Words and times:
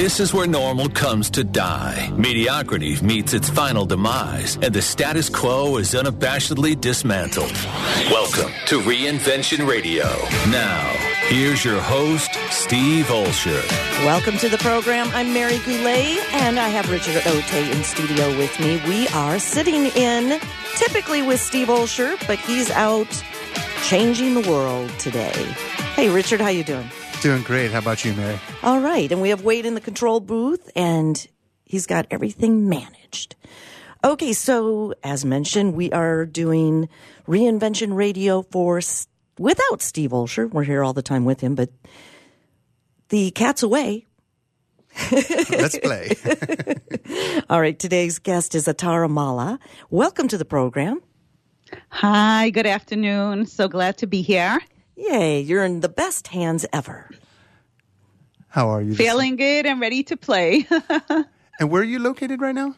This 0.00 0.18
is 0.18 0.32
where 0.32 0.46
normal 0.46 0.88
comes 0.88 1.28
to 1.28 1.44
die. 1.44 2.10
Mediocrity 2.16 2.98
meets 3.02 3.34
its 3.34 3.50
final 3.50 3.84
demise, 3.84 4.56
and 4.62 4.72
the 4.72 4.80
status 4.80 5.28
quo 5.28 5.76
is 5.76 5.92
unabashedly 5.92 6.80
dismantled. 6.80 7.52
Welcome 8.10 8.50
to 8.68 8.80
Reinvention 8.80 9.68
Radio. 9.68 10.04
Now, 10.48 10.88
here's 11.28 11.62
your 11.66 11.82
host, 11.82 12.30
Steve 12.48 13.08
Olsher. 13.08 13.62
Welcome 14.06 14.38
to 14.38 14.48
the 14.48 14.56
program. 14.56 15.10
I'm 15.12 15.34
Mary 15.34 15.58
Goulet, 15.58 16.18
and 16.32 16.58
I 16.58 16.68
have 16.68 16.90
Richard 16.90 17.20
Ote 17.26 17.52
in 17.52 17.84
studio 17.84 18.38
with 18.38 18.58
me. 18.58 18.80
We 18.88 19.06
are 19.08 19.38
sitting 19.38 19.84
in, 19.88 20.40
typically 20.76 21.20
with 21.20 21.42
Steve 21.42 21.68
Olsher, 21.68 22.16
but 22.26 22.38
he's 22.38 22.70
out 22.70 23.22
changing 23.82 24.32
the 24.32 24.50
world 24.50 24.88
today. 24.98 25.42
Hey, 25.94 26.08
Richard, 26.08 26.40
how 26.40 26.48
you 26.48 26.64
doing? 26.64 26.88
Doing 27.22 27.42
great. 27.42 27.70
How 27.70 27.80
about 27.80 28.02
you, 28.02 28.14
Mary? 28.14 28.40
All 28.62 28.80
right, 28.80 29.12
and 29.12 29.20
we 29.20 29.28
have 29.28 29.44
Wade 29.44 29.66
in 29.66 29.74
the 29.74 29.80
control 29.82 30.20
booth, 30.20 30.70
and 30.74 31.26
he's 31.66 31.84
got 31.84 32.06
everything 32.10 32.66
managed. 32.66 33.36
Okay, 34.02 34.32
so 34.32 34.94
as 35.04 35.22
mentioned, 35.22 35.74
we 35.74 35.92
are 35.92 36.24
doing 36.24 36.88
Reinvention 37.28 37.94
Radio 37.94 38.40
for 38.40 38.80
without 39.38 39.82
Steve 39.82 40.12
Olsher. 40.12 40.50
We're 40.50 40.64
here 40.64 40.82
all 40.82 40.94
the 40.94 41.02
time 41.02 41.26
with 41.26 41.40
him, 41.42 41.54
but 41.54 41.68
the 43.10 43.30
cat's 43.32 43.62
away. 43.62 44.06
Let's 45.12 45.78
play. 45.78 46.16
all 47.50 47.60
right, 47.60 47.78
today's 47.78 48.18
guest 48.18 48.54
is 48.54 48.66
Atara 48.66 49.10
Mala. 49.10 49.58
Welcome 49.90 50.28
to 50.28 50.38
the 50.38 50.46
program. 50.46 51.02
Hi, 51.90 52.48
good 52.48 52.66
afternoon. 52.66 53.44
So 53.44 53.68
glad 53.68 53.98
to 53.98 54.06
be 54.06 54.22
here. 54.22 54.58
Yay, 55.00 55.40
you're 55.40 55.64
in 55.64 55.80
the 55.80 55.88
best 55.88 56.28
hands 56.28 56.66
ever. 56.74 57.08
How 58.50 58.68
are 58.70 58.82
you? 58.82 58.94
Feeling 58.94 59.36
good 59.36 59.64
and 59.64 59.80
ready 59.80 60.02
to 60.04 60.16
play. 60.16 60.66
and 61.08 61.70
where 61.70 61.82
are 61.82 61.84
you 61.84 62.00
located 62.00 62.40
right 62.40 62.54
now? 62.54 62.74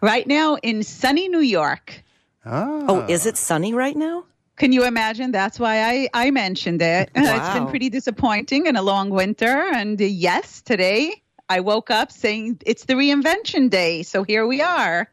Right 0.00 0.26
now 0.26 0.56
in 0.56 0.82
sunny 0.82 1.28
New 1.28 1.40
York. 1.40 2.02
Oh. 2.46 2.86
oh, 2.88 3.06
is 3.06 3.26
it 3.26 3.36
sunny 3.36 3.74
right 3.74 3.94
now? 3.94 4.24
Can 4.56 4.72
you 4.72 4.84
imagine? 4.84 5.32
That's 5.32 5.60
why 5.60 5.82
I, 5.82 6.08
I 6.14 6.30
mentioned 6.30 6.80
it. 6.80 7.10
Wow. 7.14 7.22
it's 7.36 7.58
been 7.58 7.66
pretty 7.68 7.90
disappointing 7.90 8.66
in 8.66 8.76
a 8.76 8.82
long 8.82 9.10
winter. 9.10 9.46
And 9.46 10.00
uh, 10.00 10.04
yes, 10.04 10.62
today 10.62 11.22
I 11.48 11.60
woke 11.60 11.90
up 11.90 12.10
saying 12.10 12.62
it's 12.64 12.86
the 12.86 12.94
reinvention 12.94 13.68
day. 13.68 14.02
So 14.02 14.22
here 14.22 14.46
we 14.46 14.62
are. 14.62 15.10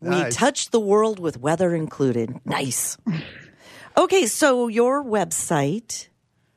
Nice. 0.00 0.24
We 0.24 0.30
touched 0.30 0.70
the 0.70 0.80
world 0.80 1.18
with 1.18 1.38
weather 1.38 1.74
included. 1.74 2.40
Nice. 2.44 2.96
Okay, 3.96 4.26
so 4.26 4.68
your 4.68 5.02
website 5.04 6.06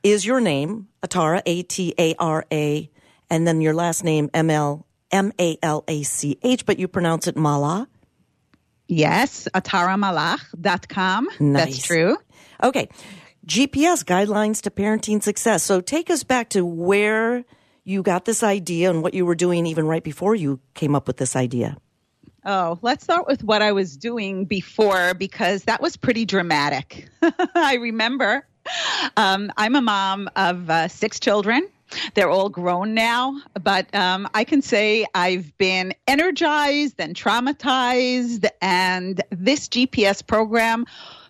is 0.04 0.24
your 0.24 0.40
name, 0.40 0.86
Atara, 1.02 1.42
A 1.44 1.62
T 1.62 1.94
A 1.98 2.14
R 2.20 2.44
A, 2.52 2.88
and 3.30 3.46
then 3.46 3.60
your 3.60 3.74
last 3.74 4.04
name, 4.04 4.30
M 4.32 4.50
L 4.50 4.86
M 5.10 5.32
A 5.40 5.58
L 5.62 5.82
A 5.88 6.04
C 6.04 6.38
H, 6.42 6.64
but 6.64 6.78
you 6.78 6.86
pronounce 6.86 7.26
it 7.26 7.36
Mala. 7.36 7.88
Yes, 8.86 9.48
ataramalach.com. 9.54 11.28
Nice. 11.40 11.64
That's 11.64 11.82
true. 11.82 12.16
Okay, 12.62 12.88
GPS 13.46 14.04
guidelines 14.04 14.60
to 14.62 14.70
parenting 14.70 15.22
success. 15.22 15.62
So 15.64 15.80
take 15.80 16.10
us 16.10 16.22
back 16.22 16.50
to 16.50 16.64
where 16.64 17.44
you 17.82 18.02
got 18.02 18.26
this 18.26 18.42
idea 18.42 18.90
and 18.90 19.02
what 19.02 19.14
you 19.14 19.26
were 19.26 19.34
doing 19.34 19.66
even 19.66 19.86
right 19.86 20.04
before 20.04 20.34
you 20.34 20.60
came 20.74 20.94
up 20.94 21.06
with 21.06 21.16
this 21.16 21.34
idea. 21.34 21.76
Oh, 22.46 22.78
let's 22.82 23.04
start 23.04 23.26
with 23.26 23.42
what 23.42 23.62
I 23.62 23.72
was 23.72 23.96
doing 23.96 24.44
before 24.44 25.14
because 25.14 25.64
that 25.64 25.80
was 25.80 25.96
pretty 25.96 26.26
dramatic. 26.26 27.08
I 27.54 27.76
remember 27.80 28.46
um, 29.16 29.52
I'm 29.56 29.74
a 29.74 29.82
mom 29.82 30.28
of 30.36 30.70
uh, 30.70 30.88
six 30.88 31.20
children. 31.20 31.68
They're 32.14 32.30
all 32.30 32.48
grown 32.48 32.94
now, 32.94 33.40
but 33.62 33.92
um, 33.94 34.28
I 34.34 34.44
can 34.44 34.62
say 34.62 35.06
I've 35.14 35.56
been 35.58 35.94
energized 36.08 36.96
and 36.98 37.14
traumatized, 37.14 38.48
and 38.60 39.22
this 39.30 39.68
GPS 39.68 40.26
program 40.26 40.86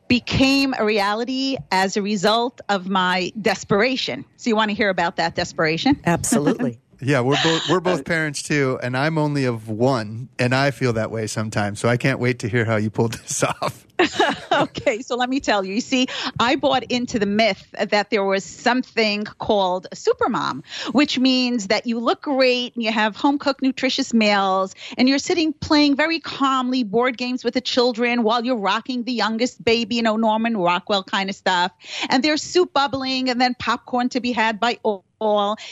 became 0.09 0.75
a 0.79 0.85
reality 0.85 1.57
as 1.71 1.97
a 1.97 2.03
result 2.03 2.61
of 2.69 2.89
my 2.89 3.33
desperation. 3.41 4.25
So, 4.37 4.49
you 4.49 4.57
want 4.57 4.71
to 4.71 4.75
hear 4.75 4.89
about 4.89 5.17
that 5.17 5.35
desperation? 5.35 6.01
Absolutely. 6.07 6.79
Yeah, 7.05 7.21
we're 7.21 7.43
both 7.43 7.69
we're 7.69 7.81
both 7.81 8.05
parents 8.17 8.43
too, 8.43 8.79
and 8.83 8.97
I'm 8.97 9.19
only 9.19 9.45
of 9.45 9.69
one, 9.69 10.29
and 10.39 10.55
I 10.55 10.71
feel 10.71 10.95
that 10.95 11.11
way 11.11 11.27
sometimes. 11.27 11.81
So 11.81 11.89
I 11.89 11.97
can't 11.97 12.19
wait 12.19 12.41
to 12.41 12.49
hear 12.49 12.65
how 12.65 12.77
you 12.77 12.91
pulled 12.91 13.15
this 13.15 13.43
off. 13.43 13.87
okay, 14.53 15.03
so 15.03 15.17
let 15.17 15.29
me 15.29 15.41
tell 15.41 15.65
you. 15.65 15.75
You 15.75 15.81
see, 15.81 16.09
I 16.41 16.57
bought 16.57 16.83
into 16.85 17.19
the 17.19 17.27
myth 17.27 17.75
that 17.79 18.11
there 18.11 18.25
was 18.25 18.45
something 18.45 19.25
called 19.25 19.87
a 19.93 19.95
supermom, 19.95 20.65
which 20.93 21.19
means 21.19 21.69
that 21.69 21.87
you 21.87 22.01
look 22.01 22.23
great 22.23 22.75
and 22.75 22.83
you 22.83 22.91
have 22.91 23.15
home 23.15 23.39
cooked, 23.39 23.63
nutritious 23.63 24.13
meals, 24.13 24.75
and 24.99 25.09
you're 25.09 25.19
sitting 25.19 25.53
playing 25.53 25.95
very 25.97 26.19
calmly 26.19 26.83
board 26.83 27.17
games 27.17 27.45
with 27.45 27.55
the 27.55 27.61
children 27.61 28.23
while 28.23 28.45
you're 28.45 28.57
rocking 28.57 29.05
the 29.05 29.13
youngest 29.13 29.65
baby, 29.65 29.97
you 29.97 30.03
know, 30.03 30.17
Norman 30.17 30.57
Rockwell 30.57 31.05
kind 31.05 31.31
of 31.31 31.37
stuff. 31.37 31.73
And 32.09 32.23
there's 32.23 32.43
soup 32.43 32.73
bubbling 32.73 33.31
and 33.31 33.41
then 33.41 33.55
popcorn 33.59 34.09
to 34.11 34.21
be 34.21 34.33
had 34.33 34.59
by 34.59 34.79
all 34.83 35.05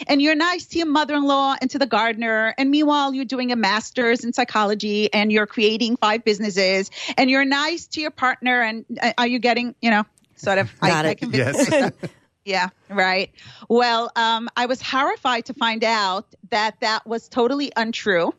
and 0.07 0.23
you're 0.23 0.35
nice 0.35 0.67
to 0.67 0.79
your 0.79 0.87
mother-in-law 0.87 1.57
and 1.61 1.71
to 1.71 1.79
the 1.79 1.87
gardener 1.87 2.55
and 2.57 2.71
meanwhile 2.71 3.13
you're 3.13 3.25
doing 3.25 3.53
a 3.53 3.57
master's 3.57 4.25
in 4.25 4.33
psychology 4.33 5.13
and 5.13 5.31
you're 5.31 5.47
creating 5.47 5.97
five 5.97 6.25
businesses 6.25 6.91
and 7.19 7.31
you're 7.31 7.45
nice 7.45 7.87
to 7.87 8.01
your 8.01 8.11
partner 8.11 8.63
and 8.63 8.85
uh, 9.01 9.13
are 9.19 9.27
you 9.27 9.39
getting 9.39 9.75
you 9.83 9.91
know 9.91 10.05
sort 10.37 10.59
of 10.59 10.73
Got 10.81 11.07
I, 11.07 11.11
it. 11.11 11.25
I 11.25 11.27
Yes. 11.27 11.93
yeah 12.45 12.71
right 12.89 13.31
well 13.69 14.11
um, 14.17 14.49
i 14.57 14.67
was 14.67 14.81
horrified 14.83 15.45
to 15.47 15.55
find 15.55 15.85
out 15.85 16.27
that 16.51 16.81
that 16.81 17.07
was 17.07 17.29
totally 17.29 17.73
untrue 17.77 18.33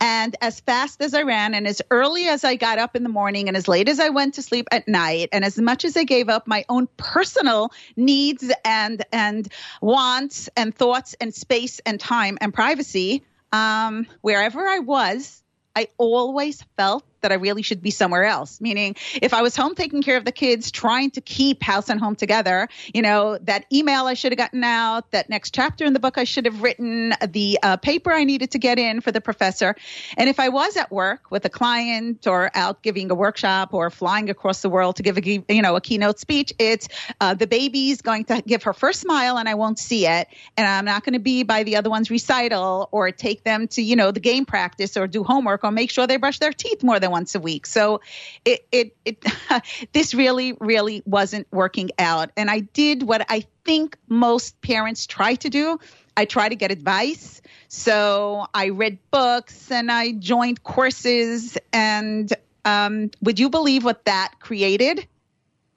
and 0.00 0.36
as 0.40 0.60
fast 0.60 1.02
as 1.02 1.14
I 1.14 1.22
ran, 1.22 1.54
and 1.54 1.66
as 1.66 1.82
early 1.90 2.26
as 2.28 2.44
I 2.44 2.56
got 2.56 2.78
up 2.78 2.96
in 2.96 3.02
the 3.02 3.08
morning, 3.08 3.48
and 3.48 3.56
as 3.56 3.68
late 3.68 3.88
as 3.88 4.00
I 4.00 4.08
went 4.08 4.34
to 4.34 4.42
sleep 4.42 4.68
at 4.70 4.88
night, 4.88 5.28
and 5.32 5.44
as 5.44 5.58
much 5.58 5.84
as 5.84 5.96
I 5.96 6.04
gave 6.04 6.28
up 6.28 6.46
my 6.46 6.64
own 6.68 6.88
personal 6.96 7.72
needs 7.96 8.50
and 8.64 9.04
and 9.12 9.48
wants 9.80 10.48
and 10.56 10.74
thoughts 10.74 11.14
and 11.20 11.34
space 11.34 11.80
and 11.86 11.98
time 11.98 12.38
and 12.40 12.52
privacy, 12.52 13.24
um, 13.52 14.06
wherever 14.20 14.66
I 14.66 14.80
was, 14.80 15.42
I 15.74 15.88
always 15.96 16.64
felt 16.76 17.04
that 17.20 17.32
I 17.32 17.36
really 17.36 17.62
should 17.62 17.82
be 17.82 17.90
somewhere 17.90 18.24
else. 18.24 18.60
Meaning, 18.60 18.96
if 19.20 19.34
I 19.34 19.42
was 19.42 19.56
home 19.56 19.74
taking 19.74 20.02
care 20.02 20.16
of 20.16 20.24
the 20.24 20.32
kids, 20.32 20.70
trying 20.70 21.10
to 21.12 21.20
keep 21.20 21.62
house 21.62 21.88
and 21.88 22.00
home 22.00 22.16
together, 22.16 22.68
you 22.94 23.02
know, 23.02 23.38
that 23.42 23.64
email 23.72 24.06
I 24.06 24.14
should 24.14 24.32
have 24.32 24.38
gotten 24.38 24.64
out, 24.64 25.10
that 25.10 25.28
next 25.30 25.54
chapter 25.54 25.84
in 25.84 25.92
the 25.92 26.00
book 26.00 26.18
I 26.18 26.24
should 26.24 26.44
have 26.44 26.62
written, 26.62 27.14
the 27.26 27.58
uh, 27.62 27.76
paper 27.76 28.12
I 28.12 28.24
needed 28.24 28.52
to 28.52 28.58
get 28.58 28.78
in 28.78 29.00
for 29.00 29.12
the 29.12 29.20
professor. 29.20 29.74
And 30.16 30.28
if 30.28 30.40
I 30.40 30.48
was 30.48 30.76
at 30.76 30.90
work 30.90 31.30
with 31.30 31.44
a 31.44 31.50
client 31.50 32.26
or 32.26 32.50
out 32.54 32.82
giving 32.82 33.10
a 33.10 33.14
workshop 33.14 33.74
or 33.74 33.90
flying 33.90 34.30
across 34.30 34.62
the 34.62 34.68
world 34.68 34.96
to 34.96 35.02
give 35.02 35.18
a, 35.18 35.22
you 35.22 35.62
know, 35.62 35.76
a 35.76 35.80
keynote 35.80 36.18
speech, 36.18 36.52
it's 36.58 36.88
uh, 37.20 37.34
the 37.34 37.46
baby's 37.46 38.02
going 38.02 38.24
to 38.26 38.42
give 38.46 38.62
her 38.64 38.72
first 38.72 39.00
smile 39.00 39.38
and 39.38 39.48
I 39.48 39.54
won't 39.54 39.78
see 39.78 40.06
it. 40.06 40.28
And 40.56 40.66
I'm 40.66 40.84
not 40.84 41.04
going 41.04 41.14
to 41.14 41.18
be 41.18 41.42
by 41.42 41.62
the 41.62 41.76
other 41.76 41.90
one's 41.90 42.10
recital 42.10 42.88
or 42.92 43.10
take 43.10 43.44
them 43.44 43.68
to, 43.68 43.82
you 43.82 43.96
know, 43.96 44.10
the 44.10 44.20
game 44.20 44.46
practice 44.46 44.96
or 44.96 45.06
do 45.06 45.24
homework 45.24 45.64
or 45.64 45.70
make 45.70 45.90
sure 45.90 46.06
they 46.06 46.16
brush 46.16 46.38
their 46.38 46.52
teeth 46.52 46.82
more 46.82 47.00
than 47.00 47.07
once 47.10 47.34
a 47.34 47.40
week. 47.40 47.66
So 47.66 48.00
it, 48.44 48.66
it, 48.72 48.96
it 49.04 49.24
this 49.92 50.14
really, 50.14 50.54
really 50.60 51.02
wasn't 51.06 51.46
working 51.50 51.90
out. 51.98 52.30
And 52.36 52.50
I 52.50 52.60
did 52.60 53.02
what 53.02 53.26
I 53.28 53.44
think 53.64 53.96
most 54.08 54.60
parents 54.60 55.06
try 55.06 55.34
to 55.36 55.48
do. 55.48 55.78
I 56.16 56.24
try 56.24 56.48
to 56.48 56.56
get 56.56 56.70
advice. 56.70 57.40
So 57.68 58.46
I 58.52 58.70
read 58.70 58.98
books 59.10 59.70
and 59.70 59.90
I 59.90 60.12
joined 60.12 60.62
courses. 60.62 61.56
And 61.72 62.32
um, 62.64 63.10
would 63.22 63.38
you 63.38 63.50
believe 63.50 63.84
what 63.84 64.04
that 64.06 64.34
created? 64.40 65.06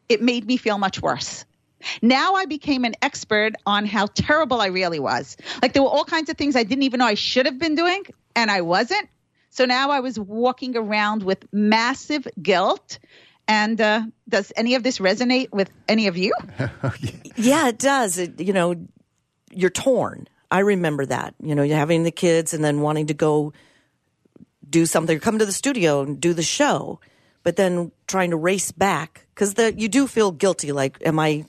It 0.10 0.22
made 0.22 0.46
me 0.46 0.58
feel 0.58 0.78
much 0.78 1.02
worse. 1.02 1.46
Now 2.02 2.36
I 2.36 2.46
became 2.46 2.86
an 2.86 2.96
expert 3.02 3.54
on 3.66 3.86
how 3.86 4.08
terrible 4.08 4.62
I 4.62 4.68
really 4.68 5.00
was. 5.00 5.38
Like 5.62 5.74
there 5.74 5.84
were 5.84 5.90
all 5.90 6.06
kinds 6.06 6.30
of 6.30 6.38
things 6.38 6.56
I 6.56 6.64
didn't 6.64 6.84
even 6.84 7.00
know 7.00 7.06
I 7.06 7.16
should 7.16 7.46
have 7.46 7.60
been 7.60 7.76
doing, 7.76 8.04
and 8.36 8.52
I 8.52 8.62
wasn't. 8.62 9.08
So 9.52 9.66
now 9.66 9.92
I 9.92 10.00
was 10.00 10.18
walking 10.18 10.76
around 10.76 11.24
with 11.24 11.46
massive 11.52 12.28
guilt. 12.42 13.00
And 13.48 13.80
uh, 13.82 14.04
does 14.28 14.54
any 14.56 14.76
of 14.76 14.84
this 14.84 15.00
resonate 15.00 15.52
with 15.52 15.70
any 15.88 16.08
of 16.08 16.18
you? 16.18 16.34
Yeah, 17.36 17.68
it 17.68 17.78
does. 17.78 18.18
It, 18.18 18.40
you 18.40 18.54
know, 18.54 18.76
you're 19.52 19.70
torn. 19.70 20.28
I 20.50 20.60
remember 20.60 21.06
that. 21.06 21.36
You 21.42 21.56
know, 21.56 21.64
you're 21.64 21.78
having 21.78 22.04
the 22.04 22.12
kids 22.12 22.54
and 22.54 22.64
then 22.64 22.82
wanting 22.82 23.08
to 23.08 23.14
go 23.14 23.54
do 24.70 24.86
something, 24.86 25.20
come 25.20 25.40
to 25.40 25.46
the 25.46 25.52
studio 25.52 26.02
and 26.02 26.20
do 26.20 26.34
the 26.34 26.44
show, 26.44 27.00
but 27.44 27.56
then 27.58 27.92
trying 28.08 28.30
to 28.30 28.38
race 28.38 28.72
back 28.72 29.28
because 29.34 29.56
you 29.78 29.90
do 29.90 30.08
feel 30.08 30.32
guilty. 30.32 30.72
Like, 30.72 30.98
am 31.06 31.20
I 31.20 31.46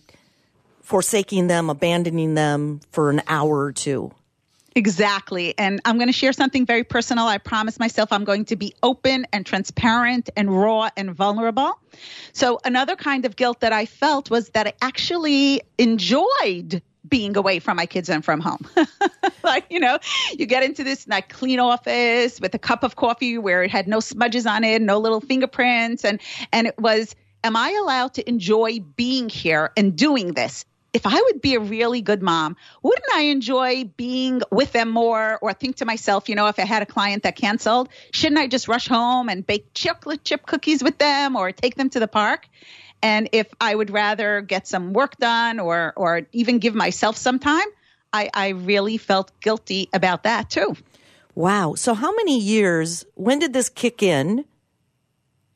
forsaking 0.82 1.46
them, 1.46 1.70
abandoning 1.70 2.34
them 2.34 2.81
for 2.90 3.10
an 3.10 3.22
hour 3.28 3.60
or 3.64 3.72
two? 3.72 4.12
Exactly. 4.74 5.56
And 5.58 5.80
I'm 5.84 5.96
going 5.96 6.08
to 6.08 6.12
share 6.12 6.32
something 6.32 6.64
very 6.64 6.84
personal. 6.84 7.26
I 7.26 7.38
promise 7.38 7.78
myself 7.78 8.12
I'm 8.12 8.24
going 8.24 8.46
to 8.46 8.56
be 8.56 8.74
open 8.82 9.26
and 9.32 9.44
transparent 9.44 10.30
and 10.36 10.50
raw 10.50 10.88
and 10.96 11.14
vulnerable. 11.14 11.78
So, 12.32 12.58
another 12.64 12.96
kind 12.96 13.26
of 13.26 13.36
guilt 13.36 13.60
that 13.60 13.72
I 13.72 13.86
felt 13.86 14.30
was 14.30 14.48
that 14.50 14.66
I 14.66 14.72
actually 14.80 15.62
enjoyed 15.78 16.82
being 17.08 17.36
away 17.36 17.58
from 17.58 17.76
my 17.76 17.84
kids 17.84 18.08
and 18.08 18.24
from 18.24 18.40
home. 18.40 18.66
like, 19.44 19.66
you 19.69 19.80
know, 19.80 19.98
you 20.38 20.46
get 20.46 20.62
into 20.62 20.84
this 20.84 21.06
like 21.06 21.28
clean 21.28 21.60
office 21.60 22.40
with 22.40 22.54
a 22.54 22.58
cup 22.58 22.84
of 22.84 22.96
coffee 22.96 23.36
where 23.36 23.62
it 23.62 23.70
had 23.70 23.88
no 23.88 24.00
smudges 24.00 24.46
on 24.46 24.64
it, 24.64 24.80
no 24.80 24.98
little 24.98 25.20
fingerprints 25.20 26.04
and 26.04 26.20
and 26.52 26.69
it 26.69 26.78
was 26.78 27.14
am 27.44 27.56
I 27.56 27.70
allowed 27.82 28.14
to 28.14 28.28
enjoy 28.28 28.78
being 28.96 29.28
here 29.28 29.72
and 29.76 29.96
doing 29.96 30.32
this? 30.32 30.64
If 30.92 31.06
I 31.06 31.20
would 31.20 31.40
be 31.40 31.54
a 31.54 31.60
really 31.60 32.02
good 32.02 32.22
mom, 32.22 32.56
wouldn't 32.82 33.06
I 33.14 33.22
enjoy 33.22 33.84
being 33.96 34.42
with 34.50 34.72
them 34.72 34.90
more 34.90 35.38
or 35.40 35.54
think 35.54 35.76
to 35.76 35.86
myself, 35.86 36.28
you 36.28 36.34
know, 36.34 36.48
if 36.48 36.58
I 36.58 36.64
had 36.64 36.82
a 36.82 36.86
client 36.86 37.22
that 37.22 37.34
canceled, 37.34 37.88
shouldn't 38.12 38.38
I 38.38 38.46
just 38.46 38.68
rush 38.68 38.88
home 38.88 39.30
and 39.30 39.46
bake 39.46 39.72
chocolate 39.72 40.22
chip 40.22 40.44
cookies 40.44 40.82
with 40.82 40.98
them 40.98 41.34
or 41.34 41.50
take 41.50 41.76
them 41.76 41.88
to 41.90 42.00
the 42.00 42.08
park? 42.08 42.46
And 43.02 43.30
if 43.32 43.48
I 43.60 43.74
would 43.74 43.90
rather 43.90 44.42
get 44.42 44.68
some 44.68 44.92
work 44.92 45.16
done 45.16 45.58
or 45.58 45.92
or 45.96 46.22
even 46.32 46.58
give 46.58 46.74
myself 46.74 47.16
some 47.16 47.38
time, 47.38 47.66
I, 48.12 48.30
I 48.32 48.48
really 48.48 48.98
felt 48.98 49.32
guilty 49.40 49.88
about 49.92 50.24
that 50.24 50.50
too. 50.50 50.76
Wow. 51.34 51.74
So 51.74 51.94
how 51.94 52.14
many 52.14 52.38
years, 52.38 53.04
when 53.14 53.38
did 53.38 53.52
this 53.52 53.68
kick 53.68 54.02
in? 54.02 54.44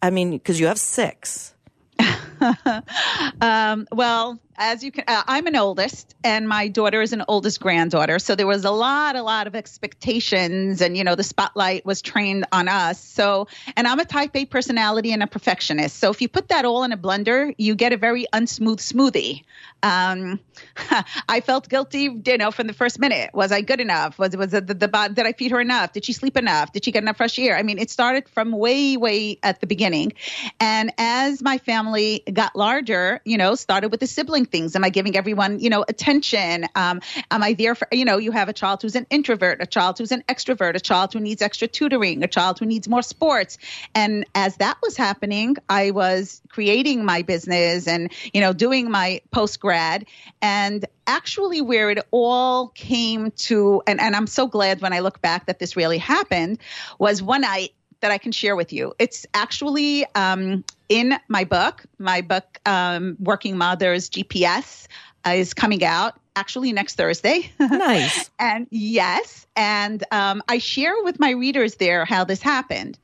I 0.01 0.11
mean, 0.11 0.31
because 0.31 0.59
you 0.59 0.67
have 0.67 0.79
six. 0.79 1.55
um, 3.41 3.87
well, 3.93 4.39
as 4.59 4.83
you 4.83 4.93
can, 4.93 5.05
uh, 5.07 5.23
I'm 5.27 5.47
an 5.47 5.57
oldest, 5.57 6.15
and 6.25 6.49
my 6.49 6.69
daughter 6.69 7.03
is 7.03 7.13
an 7.13 7.23
oldest 7.29 7.61
granddaughter. 7.61 8.19
So 8.19 8.35
there 8.35 8.47
was 8.47 8.65
a 8.65 8.71
lot, 8.71 9.17
a 9.17 9.23
lot 9.23 9.47
of 9.47 9.55
expectations, 9.55 10.81
and 10.81 10.97
you 10.97 11.05
know, 11.05 11.15
the 11.15 11.23
spotlight 11.23 11.85
was 11.85 12.03
trained 12.03 12.47
on 12.53 12.69
us. 12.69 13.03
So, 13.03 13.49
and 13.77 13.87
I'm 13.87 13.99
a 13.99 14.05
Type 14.05 14.35
A 14.35 14.45
personality 14.47 15.13
and 15.13 15.23
a 15.23 15.27
perfectionist. 15.27 15.97
So 15.97 16.11
if 16.11 16.23
you 16.23 16.29
put 16.29 16.49
that 16.49 16.65
all 16.65 16.85
in 16.85 16.93
a 16.93 16.97
blender, 16.97 17.55
you 17.59 17.75
get 17.75 17.93
a 17.93 17.97
very 17.97 18.27
unsmooth 18.33 18.81
smoothie. 18.81 19.45
Um, 19.83 20.41
I 21.29 21.41
felt 21.41 21.69
guilty, 21.69 22.09
you 22.25 22.39
know, 22.39 22.51
from 22.51 22.67
the 22.67 22.73
first 22.73 22.99
minute. 22.99 23.31
Was 23.35 23.53
I 23.53 23.61
good 23.61 23.81
enough? 23.81 24.19
Was 24.19 24.37
was 24.37 24.51
the, 24.51 24.61
the, 24.61 24.75
the 24.75 25.11
did 25.15 25.27
I 25.27 25.33
feed 25.33 25.51
her 25.51 25.61
enough? 25.61 25.93
Did 25.93 26.05
she 26.05 26.13
sleep 26.13 26.37
enough? 26.37 26.73
Did 26.73 26.85
she 26.85 26.93
get 26.93 27.03
enough 27.03 27.19
fresh 27.19 27.39
air? 27.39 27.57
I 27.57 27.63
mean, 27.63 27.79
it 27.79 27.91
started 27.91 28.29
from 28.29 28.53
way, 28.53 28.97
way 28.97 29.39
at 29.43 29.61
the 29.61 29.67
beginning, 29.67 30.15
and 30.61 30.93
as 30.99 31.43
my 31.43 31.59
family 31.59 32.23
got 32.33 32.57
larger, 32.57 33.21
you 33.25 33.37
know, 33.37 33.55
started 33.55 33.91
with 33.91 34.01
the 34.01 34.07
sibling 34.07 34.46
things? 34.47 34.75
Am 34.77 34.85
I 34.85 34.91
giving 34.91 35.17
everyone, 35.17 35.61
you 35.61 35.71
know, 35.71 35.85
attention? 35.89 36.67
Um, 36.75 37.01
am 37.31 37.43
I 37.43 37.53
there 37.55 37.75
for, 37.75 37.89
you 37.93 38.05
know, 38.05 38.19
you 38.19 38.33
have 38.33 38.49
a 38.49 38.53
child 38.53 38.83
who's 38.83 38.97
an 38.97 39.07
introvert, 39.11 39.63
a 39.63 39.67
child 39.67 39.99
who's 39.99 40.13
an 40.13 40.23
extrovert, 40.29 40.75
a 40.75 40.81
child 40.81 41.13
who 41.13 41.21
needs 41.21 41.43
extra 41.43 41.69
tutoring, 41.69 42.23
a 42.23 42.29
child 42.29 42.59
who 42.59 42.67
needs 42.67 42.89
more 42.89 43.03
sports. 43.03 43.59
And 43.95 44.25
as 44.35 44.57
that 44.57 44.79
was 44.83 44.97
happening, 44.97 45.57
I 45.69 45.91
was 45.91 46.41
creating 46.49 47.05
my 47.05 47.23
business 47.23 47.87
and, 47.87 48.13
you 48.33 48.41
know, 48.41 48.53
doing 48.53 48.91
my 48.91 49.21
post 49.31 49.61
grad. 49.61 50.07
And 50.41 50.85
actually, 51.07 51.61
where 51.61 51.91
it 51.91 52.07
all 52.11 52.69
came 52.69 53.31
to, 53.33 53.83
and, 53.87 54.01
and 54.01 54.17
I'm 54.17 54.27
so 54.27 54.47
glad 54.47 54.81
when 54.81 54.93
I 54.93 55.01
look 55.01 55.21
back 55.21 55.47
that 55.47 55.59
this 55.59 55.77
really 55.77 55.99
happened, 55.99 56.59
was 56.99 57.23
one 57.23 57.43
night 57.43 57.73
that 58.07 58.13
I 58.13 58.19
can 58.19 58.31
share 58.31 58.55
with 58.55 58.73
you. 58.73 58.95
It's 59.01 59.27
actually 59.35 60.07
um, 60.15 60.63
in 60.89 61.19
my 61.27 61.43
book. 61.43 61.83
My 61.99 62.21
book, 62.21 62.61
um, 62.65 63.17
Working 63.19 63.59
Mothers 63.59 64.09
GPS, 64.09 64.87
uh, 65.27 65.31
is 65.31 65.53
coming 65.53 65.83
out 65.83 66.21
actually 66.37 66.73
next 66.73 66.95
Thursday. 66.95 67.51
Nice. 67.59 68.31
and 68.39 68.69
yes, 68.71 69.45
and 69.57 70.05
um, 70.13 70.41
I 70.49 70.59
share 70.59 70.95
with 71.03 71.19
my 71.19 71.31
readers 71.31 71.77
there 71.77 72.05
how 72.05 72.23
this 72.23 72.41
happened. 72.41 72.97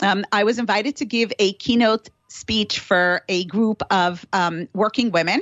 Um, 0.00 0.24
I 0.32 0.42
was 0.42 0.58
invited 0.58 0.96
to 0.96 1.04
give 1.04 1.32
a 1.38 1.52
keynote 1.54 2.08
speech 2.26 2.80
for 2.80 3.22
a 3.28 3.44
group 3.44 3.82
of 3.92 4.26
um, 4.32 4.68
working 4.74 5.12
women 5.12 5.40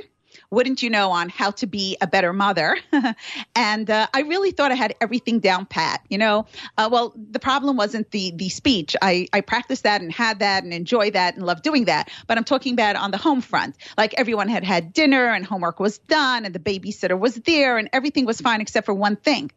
wouldn't 0.49 0.81
you 0.81 0.89
know, 0.89 1.11
on 1.11 1.29
how 1.29 1.51
to 1.51 1.67
be 1.67 1.97
a 1.99 2.07
better 2.07 2.31
mother. 2.31 2.77
and 3.55 3.89
uh, 3.89 4.07
I 4.13 4.21
really 4.21 4.51
thought 4.51 4.71
I 4.71 4.75
had 4.75 4.95
everything 5.01 5.39
down 5.39 5.65
pat. 5.65 6.05
You 6.09 6.17
know, 6.17 6.45
uh, 6.77 6.87
well, 6.91 7.13
the 7.15 7.39
problem 7.39 7.75
wasn't 7.75 8.11
the 8.11 8.31
the 8.31 8.49
speech. 8.49 8.95
I 9.01 9.27
I 9.33 9.41
practiced 9.41 9.83
that 9.83 10.01
and 10.01 10.11
had 10.11 10.39
that 10.39 10.63
and 10.63 10.73
enjoyed 10.73 11.13
that 11.13 11.35
and 11.35 11.45
loved 11.45 11.63
doing 11.63 11.85
that. 11.85 12.09
But 12.27 12.37
I'm 12.37 12.45
talking 12.45 12.73
about 12.73 12.95
on 12.95 13.11
the 13.11 13.17
home 13.17 13.41
front. 13.41 13.75
Like 13.97 14.13
everyone 14.17 14.47
had 14.47 14.63
had 14.63 14.93
dinner 14.93 15.27
and 15.27 15.45
homework 15.45 15.79
was 15.79 15.97
done 15.97 16.45
and 16.45 16.55
the 16.55 16.59
babysitter 16.59 17.19
was 17.19 17.35
there 17.35 17.77
and 17.77 17.89
everything 17.91 18.25
was 18.25 18.39
fine 18.39 18.61
except 18.61 18.85
for 18.85 18.93
one 18.93 19.17
thing. 19.17 19.51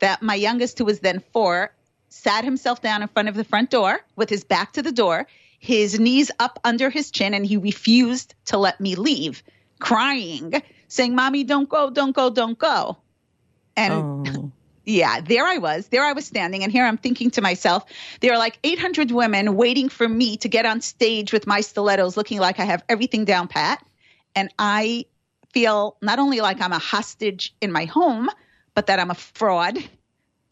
That 0.00 0.22
my 0.22 0.34
youngest, 0.34 0.78
who 0.78 0.84
was 0.84 0.98
then 0.98 1.22
four, 1.32 1.72
sat 2.08 2.42
himself 2.42 2.82
down 2.82 3.02
in 3.02 3.08
front 3.08 3.28
of 3.28 3.36
the 3.36 3.44
front 3.44 3.70
door 3.70 4.00
with 4.16 4.28
his 4.28 4.42
back 4.42 4.72
to 4.72 4.82
the 4.82 4.90
door, 4.90 5.28
his 5.60 6.00
knees 6.00 6.32
up 6.40 6.58
under 6.64 6.90
his 6.90 7.12
chin, 7.12 7.34
and 7.34 7.46
he 7.46 7.56
refused 7.56 8.34
to 8.46 8.58
let 8.58 8.80
me 8.80 8.96
leave 8.96 9.44
crying, 9.82 10.62
saying, 10.88 11.14
Mommy, 11.14 11.44
don't 11.44 11.68
go, 11.68 11.90
don't 11.90 12.12
go, 12.12 12.30
don't 12.30 12.58
go. 12.58 12.96
And 13.76 14.28
oh. 14.28 14.52
yeah, 14.84 15.20
there 15.20 15.44
I 15.44 15.58
was. 15.58 15.88
There 15.88 16.04
I 16.04 16.12
was 16.12 16.24
standing. 16.24 16.62
And 16.62 16.70
here 16.70 16.86
I'm 16.86 16.96
thinking 16.96 17.30
to 17.32 17.42
myself, 17.42 17.84
there 18.20 18.32
are 18.32 18.38
like 18.38 18.58
800 18.62 19.10
women 19.10 19.56
waiting 19.56 19.88
for 19.88 20.08
me 20.08 20.36
to 20.38 20.48
get 20.48 20.64
on 20.64 20.80
stage 20.80 21.32
with 21.32 21.46
my 21.46 21.60
stilettos, 21.60 22.16
looking 22.16 22.38
like 22.38 22.60
I 22.60 22.64
have 22.64 22.84
everything 22.88 23.24
down 23.24 23.48
pat. 23.48 23.84
And 24.34 24.54
I 24.58 25.06
feel 25.52 25.96
not 26.00 26.18
only 26.18 26.40
like 26.40 26.60
I'm 26.60 26.72
a 26.72 26.78
hostage 26.78 27.54
in 27.60 27.72
my 27.72 27.84
home, 27.84 28.30
but 28.74 28.86
that 28.86 29.00
I'm 29.00 29.10
a 29.10 29.14
fraud, 29.14 29.76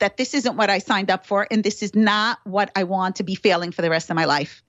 that 0.01 0.17
this 0.17 0.35
isn't 0.35 0.57
what 0.57 0.71
I 0.71 0.79
signed 0.79 1.11
up 1.11 1.25
for, 1.25 1.47
and 1.51 1.63
this 1.63 1.83
is 1.83 1.95
not 1.95 2.39
what 2.45 2.71
I 2.75 2.85
want 2.85 3.17
to 3.17 3.23
be 3.23 3.37
failing 3.37 3.71
for 3.71 3.83
the 3.83 3.91
rest 3.91 4.11
of 4.11 4.17
my 4.17 4.25
life. 4.25 4.63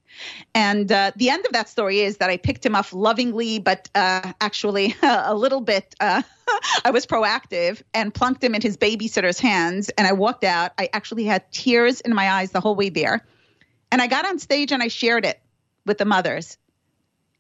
And 0.54 0.92
uh, 0.92 1.12
the 1.16 1.30
end 1.30 1.46
of 1.46 1.54
that 1.54 1.70
story 1.70 2.02
is 2.02 2.18
that 2.18 2.30
I 2.30 2.38
picked 2.38 2.66
him 2.66 2.76
up 2.76 2.92
lovingly, 2.94 3.60
but 3.60 3.90
uh, 3.96 4.34
actually 4.42 4.96
a 5.04 5.34
little 5.34 5.62
bit, 5.62 5.96
uh, 6.00 6.22
I 6.86 6.92
was 6.92 7.06
proactive 7.06 7.82
and 7.94 8.14
plunked 8.14 8.44
him 8.44 8.56
in 8.56 8.62
his 8.62 8.78
babysitter's 8.78 9.40
hands. 9.40 9.90
And 9.90 10.08
I 10.08 10.14
walked 10.14 10.44
out. 10.44 10.72
I 10.78 10.90
actually 10.94 11.26
had 11.26 11.50
tears 11.52 12.02
in 12.02 12.14
my 12.14 12.30
eyes 12.30 12.52
the 12.52 12.62
whole 12.62 12.76
way 12.76 12.90
there. 12.90 13.26
And 13.92 14.02
I 14.02 14.08
got 14.08 14.26
on 14.26 14.40
stage 14.40 14.72
and 14.72 14.82
I 14.82 14.88
shared 14.88 15.26
it 15.26 15.40
with 15.86 15.98
the 15.98 16.06
mothers. 16.06 16.58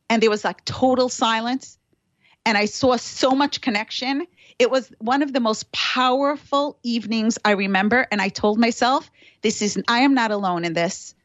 And 0.09 0.21
there 0.21 0.29
was 0.29 0.43
like 0.43 0.63
total 0.65 1.09
silence. 1.09 1.77
And 2.45 2.57
I 2.57 2.65
saw 2.65 2.95
so 2.97 3.31
much 3.31 3.61
connection. 3.61 4.25
It 4.57 4.71
was 4.71 4.91
one 4.99 5.21
of 5.21 5.31
the 5.31 5.39
most 5.39 5.71
powerful 5.71 6.77
evenings 6.83 7.37
I 7.45 7.51
remember. 7.51 8.07
And 8.11 8.21
I 8.21 8.29
told 8.29 8.59
myself, 8.59 9.09
this 9.41 9.61
is, 9.61 9.81
I 9.87 9.99
am 9.99 10.13
not 10.13 10.31
alone 10.31 10.65
in 10.65 10.73
this. 10.73 11.15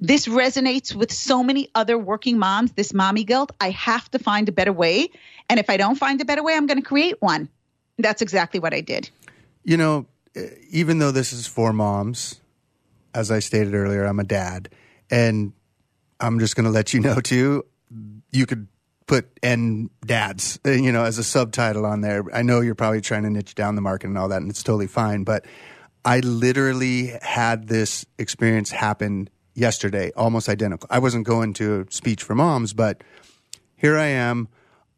This 0.00 0.26
resonates 0.26 0.94
with 0.94 1.12
so 1.12 1.42
many 1.42 1.68
other 1.74 1.98
working 1.98 2.38
moms, 2.38 2.72
this 2.72 2.94
mommy 2.94 3.24
guilt. 3.24 3.52
I 3.60 3.70
have 3.70 4.10
to 4.12 4.18
find 4.18 4.48
a 4.48 4.52
better 4.52 4.72
way. 4.72 5.10
And 5.48 5.60
if 5.60 5.68
I 5.70 5.76
don't 5.76 5.96
find 5.96 6.20
a 6.20 6.24
better 6.24 6.42
way, 6.42 6.54
I'm 6.54 6.66
going 6.66 6.80
to 6.80 6.86
create 6.86 7.20
one. 7.20 7.48
That's 7.98 8.22
exactly 8.22 8.60
what 8.60 8.74
I 8.74 8.80
did. 8.80 9.10
You 9.62 9.76
know, 9.76 10.06
eh, 10.34 10.48
even 10.70 10.98
though 10.98 11.10
this 11.10 11.32
is 11.32 11.46
for 11.46 11.72
moms, 11.72 12.40
as 13.14 13.30
I 13.30 13.38
stated 13.38 13.74
earlier, 13.74 14.04
I'm 14.04 14.20
a 14.20 14.24
dad. 14.24 14.68
And 15.10 15.52
I'm 16.20 16.38
just 16.38 16.56
going 16.56 16.64
to 16.64 16.70
let 16.70 16.94
you 16.94 17.00
know, 17.00 17.20
too, 17.20 17.64
you 18.32 18.46
could 18.46 18.68
put 19.06 19.28
"and 19.42 19.90
dads," 20.04 20.58
eh, 20.64 20.74
you 20.74 20.90
know, 20.90 21.04
as 21.04 21.18
a 21.18 21.24
subtitle 21.24 21.84
on 21.84 22.00
there. 22.00 22.24
I 22.32 22.42
know 22.42 22.60
you're 22.60 22.74
probably 22.74 23.00
trying 23.00 23.24
to 23.24 23.30
niche 23.30 23.54
down 23.54 23.74
the 23.74 23.82
market 23.82 24.06
and 24.06 24.18
all 24.18 24.28
that, 24.28 24.40
and 24.40 24.50
it's 24.50 24.62
totally 24.62 24.86
fine. 24.86 25.24
But 25.24 25.44
I 26.04 26.20
literally 26.20 27.12
had 27.22 27.68
this 27.68 28.04
experience 28.18 28.70
happen 28.70 29.28
yesterday, 29.54 30.12
almost 30.16 30.48
identical. 30.48 30.88
I 30.90 30.98
wasn't 30.98 31.26
going 31.26 31.54
to 31.54 31.80
a 31.80 31.92
speech 31.92 32.22
for 32.22 32.34
moms, 32.34 32.72
but 32.72 33.02
here 33.76 33.96
I 33.96 34.06
am 34.06 34.48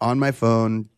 on 0.01 0.19
my 0.19 0.33
phone, 0.33 0.89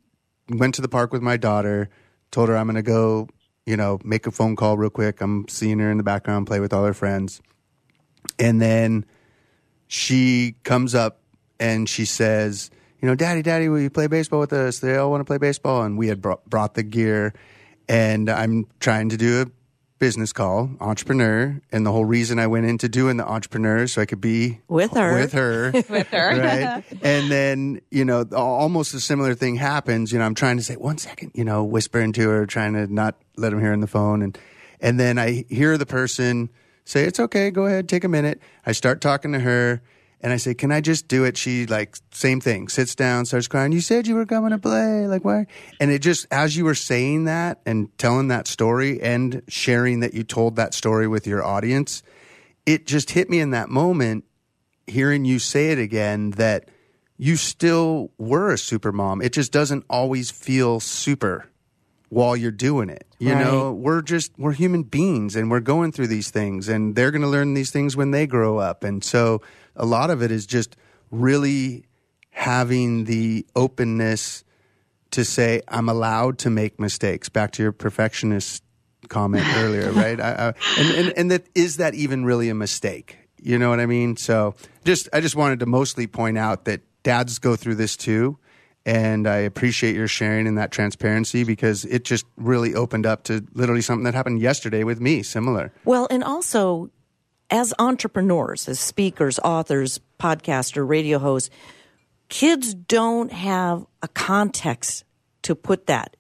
went 0.49 0.75
to 0.77 0.83
the 0.83 0.89
park 0.89 1.13
with 1.13 1.23
my 1.23 1.37
daughter, 1.37 1.89
told 2.31 2.49
her 2.49 2.57
I'm 2.57 2.67
going 2.67 2.77
to 2.77 2.83
go, 2.83 3.29
you 3.67 3.77
know, 3.77 3.99
make 4.05 4.27
a 4.27 4.31
phone 4.31 4.57
call 4.57 4.77
real 4.77 4.91
quick. 4.91 5.21
I'm 5.21 5.47
seeing 5.49 5.79
her 5.79 5.91
in 5.91 5.99
the 5.99 6.03
background 6.03 6.47
play 6.47 6.61
with 6.61 6.73
all 6.73 6.85
her 6.85 6.95
friends. 6.95 7.41
And 8.39 8.61
then 8.61 9.05
she 9.87 10.55
comes 10.65 10.95
up 10.95 11.21
and 11.61 11.89
she 11.89 12.05
says, 12.05 12.71
you 13.01 13.09
know, 13.09 13.15
Daddy, 13.15 13.43
Daddy, 13.43 13.69
will 13.69 13.81
you 13.81 13.91
play 13.91 14.07
baseball 14.07 14.41
with 14.41 14.53
us? 14.53 14.81
They 14.81 14.97
all 14.97 15.11
want 15.11 15.21
to 15.21 15.25
play 15.25 15.39
baseball. 15.39 15.83
And 15.83 15.97
we 15.97 16.09
had 16.09 16.21
brought, 16.21 16.45
brought 16.49 16.75
the 16.75 16.83
gear. 16.83 17.33
And 17.89 18.29
I'm 18.29 18.67
trying 18.81 19.11
to 19.11 19.17
do 19.17 19.43
a 19.43 19.47
business 19.99 20.33
call, 20.33 20.71
entrepreneur, 20.81 21.61
and 21.73 21.85
the 21.85 21.93
whole 21.93 22.05
reason 22.05 22.39
I 22.39 22.47
went 22.47 22.67
into 22.67 22.89
doing 22.89 23.17
the 23.17 23.27
entrepreneur 23.27 23.87
so 23.87 24.01
I 24.01 24.07
could 24.07 24.21
be 24.21 24.61
with 24.69 24.93
her, 24.93 25.15
with 25.15 25.33
her, 25.33 25.71
with 25.89 26.09
her, 26.09 26.39
right? 26.39 26.85
and 27.03 27.31
then 27.31 27.81
you 27.91 28.05
know, 28.05 28.25
almost 28.33 28.95
a 28.95 29.01
similar 29.01 29.35
thing 29.35 29.57
happens. 29.57 30.13
You 30.13 30.19
know, 30.19 30.25
I'm 30.25 30.35
trying 30.35 30.57
to 30.57 30.63
say 30.63 30.77
one 30.77 30.99
second, 30.99 31.33
you 31.35 31.45
know, 31.45 31.65
whispering 31.65 32.13
to 32.15 32.29
her, 32.29 32.47
trying 32.47 32.75
to 32.75 32.93
not 32.93 33.17
let 33.37 33.53
him 33.53 33.61
hear 33.61 33.73
on 33.73 33.81
the 33.81 33.87
phone, 33.87 34.23
and 34.23 34.39
and 34.81 34.99
then 34.99 35.19
I 35.19 35.45
hear 35.49 35.77
the 35.77 35.87
person 35.87 36.51
say, 36.85 37.05
"It's 37.05 37.21
okay, 37.21 37.51
go 37.51 37.67
ahead, 37.67 37.89
take 37.89 38.05
a 38.05 38.09
minute." 38.09 38.41
I 38.65 38.73
start 38.73 39.01
talking 39.01 39.33
to 39.33 39.41
her 39.41 39.83
and 40.21 40.33
I 40.33 40.37
say, 40.37 40.55
"Can 40.55 40.73
I 40.73 40.81
just 40.81 41.09
do 41.09 41.25
it?" 41.25 41.37
She 41.37 41.67
like 41.67 41.97
same 42.13 42.41
thing, 42.41 42.69
sits 42.69 42.95
down, 42.95 43.25
starts 43.27 43.49
crying. 43.49 43.73
You 43.73 43.81
said 43.81 44.07
you 44.07 44.15
were 44.15 44.27
coming 44.27 44.51
to 44.51 44.59
play, 44.59 45.07
like 45.07 45.25
why? 45.25 45.47
And 45.81 45.91
it 45.91 46.01
just 46.01 46.27
as 46.31 46.57
you 46.57 46.65
were 46.65 46.75
saying 46.75 47.25
that 47.25 47.61
and 47.67 47.97
telling 47.99 48.29
that 48.29 48.47
story 48.49 49.01
and 49.01 49.43
sharing 49.49 50.01
that 50.01 50.15
you 50.15 50.25
told 50.25 50.57
that 50.57 50.75
story 50.75 51.07
with 51.07 51.27
your 51.27 51.45
audience, 51.45 52.03
it 52.67 52.87
just 52.87 53.11
hit 53.11 53.31
me 53.31 53.41
in 53.41 53.51
that 53.51 53.69
moment, 53.69 54.25
hearing 54.87 55.25
you 55.25 55.39
say 55.39 55.71
it 55.71 55.79
again 55.79 56.31
that 56.33 56.69
you 57.17 57.37
still 57.37 58.11
were 58.19 58.53
a 58.53 58.59
super 58.59 58.93
mom. 58.93 59.21
It 59.23 59.33
just 59.33 59.53
doesn't 59.53 59.85
always 59.91 60.31
feel 60.31 60.79
super 60.81 61.47
while 62.11 62.37
you're 62.37 62.51
doing 62.51 62.89
it. 62.89 63.05
You 63.19 63.35
Right. 63.35 63.39
know, 63.39 63.73
we're 63.73 64.03
just 64.03 64.33
we're 64.39 64.53
human 64.53 64.85
beings 64.85 65.35
and 65.37 65.51
we're 65.51 65.61
going 65.61 65.93
through 65.93 66.07
these 66.07 66.31
things 66.31 66.69
and 66.69 66.95
they're 66.95 67.11
going 67.11 67.23
to 67.23 67.29
learn 67.29 67.55
these 67.55 67.71
things 67.71 67.97
when 67.97 68.13
they 68.13 68.27
grow 68.27 68.59
up. 68.59 68.85
And 68.85 69.03
so 69.03 69.43
a 69.79 69.87
lot 69.87 70.11
of 70.11 70.23
it 70.23 70.31
is 70.31 70.47
just 70.47 70.77
really 71.11 71.87
having 72.31 73.05
the 73.05 73.47
openness 73.57 74.45
to 75.11 75.25
say 75.25 75.63
I'm 75.69 75.89
allowed 75.89 76.39
to 76.41 76.51
make 76.51 76.79
mistakes. 76.79 77.29
Back 77.29 77.53
to 77.53 77.63
your 77.63 77.73
perfectionist 77.73 78.63
comment 79.09 79.47
earlier, 79.57 79.91
right? 79.93 80.21
I, 80.21 80.31
I, 80.33 80.47
and, 80.79 80.91
and 80.91 81.19
and 81.19 81.31
that 81.31 81.47
is 81.55 81.79
that 81.79 81.95
even 81.95 82.25
really 82.25 82.49
a 82.49 82.55
mistake? 82.55 83.19
You 83.41 83.59
know 83.59 83.71
what 83.71 83.81
I 83.81 83.87
mean? 83.87 84.17
So 84.17 84.55
just 84.85 85.09
I 85.13 85.21
just 85.21 85.37
wanted 85.37 85.61
to 85.61 85.67
mostly 85.67 86.07
point 86.07 86.39
out 86.39 86.65
that 86.67 86.83
dads 87.03 87.39
go 87.39 87.57
through 87.57 87.77
this 87.77 87.97
too. 87.97 88.39
And 88.87 89.27
I 89.27 89.39
appreciate 89.39 89.95
your 89.95 90.09
sharing 90.09 90.47
and 90.47 90.57
that 90.57 90.71
transparency 90.71 91.45
because 91.45 91.85
it 91.85 92.05
just 92.05 92.25
really 92.37 92.75
opened 92.75 93.05
up 93.05 93.25
to 93.25 93.45
literally 93.53 93.83
something 93.83 94.05
that 94.05 94.15
happened 94.15 94.41
yesterday 94.41 94.83
with 94.83 94.99
me, 94.99 95.23
similar. 95.23 95.73
Well, 95.85 96.07
and 96.11 96.25
also 96.25 96.91
as 97.51 97.73
entrepreneurs, 97.79 98.69
as 98.69 98.79
speakers, 98.79 99.39
authors, 99.39 100.01
podcaster, 100.19 100.87
radio 100.87 101.19
hosts, 101.19 101.51
kids 102.29 102.75
don't 102.75 103.33
have 103.33 103.87
a 104.03 104.09
context 104.09 105.05
to 105.43 105.55
put 105.55 105.87
that. 105.87 106.17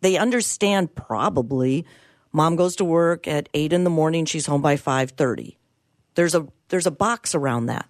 They 0.00 0.16
understand 0.16 0.94
probably 0.94 1.84
mom 2.32 2.56
goes 2.56 2.76
to 2.76 2.84
work 2.84 3.28
at 3.28 3.48
eight 3.54 3.72
in 3.72 3.84
the 3.84 3.90
morning, 3.90 4.24
she's 4.24 4.46
home 4.46 4.62
by 4.62 4.76
five 4.76 5.10
thirty. 5.12 5.58
There's 6.14 6.34
a 6.34 6.46
there's 6.68 6.86
a 6.86 6.90
box 6.90 7.34
around 7.34 7.66
that. 7.66 7.86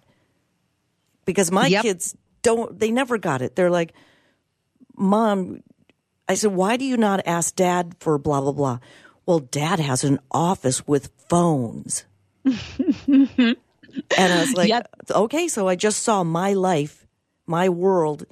Because 1.25 1.51
my 1.51 1.67
Yep. 1.67 1.81
kids 1.83 2.15
don't 2.41 2.77
they 2.77 2.91
never 2.91 3.17
got 3.17 3.41
it. 3.41 3.55
They're 3.55 3.71
like, 3.71 3.93
Mom, 4.97 5.63
I 6.27 6.35
said, 6.35 6.51
why 6.51 6.77
do 6.77 6.85
you 6.85 6.97
not 6.97 7.21
ask 7.25 7.55
dad 7.55 7.95
for 7.99 8.17
blah, 8.17 8.41
blah, 8.41 8.51
blah? 8.51 8.79
Well, 9.25 9.39
dad 9.39 9.79
has 9.79 10.03
an 10.03 10.19
office 10.31 10.85
with 10.85 11.09
phones. 11.29 12.05
And 12.45 13.57
I 14.17 14.39
was 14.39 14.53
like, 14.53 14.69
Yep. 14.69 14.89
okay, 15.11 15.47
so 15.47 15.67
I 15.67 15.75
just 15.75 16.03
saw 16.03 16.23
my 16.23 16.53
life, 16.53 17.07
my 17.45 17.69
world 17.69 18.25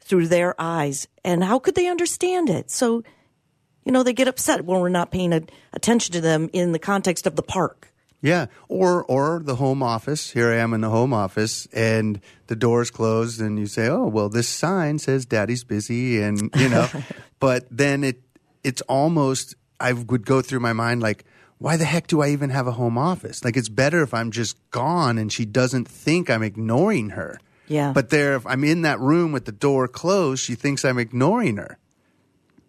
through 0.00 0.28
their 0.28 0.54
eyes. 0.60 1.08
And 1.24 1.42
how 1.42 1.58
could 1.58 1.74
they 1.74 1.88
understand 1.88 2.50
it? 2.50 2.70
So, 2.70 3.02
you 3.84 3.92
know, 3.92 4.02
they 4.02 4.12
get 4.12 4.28
upset 4.28 4.64
when 4.64 4.80
we're 4.80 4.88
not 4.88 5.10
paying 5.10 5.32
a, 5.32 5.42
attention 5.72 6.12
to 6.12 6.20
them 6.20 6.50
in 6.52 6.72
the 6.72 6.78
context 6.78 7.26
of 7.26 7.36
the 7.36 7.42
park. 7.42 7.90
Yeah, 8.20 8.46
or 8.70 9.04
or 9.04 9.42
the 9.44 9.56
home 9.56 9.82
office. 9.82 10.30
Here 10.30 10.48
I 10.50 10.56
am 10.56 10.72
in 10.72 10.80
the 10.80 10.88
home 10.88 11.12
office, 11.12 11.68
and 11.74 12.22
the 12.46 12.56
door's 12.56 12.90
closed, 12.90 13.38
and 13.38 13.58
you 13.58 13.66
say, 13.66 13.86
"Oh, 13.88 14.06
well, 14.06 14.30
this 14.30 14.48
sign 14.48 14.98
says 14.98 15.26
Daddy's 15.26 15.62
busy," 15.62 16.22
and 16.22 16.50
you 16.56 16.70
know, 16.70 16.88
but 17.38 17.66
then 17.70 18.02
it 18.02 18.22
it's 18.62 18.80
almost 18.88 19.56
I 19.78 19.92
would 19.92 20.24
go 20.24 20.40
through 20.40 20.60
my 20.60 20.72
mind 20.72 21.02
like, 21.02 21.26
why 21.58 21.76
the 21.76 21.84
heck 21.84 22.06
do 22.06 22.20
I 22.20 22.30
even 22.30 22.50
have 22.50 22.66
a 22.66 22.72
home 22.72 22.98
office? 22.98 23.44
Like, 23.44 23.56
it's 23.56 23.68
better 23.68 24.02
if 24.02 24.12
I'm 24.12 24.30
just 24.30 24.56
gone 24.70 25.18
and 25.18 25.32
she 25.32 25.44
doesn't 25.44 25.88
think 25.88 26.28
I'm 26.28 26.42
ignoring 26.42 27.10
her. 27.10 27.40
Yeah. 27.68 27.92
But 27.92 28.10
there, 28.10 28.34
if 28.36 28.46
I'm 28.46 28.64
in 28.64 28.82
that 28.82 29.00
room 29.00 29.32
with 29.32 29.44
the 29.46 29.52
door 29.52 29.88
closed, 29.88 30.44
she 30.44 30.54
thinks 30.54 30.84
I'm 30.84 30.98
ignoring 30.98 31.56
her. 31.56 31.78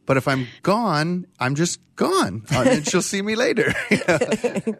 But 0.05 0.17
if 0.17 0.27
I'm 0.27 0.47
gone, 0.61 1.27
I'm 1.39 1.55
just 1.55 1.79
gone, 1.95 2.43
and 2.51 2.87
she'll 2.87 3.01
see 3.01 3.21
me 3.21 3.35
later. 3.35 3.73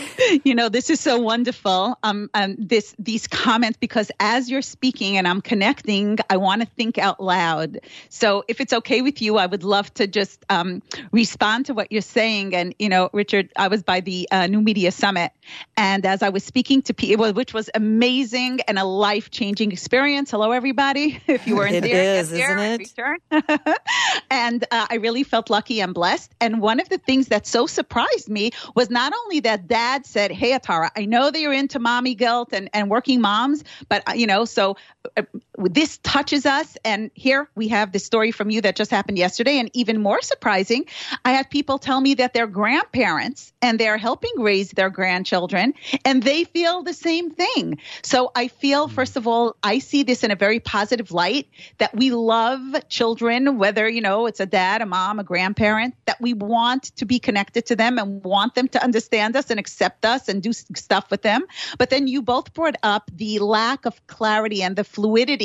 you 0.44 0.54
know 0.54 0.68
this 0.68 0.90
is 0.90 1.00
so 1.00 1.18
wonderful. 1.18 1.98
Um, 2.02 2.30
um 2.34 2.56
this 2.58 2.94
these 2.98 3.26
comments 3.26 3.78
because 3.80 4.10
as 4.20 4.50
you're 4.50 4.62
speaking 4.62 5.16
and 5.16 5.26
i'm 5.26 5.40
connecting 5.40 6.18
i 6.30 6.36
want 6.36 6.62
to 6.62 6.66
think 6.66 6.98
out 6.98 7.22
loud. 7.22 7.80
So 8.08 8.44
if 8.48 8.60
it's 8.60 8.72
okay 8.72 9.02
with 9.02 9.20
you 9.22 9.38
i 9.38 9.46
would 9.46 9.64
love 9.64 9.92
to 9.94 10.06
just 10.06 10.44
um, 10.50 10.82
respond 11.10 11.66
to 11.66 11.74
what 11.74 11.92
you're 11.92 12.02
saying. 12.02 12.54
And 12.54 12.74
you 12.78 12.88
know 12.88 13.10
richard 13.12 13.50
i 13.56 13.68
was 13.68 13.82
by 13.82 14.00
the 14.00 14.28
uh, 14.30 14.46
new 14.46 14.60
media 14.60 14.92
summit 14.92 15.32
and 15.76 16.04
as 16.06 16.22
i 16.22 16.28
was 16.28 16.44
speaking 16.44 16.82
to 16.82 16.94
people 16.94 17.32
which 17.32 17.54
was 17.54 17.70
amazing 17.74 18.60
and 18.68 18.78
a 18.78 18.84
life-changing 18.84 19.72
experience. 19.72 20.30
Hello 20.30 20.52
everybody 20.52 21.20
if 21.26 21.46
you 21.46 21.56
weren't 21.56 21.74
It 21.74 21.84
there 21.84 22.20
is, 22.20 22.30
there 22.30 22.58
isn't 22.58 22.62
and 22.62 22.82
it? 23.30 23.78
and 24.30 24.64
uh, 24.70 24.86
I 24.90 24.96
really 24.96 25.22
felt 25.22 25.50
lucky 25.50 25.80
and 25.80 25.94
blessed. 25.94 26.34
And 26.40 26.60
one 26.60 26.80
of 26.80 26.88
the 26.88 26.98
things 26.98 27.28
that 27.28 27.46
so 27.46 27.66
surprised 27.66 28.28
me 28.28 28.50
was 28.74 28.90
not 28.90 29.12
only 29.24 29.40
that 29.40 29.68
that 29.68 29.81
dad 29.82 30.06
said, 30.06 30.30
Hey, 30.30 30.52
Atara, 30.52 30.90
I 30.96 31.06
know 31.06 31.30
that 31.30 31.40
you're 31.40 31.52
into 31.52 31.80
mommy 31.80 32.14
guilt 32.14 32.50
and, 32.52 32.70
and 32.72 32.88
working 32.88 33.20
moms, 33.20 33.64
but, 33.88 34.08
uh, 34.08 34.12
you 34.12 34.28
know, 34.28 34.44
so 34.44 34.76
uh, 35.16 35.22
this 35.58 35.98
touches 35.98 36.46
us. 36.46 36.76
And 36.84 37.10
here 37.14 37.48
we 37.54 37.68
have 37.68 37.92
this 37.92 38.04
story 38.04 38.30
from 38.30 38.50
you 38.50 38.62
that 38.62 38.76
just 38.76 38.90
happened 38.90 39.18
yesterday. 39.18 39.58
And 39.58 39.70
even 39.74 40.00
more 40.00 40.22
surprising, 40.22 40.86
I 41.24 41.32
had 41.32 41.50
people 41.50 41.78
tell 41.78 42.00
me 42.00 42.14
that 42.14 42.32
they're 42.32 42.46
grandparents 42.46 43.52
and 43.60 43.78
they're 43.78 43.98
helping 43.98 44.32
raise 44.38 44.70
their 44.70 44.88
grandchildren 44.88 45.74
and 46.04 46.22
they 46.22 46.44
feel 46.44 46.82
the 46.82 46.94
same 46.94 47.30
thing. 47.30 47.78
So 48.02 48.30
I 48.34 48.48
feel, 48.48 48.88
hmm. 48.88 48.94
first 48.94 49.16
of 49.16 49.26
all, 49.28 49.56
I 49.62 49.78
see 49.78 50.02
this 50.02 50.24
in 50.24 50.30
a 50.30 50.36
very 50.36 50.60
positive 50.60 51.12
light 51.12 51.48
that 51.78 51.94
we 51.94 52.10
love 52.10 52.88
children, 52.88 53.58
whether, 53.58 53.88
you 53.88 54.00
know, 54.00 54.26
it's 54.26 54.40
a 54.40 54.46
dad, 54.46 54.80
a 54.80 54.86
mom, 54.86 55.18
a 55.18 55.24
grandparent, 55.24 55.94
that 56.06 56.20
we 56.20 56.32
want 56.32 56.84
to 56.96 57.04
be 57.04 57.18
connected 57.18 57.66
to 57.66 57.76
them 57.76 57.98
and 57.98 58.24
want 58.24 58.54
them 58.54 58.68
to 58.68 58.82
understand 58.82 59.36
us 59.36 59.50
and 59.50 59.60
accept 59.60 60.04
us 60.04 60.28
and 60.28 60.42
do 60.42 60.52
stuff 60.52 61.10
with 61.10 61.22
them. 61.22 61.44
But 61.78 61.90
then 61.90 62.06
you 62.06 62.22
both 62.22 62.54
brought 62.54 62.76
up 62.82 63.10
the 63.14 63.38
lack 63.40 63.84
of 63.84 64.06
clarity 64.06 64.62
and 64.62 64.76
the 64.76 64.84
fluidity 64.84 65.41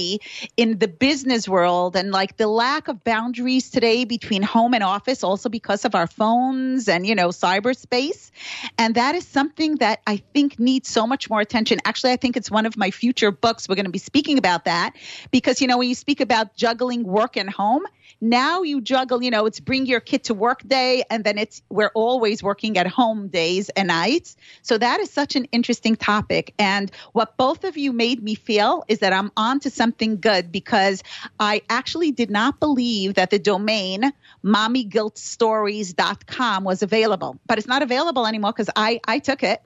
in 0.56 0.80
the 0.80 0.88
business 0.88 1.48
world 1.48 1.96
and 1.96 2.12
like 2.12 2.38
the 2.38 2.48
lack 2.48 2.88
of 2.88 3.04
boundaries 3.04 3.70
today 3.70 4.06
between 4.06 4.42
home 4.42 4.74
and 4.74 4.84
office, 4.84 5.24
also 5.24 5.50
because 5.50 5.86
of 5.86 5.96
our 5.96 6.08
phones 6.08 6.88
and, 6.88 7.06
you 7.06 7.16
know, 7.16 7.30
cyberspace. 7.30 8.32
And 8.78 8.96
that 8.96 9.16
is 9.16 9.26
something 9.26 9.76
that 9.76 10.02
I 10.08 10.18
think 10.34 10.60
needs 10.60 10.90
so 10.90 11.08
much 11.08 11.30
more 11.30 11.42
attention. 11.42 11.80
Actually, 11.86 12.14
I 12.14 12.18
think 12.18 12.38
it's 12.38 12.52
one 12.52 12.66
of 12.66 12.78
my 12.78 12.92
future 12.92 13.32
books. 13.32 13.68
We're 13.68 13.76
going 13.76 13.86
to 13.86 13.92
be 13.92 14.00
speaking 14.00 14.38
about 14.38 14.66
that 14.66 14.96
because, 15.32 15.62
you 15.62 15.68
know, 15.68 15.78
when 15.78 15.90
you 15.90 15.96
speak 15.96 16.22
about 16.22 16.56
juggling 16.56 17.04
work 17.04 17.38
and 17.38 17.50
home, 17.50 17.84
now 18.20 18.64
you 18.64 18.82
juggle, 18.82 19.24
you 19.24 19.32
know, 19.32 19.46
it's 19.46 19.60
bring 19.60 19.86
your 19.86 20.00
kid 20.00 20.24
to 20.26 20.34
work 20.34 20.68
day 20.68 21.04
and 21.10 21.24
then 21.24 21.38
it's 21.38 21.62
we're 21.70 21.92
always 21.94 22.42
working 22.42 22.78
at 22.78 22.88
home 22.88 23.28
days 23.28 23.70
and 23.70 23.90
nights. 23.90 24.36
So 24.62 24.78
that 24.78 25.00
is 25.00 25.12
such 25.12 25.36
an 25.36 25.46
interesting 25.52 25.96
topic. 25.96 26.54
And 26.58 26.92
what 27.14 27.38
both 27.38 27.64
of 27.64 27.78
you 27.78 27.94
made 27.94 28.24
me 28.24 28.36
feel 28.36 28.84
is 28.88 29.00
that 29.00 29.14
I'm 29.14 29.32
on 29.38 29.60
to 29.62 29.70
something 29.70 30.20
good 30.20 30.52
because 30.52 31.04
I 31.40 31.62
actually 31.70 32.12
did 32.12 32.32
not 32.32 32.60
believe 32.60 33.14
that 33.16 33.30
the 33.30 33.40
domain 33.40 34.12
mommyguiltstories.com 34.44 36.64
was 36.64 36.84
available. 36.84 37.38
But 37.46 37.58
it's 37.58 37.68
not 37.68 37.82
available 37.82 38.26
anymore 38.26 38.54
because 38.54 38.70
I, 38.76 39.00
I 39.08 39.20
took 39.20 39.44
it. 39.44 39.62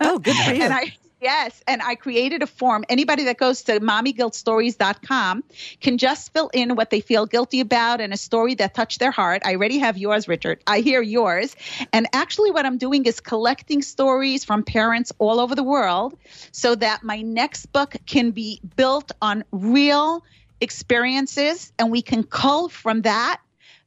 Oh, 0.00 0.18
good 0.18 0.36
for 0.36 0.50
you. 0.54 0.62
and 0.62 0.72
I 0.72 0.94
Yes, 1.20 1.62
and 1.66 1.80
I 1.82 1.94
created 1.94 2.42
a 2.42 2.46
form. 2.46 2.84
Anybody 2.90 3.24
that 3.24 3.38
goes 3.38 3.62
to 3.62 3.80
mommyguiltstories.com 3.80 5.44
can 5.80 5.96
just 5.96 6.32
fill 6.34 6.50
in 6.52 6.76
what 6.76 6.90
they 6.90 7.00
feel 7.00 7.24
guilty 7.24 7.60
about 7.60 8.02
and 8.02 8.12
a 8.12 8.18
story 8.18 8.54
that 8.56 8.74
touched 8.74 9.00
their 9.00 9.10
heart. 9.10 9.40
I 9.44 9.54
already 9.54 9.78
have 9.78 9.96
yours, 9.96 10.28
Richard. 10.28 10.62
I 10.66 10.80
hear 10.80 11.00
yours. 11.00 11.56
And 11.94 12.06
actually, 12.12 12.50
what 12.50 12.66
I'm 12.66 12.76
doing 12.76 13.06
is 13.06 13.20
collecting 13.20 13.80
stories 13.80 14.44
from 14.44 14.62
parents 14.62 15.10
all 15.18 15.40
over 15.40 15.54
the 15.54 15.62
world 15.62 16.18
so 16.52 16.74
that 16.74 17.02
my 17.02 17.22
next 17.22 17.72
book 17.72 17.96
can 18.04 18.32
be 18.32 18.60
built 18.76 19.12
on 19.22 19.42
real 19.52 20.22
experiences 20.60 21.72
and 21.78 21.90
we 21.90 22.02
can 22.02 22.24
cull 22.24 22.68
from 22.68 23.02
that 23.02 23.40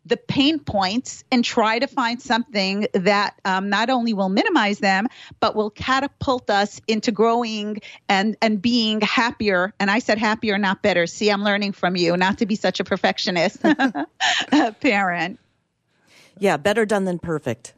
the 0.09 0.17
pain 0.17 0.59
points 0.59 1.23
and 1.31 1.45
try 1.45 1.79
to 1.79 1.87
find 1.87 2.21
something 2.21 2.87
that 2.93 3.39
um, 3.45 3.69
not 3.69 3.89
only 3.89 4.13
will 4.13 4.29
minimize 4.29 4.79
them 4.79 5.07
but 5.39 5.55
will 5.55 5.69
catapult 5.69 6.49
us 6.49 6.81
into 6.87 7.11
growing 7.11 7.79
and 8.09 8.35
and 8.41 8.61
being 8.61 8.99
happier. 9.01 9.73
And 9.79 9.89
i 9.89 9.99
said 9.99 10.17
happier 10.17 10.57
not 10.57 10.81
better. 10.81 11.07
See 11.07 11.29
i'm 11.29 11.43
learning 11.43 11.73
from 11.73 11.95
you 11.95 12.17
not 12.17 12.39
to 12.39 12.45
be 12.45 12.55
such 12.55 12.79
a 12.79 12.83
perfectionist 12.83 13.61
parent. 14.81 15.39
Yeah, 16.37 16.57
better 16.57 16.85
done 16.85 17.05
than 17.05 17.19
perfect. 17.19 17.73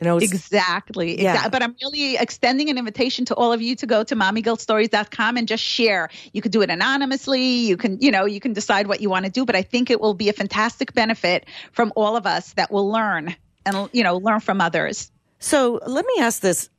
You 0.00 0.06
know, 0.06 0.16
it's, 0.16 0.32
Exactly. 0.32 1.20
Yeah. 1.20 1.32
Exactly. 1.32 1.50
But 1.50 1.62
I'm 1.62 1.76
really 1.82 2.16
extending 2.16 2.70
an 2.70 2.78
invitation 2.78 3.26
to 3.26 3.34
all 3.34 3.52
of 3.52 3.60
you 3.60 3.76
to 3.76 3.86
go 3.86 4.02
to 4.02 4.16
mommyguiltstories.com 4.16 5.36
and 5.36 5.46
just 5.46 5.62
share. 5.62 6.08
You 6.32 6.40
could 6.40 6.52
do 6.52 6.62
it 6.62 6.70
anonymously. 6.70 7.42
You 7.42 7.76
can, 7.76 7.98
you 8.00 8.10
know, 8.10 8.24
you 8.24 8.40
can 8.40 8.54
decide 8.54 8.86
what 8.86 9.00
you 9.00 9.10
want 9.10 9.26
to 9.26 9.30
do, 9.30 9.44
but 9.44 9.56
I 9.56 9.62
think 9.62 9.90
it 9.90 10.00
will 10.00 10.14
be 10.14 10.28
a 10.30 10.32
fantastic 10.32 10.94
benefit 10.94 11.46
from 11.72 11.92
all 11.96 12.16
of 12.16 12.26
us 12.26 12.54
that 12.54 12.70
will 12.70 12.90
learn 12.90 13.36
and, 13.66 13.90
you 13.92 14.02
know, 14.02 14.16
learn 14.16 14.40
from 14.40 14.60
others. 14.60 15.12
So 15.38 15.80
let 15.86 16.06
me 16.06 16.14
ask 16.20 16.40
this 16.40 16.70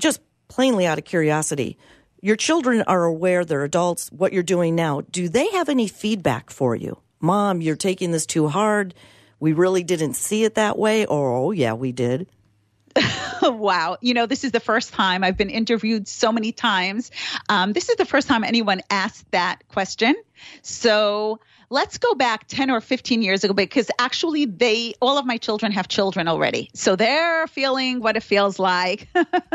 just 0.00 0.20
plainly 0.48 0.86
out 0.86 0.98
of 0.98 1.04
curiosity. 1.04 1.76
Your 2.22 2.36
children 2.36 2.82
are 2.86 3.04
aware, 3.04 3.44
they're 3.44 3.64
adults, 3.64 4.10
what 4.12 4.32
you're 4.32 4.42
doing 4.42 4.74
now. 4.74 5.00
Do 5.10 5.28
they 5.28 5.50
have 5.50 5.68
any 5.68 5.88
feedback 5.88 6.50
for 6.50 6.76
you? 6.76 6.98
Mom, 7.20 7.60
you're 7.60 7.76
taking 7.76 8.12
this 8.12 8.26
too 8.26 8.48
hard. 8.48 8.94
We 9.40 9.52
really 9.52 9.82
didn't 9.82 10.14
see 10.14 10.44
it 10.44 10.54
that 10.54 10.78
way. 10.78 11.04
Or, 11.04 11.32
oh, 11.32 11.50
yeah, 11.50 11.72
we 11.72 11.90
did. 11.90 12.28
wow. 13.42 13.96
You 14.00 14.14
know, 14.14 14.26
this 14.26 14.44
is 14.44 14.52
the 14.52 14.60
first 14.60 14.92
time 14.92 15.24
I've 15.24 15.36
been 15.36 15.50
interviewed 15.50 16.08
so 16.08 16.32
many 16.32 16.52
times. 16.52 17.10
Um, 17.48 17.72
this 17.72 17.88
is 17.88 17.96
the 17.96 18.04
first 18.04 18.28
time 18.28 18.44
anyone 18.44 18.80
asked 18.90 19.30
that 19.30 19.66
question. 19.68 20.14
So 20.62 21.40
let's 21.72 21.96
go 21.96 22.14
back 22.14 22.46
10 22.48 22.70
or 22.70 22.82
15 22.82 23.22
years 23.22 23.42
ago 23.44 23.54
because 23.54 23.90
actually 23.98 24.44
they 24.44 24.92
all 25.00 25.16
of 25.16 25.24
my 25.24 25.38
children 25.38 25.72
have 25.72 25.88
children 25.88 26.28
already. 26.28 26.70
So 26.74 26.96
they're 26.96 27.46
feeling 27.46 28.00
what 28.00 28.14
it 28.14 28.22
feels 28.22 28.58
like. 28.58 29.08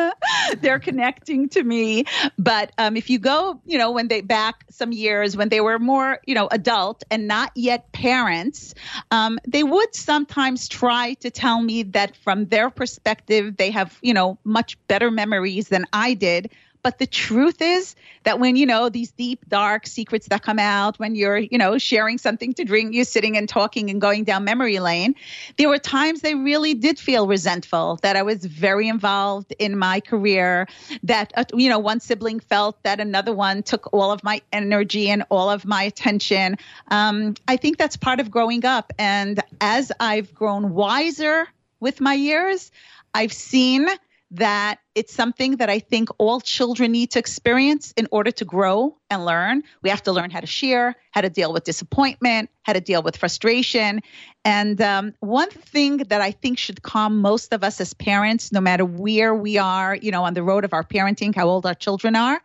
they're 0.59 0.79
connecting 0.79 1.47
to 1.49 1.63
me. 1.63 2.05
But 2.39 2.71
um, 2.79 2.97
if 2.97 3.11
you 3.11 3.19
go, 3.19 3.61
you 3.65 3.77
know, 3.77 3.91
when 3.91 4.07
they 4.07 4.21
back 4.21 4.65
some 4.71 4.91
years 4.91 5.37
when 5.37 5.49
they 5.49 5.61
were 5.61 5.77
more, 5.77 6.19
you 6.25 6.33
know, 6.33 6.47
adult 6.51 7.03
and 7.11 7.27
not 7.27 7.51
yet 7.55 7.91
parents, 7.91 8.73
um, 9.11 9.37
they 9.47 9.63
would 9.63 9.93
sometimes 9.93 10.67
try 10.67 11.13
to 11.15 11.29
tell 11.29 11.61
me 11.61 11.83
that 11.83 12.15
from 12.15 12.45
their 12.45 12.71
perspective, 12.71 13.57
they 13.57 13.69
have, 13.69 13.97
you 14.01 14.13
know, 14.13 14.39
much 14.43 14.75
better 14.87 15.11
memories 15.11 15.67
than 15.67 15.85
I 15.93 16.15
did 16.15 16.49
but 16.81 16.99
the 16.99 17.07
truth 17.07 17.61
is 17.61 17.95
that 18.23 18.39
when, 18.39 18.55
you 18.55 18.65
know, 18.65 18.89
these 18.89 19.11
deep, 19.11 19.47
dark 19.47 19.87
secrets 19.87 20.27
that 20.27 20.41
come 20.41 20.59
out 20.59 20.99
when 20.99 21.15
you're, 21.15 21.37
you 21.37 21.57
know, 21.57 21.77
sharing 21.77 22.17
something 22.17 22.53
to 22.53 22.63
drink, 22.63 22.93
you're 22.93 23.05
sitting 23.05 23.37
and 23.37 23.47
talking 23.47 23.89
and 23.89 24.01
going 24.01 24.23
down 24.23 24.43
memory 24.43 24.79
lane, 24.79 25.15
there 25.57 25.69
were 25.69 25.79
times 25.79 26.21
they 26.21 26.35
really 26.35 26.73
did 26.73 26.99
feel 26.99 27.27
resentful 27.27 27.99
that 28.01 28.15
I 28.15 28.23
was 28.23 28.45
very 28.45 28.87
involved 28.87 29.53
in 29.59 29.77
my 29.77 29.99
career, 29.99 30.67
that, 31.03 31.33
uh, 31.35 31.45
you 31.53 31.69
know, 31.69 31.79
one 31.79 31.99
sibling 31.99 32.39
felt 32.39 32.81
that 32.83 32.99
another 32.99 33.33
one 33.33 33.63
took 33.63 33.93
all 33.93 34.11
of 34.11 34.23
my 34.23 34.41
energy 34.51 35.09
and 35.09 35.23
all 35.29 35.49
of 35.49 35.65
my 35.65 35.83
attention. 35.83 36.57
Um, 36.89 37.35
I 37.47 37.57
think 37.57 37.77
that's 37.77 37.97
part 37.97 38.19
of 38.19 38.31
growing 38.31 38.65
up. 38.65 38.93
And 38.97 39.41
as 39.61 39.91
I've 39.99 40.33
grown 40.33 40.73
wiser 40.73 41.47
with 41.79 42.01
my 42.01 42.13
years, 42.13 42.71
I've 43.13 43.33
seen 43.33 43.87
that 44.31 44.79
it's 44.93 45.13
something 45.13 45.57
that 45.57 45.69
I 45.69 45.79
think 45.79 46.09
all 46.17 46.41
children 46.41 46.91
need 46.91 47.11
to 47.11 47.19
experience 47.19 47.93
in 47.95 48.07
order 48.11 48.31
to 48.31 48.45
grow 48.45 48.97
and 49.09 49.25
learn. 49.25 49.63
We 49.81 49.89
have 49.89 50.03
to 50.03 50.11
learn 50.11 50.31
how 50.31 50.41
to 50.41 50.47
share, 50.47 50.95
how 51.11 51.21
to 51.21 51.29
deal 51.29 51.53
with 51.53 51.63
disappointment, 51.63 52.49
how 52.63 52.73
to 52.73 52.81
deal 52.81 53.01
with 53.01 53.15
frustration. 53.15 54.01
And 54.43 54.81
um, 54.81 55.13
one 55.19 55.49
thing 55.49 55.97
that 55.97 56.21
I 56.21 56.31
think 56.31 56.57
should 56.57 56.81
calm 56.81 57.21
most 57.21 57.53
of 57.53 57.63
us 57.63 57.79
as 57.79 57.93
parents, 57.93 58.51
no 58.51 58.59
matter 58.59 58.83
where 58.83 59.33
we 59.33 59.57
are, 59.57 59.95
you 59.95 60.11
know, 60.11 60.23
on 60.23 60.33
the 60.33 60.43
road 60.43 60.65
of 60.65 60.73
our 60.73 60.83
parenting, 60.83 61.33
how 61.33 61.47
old 61.47 61.65
our 61.65 61.75
children 61.75 62.15
are, 62.15 62.41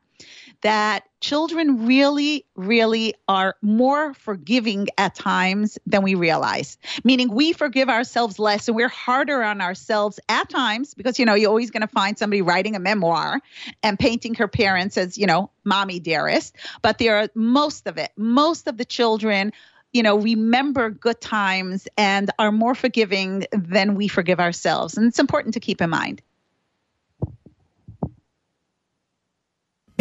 that 0.62 1.04
children 1.20 1.86
really, 1.86 2.46
really 2.56 3.14
are 3.28 3.54
more 3.62 4.14
forgiving 4.14 4.88
at 4.96 5.14
times 5.14 5.78
than 5.86 6.02
we 6.02 6.14
realize. 6.14 6.78
Meaning 7.04 7.32
we 7.32 7.52
forgive 7.52 7.88
ourselves 7.88 8.38
less 8.38 8.68
and 8.68 8.76
we're 8.76 8.88
harder 8.88 9.42
on 9.42 9.60
ourselves 9.60 10.18
at 10.28 10.48
times 10.48 10.94
because, 10.94 11.18
you 11.18 11.26
know, 11.26 11.34
you're 11.34 11.50
always 11.50 11.70
going 11.70 11.82
to 11.82 11.88
find 11.88 12.16
somebody 12.16 12.42
writing 12.42 12.74
a 12.76 12.80
memoir 12.80 13.40
and 13.82 13.98
painting 13.98 14.34
her 14.34 14.48
parents 14.48 14.96
as, 14.96 15.18
you 15.18 15.26
know, 15.26 15.50
mommy 15.64 16.00
dearest. 16.00 16.56
But 16.80 16.98
there 16.98 17.18
are 17.18 17.28
most 17.34 17.86
of 17.86 17.98
it, 17.98 18.10
most 18.16 18.66
of 18.66 18.76
the 18.76 18.84
children 18.84 19.52
you 19.92 20.02
know, 20.02 20.16
remember 20.16 20.88
good 20.88 21.20
times 21.20 21.86
and 21.98 22.30
are 22.38 22.50
more 22.50 22.74
forgiving 22.74 23.44
than 23.52 23.94
we 23.94 24.08
forgive 24.08 24.40
ourselves. 24.40 24.96
And 24.96 25.06
it's 25.06 25.18
important 25.18 25.52
to 25.52 25.60
keep 25.60 25.82
in 25.82 25.90
mind. 25.90 26.22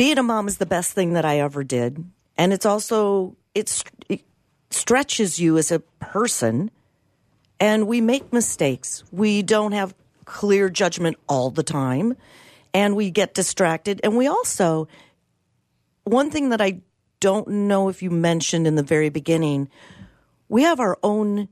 Being 0.01 0.17
a 0.17 0.23
mom 0.23 0.47
is 0.47 0.57
the 0.57 0.65
best 0.65 0.93
thing 0.93 1.13
that 1.13 1.25
I 1.25 1.41
ever 1.41 1.63
did. 1.63 2.03
And 2.35 2.53
it's 2.53 2.65
also, 2.65 3.37
it's, 3.53 3.83
it 4.09 4.23
stretches 4.71 5.37
you 5.37 5.59
as 5.59 5.71
a 5.71 5.77
person. 5.99 6.71
And 7.59 7.85
we 7.85 8.01
make 8.01 8.33
mistakes. 8.33 9.03
We 9.11 9.43
don't 9.43 9.73
have 9.73 9.93
clear 10.25 10.71
judgment 10.71 11.17
all 11.29 11.51
the 11.51 11.61
time. 11.61 12.17
And 12.73 12.95
we 12.95 13.11
get 13.11 13.35
distracted. 13.35 14.01
And 14.03 14.17
we 14.17 14.25
also, 14.25 14.87
one 16.03 16.31
thing 16.31 16.49
that 16.49 16.61
I 16.61 16.81
don't 17.19 17.47
know 17.47 17.87
if 17.87 18.01
you 18.01 18.09
mentioned 18.09 18.65
in 18.65 18.73
the 18.73 18.81
very 18.81 19.09
beginning, 19.09 19.69
we 20.49 20.63
have 20.63 20.79
our 20.79 20.97
own 21.03 21.47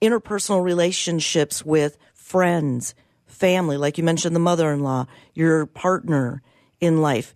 interpersonal 0.00 0.62
relationships 0.62 1.64
with 1.64 1.98
friends, 2.12 2.94
family, 3.26 3.76
like 3.76 3.98
you 3.98 4.04
mentioned, 4.04 4.36
the 4.36 4.38
mother 4.38 4.72
in 4.72 4.78
law, 4.78 5.06
your 5.34 5.66
partner 5.66 6.40
in 6.80 7.02
life 7.02 7.34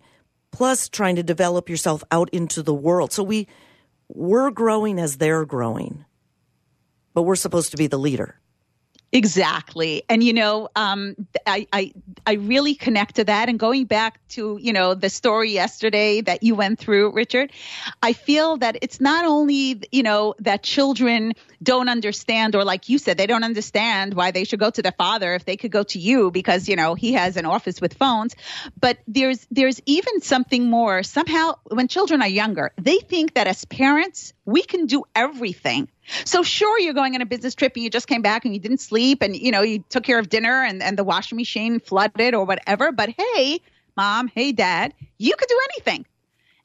plus 0.51 0.89
trying 0.89 1.15
to 1.15 1.23
develop 1.23 1.69
yourself 1.69 2.03
out 2.11 2.29
into 2.31 2.61
the 2.63 2.73
world. 2.73 3.11
So 3.11 3.23
we 3.23 3.47
we're 4.07 4.51
growing 4.51 4.99
as 4.99 5.17
they're 5.17 5.45
growing, 5.45 6.05
but 7.13 7.23
we're 7.23 7.35
supposed 7.35 7.71
to 7.71 7.77
be 7.77 7.87
the 7.87 7.99
leader. 7.99 8.39
Exactly. 9.11 10.03
And, 10.07 10.23
you 10.23 10.33
know, 10.33 10.69
um, 10.75 11.15
I, 11.47 11.67
I, 11.73 11.93
I 12.27 12.33
really 12.33 12.75
connect 12.75 13.15
to 13.15 13.23
that. 13.23 13.49
And 13.49 13.57
going 13.57 13.85
back 13.85 14.19
to, 14.29 14.59
you 14.61 14.71
know, 14.71 14.93
the 14.93 15.09
story 15.09 15.51
yesterday 15.51 16.21
that 16.21 16.43
you 16.43 16.53
went 16.53 16.77
through, 16.77 17.13
Richard, 17.13 17.51
I 18.03 18.13
feel 18.13 18.57
that 18.57 18.77
it's 18.83 19.01
not 19.01 19.25
only, 19.25 19.81
you 19.91 20.03
know, 20.03 20.35
that 20.39 20.61
children 20.61 21.33
don't 21.63 21.89
understand, 21.89 22.55
or 22.55 22.63
like 22.63 22.87
you 22.87 22.99
said, 22.99 23.17
they 23.17 23.25
don't 23.25 23.43
understand 23.43 24.13
why 24.13 24.29
they 24.29 24.43
should 24.43 24.59
go 24.59 24.69
to 24.69 24.81
their 24.83 24.91
father 24.91 25.33
if 25.33 25.43
they 25.43 25.57
could 25.57 25.71
go 25.71 25.81
to 25.83 25.97
you 25.97 26.29
because, 26.29 26.69
you 26.69 26.75
know, 26.75 26.93
he 26.93 27.13
has 27.13 27.35
an 27.35 27.45
office 27.45 27.81
with 27.81 27.95
phones. 27.95 28.35
But 28.79 28.99
there's, 29.07 29.47
there's 29.49 29.81
even 29.87 30.21
something 30.21 30.69
more. 30.69 31.01
Somehow, 31.01 31.55
when 31.63 31.87
children 31.87 32.21
are 32.21 32.27
younger, 32.27 32.73
they 32.79 32.99
think 32.99 33.33
that 33.33 33.47
as 33.47 33.65
parents, 33.65 34.33
we 34.45 34.61
can 34.61 34.85
do 34.85 35.03
everything 35.15 35.89
so 36.25 36.43
sure, 36.43 36.79
you're 36.79 36.93
going 36.93 37.15
on 37.15 37.21
a 37.21 37.25
business 37.25 37.55
trip 37.55 37.73
and 37.75 37.83
you 37.83 37.89
just 37.89 38.07
came 38.07 38.21
back 38.21 38.45
and 38.45 38.53
you 38.53 38.59
didn't 38.59 38.79
sleep 38.79 39.21
and 39.21 39.35
you 39.35 39.51
know 39.51 39.61
you 39.61 39.83
took 39.89 40.03
care 40.03 40.19
of 40.19 40.29
dinner 40.29 40.63
and, 40.63 40.81
and 40.81 40.97
the 40.97 41.03
washing 41.03 41.37
machine 41.37 41.79
flooded 41.79 42.33
or 42.33 42.45
whatever. 42.45 42.91
But 42.91 43.09
hey, 43.17 43.61
mom, 43.95 44.27
hey 44.27 44.51
dad, 44.51 44.93
you 45.17 45.35
could 45.35 45.47
do 45.47 45.59
anything. 45.73 46.05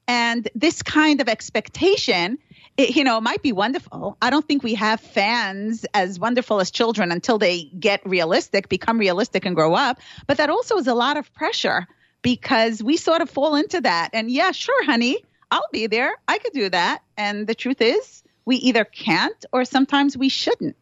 And 0.07 0.48
this 0.54 0.83
kind 0.83 1.20
of 1.20 1.28
expectation, 1.28 2.38
it, 2.76 2.94
you 2.94 3.04
know, 3.04 3.20
might 3.20 3.42
be 3.42 3.52
wonderful. 3.52 4.18
I 4.20 4.30
don't 4.30 4.46
think 4.46 4.62
we 4.62 4.74
have 4.74 5.00
fans 5.00 5.87
as 5.94 6.18
wonderful 6.18 6.61
as 6.61 6.70
children 6.70 7.11
until 7.11 7.38
they 7.38 7.64
get 7.64 8.04
realistic, 8.04 8.68
become 8.68 8.98
realistic, 8.98 9.46
and 9.46 9.54
grow 9.54 9.74
up. 9.74 10.00
But 10.26 10.37
that 10.38 10.50
also 10.50 10.76
is 10.76 10.87
a 10.87 10.94
lot 10.94 11.16
of 11.16 11.33
pressure 11.33 11.87
because 12.20 12.83
we 12.83 12.96
sort 12.96 13.22
of 13.22 13.30
fall 13.30 13.54
into 13.54 13.80
that. 13.80 14.11
And 14.12 14.30
yeah, 14.30 14.52
sure, 14.52 14.85
honey, 14.85 15.18
I'll 15.50 15.68
be 15.72 15.87
there. 15.87 16.14
I 16.28 16.38
could 16.38 16.52
do 16.52 16.68
that. 16.68 17.02
And 17.16 17.46
the 17.46 17.54
truth 17.54 17.80
is, 17.80 18.24
we 18.44 18.57
either 18.57 18.85
can't 18.85 19.44
or 19.52 19.64
sometimes 19.64 20.16
we 20.16 20.28
shouldn't. 20.28 20.76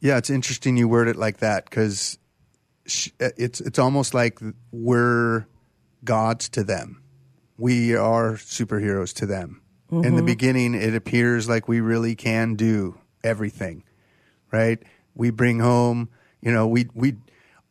Yeah, 0.00 0.18
it's 0.18 0.30
interesting 0.30 0.76
you 0.76 0.88
word 0.88 1.08
it 1.08 1.16
like 1.16 1.38
that 1.38 1.64
because 1.64 2.18
it's 3.18 3.60
it's 3.60 3.78
almost 3.78 4.12
like 4.12 4.38
we're 4.70 5.46
gods 6.04 6.48
to 6.50 6.64
them. 6.64 7.02
We 7.56 7.96
are 7.96 8.34
superheroes 8.34 9.14
to 9.14 9.26
them. 9.26 9.62
Mm-hmm. 9.90 10.04
In 10.04 10.14
the 10.14 10.20
mm-hmm. 10.20 10.26
beginning, 10.26 10.74
it 10.74 10.94
appears 10.94 11.48
like 11.48 11.68
we 11.68 11.80
really 11.80 12.14
can 12.14 12.54
do 12.54 12.98
everything, 13.22 13.84
right? 14.52 14.82
We 15.14 15.30
bring 15.30 15.60
home, 15.60 16.10
you 16.42 16.52
know, 16.52 16.66
we 16.66 16.88
we 16.94 17.16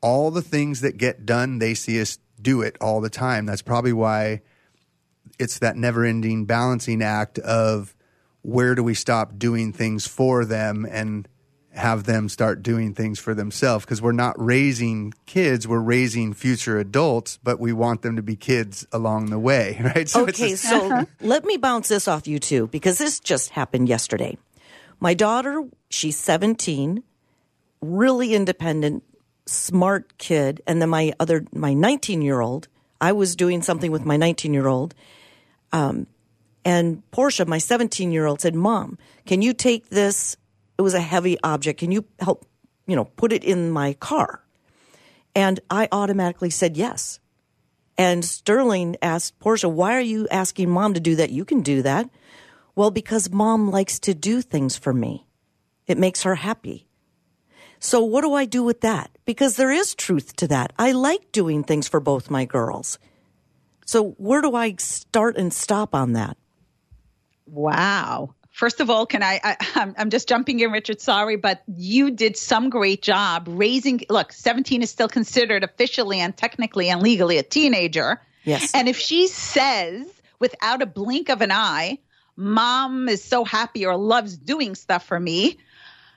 all 0.02 0.32
the 0.32 0.42
things 0.42 0.82
that 0.82 0.98
get 0.98 1.26
done, 1.26 1.60
they 1.60 1.74
see 1.74 2.02
us 2.02 2.18
do 2.42 2.62
it 2.62 2.76
all 2.82 3.00
the 3.00 3.10
time. 3.10 3.46
That's 3.46 3.62
probably 3.62 3.94
why 3.94 4.42
it's 5.40 5.60
that 5.60 5.78
never-ending 5.78 6.46
balancing 6.46 7.02
act 7.02 7.40
of 7.40 7.96
where 8.44 8.76
do 8.76 8.84
we 8.84 8.94
stop 8.94 9.40
doing 9.40 9.74
things 9.74 10.06
for 10.06 10.46
them 10.46 10.86
and 10.90 11.28
have 11.72 12.04
them 12.04 12.30
start 12.30 12.62
doing 12.62 12.94
things 12.94 13.18
for 13.20 13.34
themselves? 13.34 13.84
Because 13.84 14.00
we're 14.02 14.12
not 14.12 14.36
raising 14.38 15.14
kids 15.26 15.68
we're 15.68 15.80
raising 15.80 16.34
future 16.34 16.78
adults 16.78 17.40
but 17.42 17.60
we 17.60 17.74
want 17.74 18.04
them 18.04 18.16
to 18.16 18.22
be 18.22 18.36
kids 18.36 18.86
along 18.92 19.32
the 19.32 19.40
way 19.40 19.80
right? 19.84 20.08
So 20.08 20.28
okay 20.28 20.54
a- 20.54 20.58
so 20.58 21.08
let 21.22 21.44
me 21.44 21.58
bounce 21.58 21.88
this 21.88 22.08
off 22.08 22.28
you 22.28 22.38
too 22.38 22.68
because 22.68 23.00
this 23.00 23.20
just 23.20 23.50
happened 23.50 23.90
yesterday. 23.90 24.38
My 25.00 25.16
daughter 25.16 25.68
she's 25.90 26.18
17 26.18 27.02
really 27.82 28.34
independent 28.34 29.04
smart 29.46 30.18
kid 30.18 30.62
and 30.68 30.82
then 30.82 30.90
my 30.90 31.14
other 31.20 31.46
my 31.52 31.74
19 31.74 32.22
year 32.22 32.40
old 32.40 32.70
i 33.02 33.12
was 33.12 33.36
doing 33.36 33.62
something 33.62 33.92
with 33.92 34.06
my 34.06 34.16
19 34.16 34.54
year 34.54 34.68
old 34.68 34.96
um, 35.74 36.08
and 36.66 37.10
Portia, 37.12 37.46
my 37.46 37.58
17 37.58 38.12
year 38.12 38.26
old, 38.26 38.42
said, 38.42 38.56
Mom, 38.56 38.98
can 39.26 39.42
you 39.42 39.54
take 39.54 39.90
this? 39.90 40.38
It 40.78 40.82
was 40.82 40.94
a 40.94 41.02
heavy 41.02 41.38
object. 41.44 41.80
Can 41.80 41.92
you 41.92 42.06
help, 42.20 42.46
you 42.88 42.96
know, 42.96 43.06
put 43.06 43.34
it 43.34 43.44
in 43.44 43.70
my 43.70 43.94
car? 43.94 44.44
And 45.36 45.60
I 45.70 45.88
automatically 45.92 46.50
said 46.50 46.78
yes. 46.78 47.20
And 47.98 48.26
Sterling 48.26 48.96
asked 49.02 49.40
Portia, 49.40 49.70
Why 49.70 49.96
are 49.96 50.02
you 50.02 50.28
asking 50.30 50.70
mom 50.70 50.94
to 50.94 51.00
do 51.00 51.16
that? 51.18 51.32
You 51.32 51.46
can 51.46 51.62
do 51.62 51.82
that. 51.82 52.10
Well, 52.76 52.92
because 52.92 53.30
mom 53.30 53.70
likes 53.70 54.00
to 54.00 54.14
do 54.16 54.42
things 54.42 54.78
for 54.78 54.94
me, 54.94 55.28
it 55.86 55.98
makes 55.98 56.24
her 56.24 56.36
happy. 56.36 56.88
So, 57.80 58.02
what 58.02 58.22
do 58.22 58.34
I 58.34 58.46
do 58.46 58.64
with 58.64 58.82
that? 58.82 59.12
Because 59.26 59.58
there 59.58 59.72
is 59.72 59.94
truth 59.94 60.36
to 60.38 60.48
that. 60.48 60.72
I 60.80 60.94
like 60.94 61.32
doing 61.32 61.64
things 61.64 61.88
for 61.88 62.00
both 62.00 62.32
my 62.32 62.46
girls. 62.46 62.98
So, 63.86 64.12
where 64.12 64.42
do 64.42 64.56
I 64.56 64.76
start 64.78 65.36
and 65.36 65.54
stop 65.54 65.94
on 65.94 66.14
that? 66.14 66.38
Wow. 67.54 68.34
First 68.52 68.82
of 68.82 68.90
all, 68.90 69.06
can 69.06 69.24
I, 69.24 69.40
I 69.44 69.94
am 69.98 70.10
just 70.10 70.28
jumping 70.28 70.60
in, 70.60 70.72
Richard. 70.72 71.02
Sorry, 71.02 71.38
but 71.38 71.64
you 71.76 72.12
did 72.12 72.38
some 72.38 72.70
great 72.70 73.02
job 73.02 73.48
raising. 73.50 74.02
Look, 74.10 74.32
17 74.32 74.84
is 74.84 74.92
still 74.92 75.08
considered 75.08 75.64
officially 75.64 76.20
and 76.20 76.36
technically 76.36 76.90
and 76.90 77.02
legally 77.02 77.40
a 77.40 77.44
teenager. 77.44 78.22
Yes. 78.44 78.72
And 78.76 78.88
if 78.88 78.98
she 78.98 79.28
says 79.28 80.06
without 80.40 80.82
a 80.82 80.86
blink 80.86 81.30
of 81.30 81.42
an 81.42 81.52
eye, 81.52 82.00
mom 82.36 83.10
is 83.10 83.24
so 83.24 83.44
happy 83.44 83.86
or 83.86 83.98
loves 83.98 84.38
doing 84.38 84.76
stuff 84.76 85.06
for 85.06 85.20
me, 85.20 85.58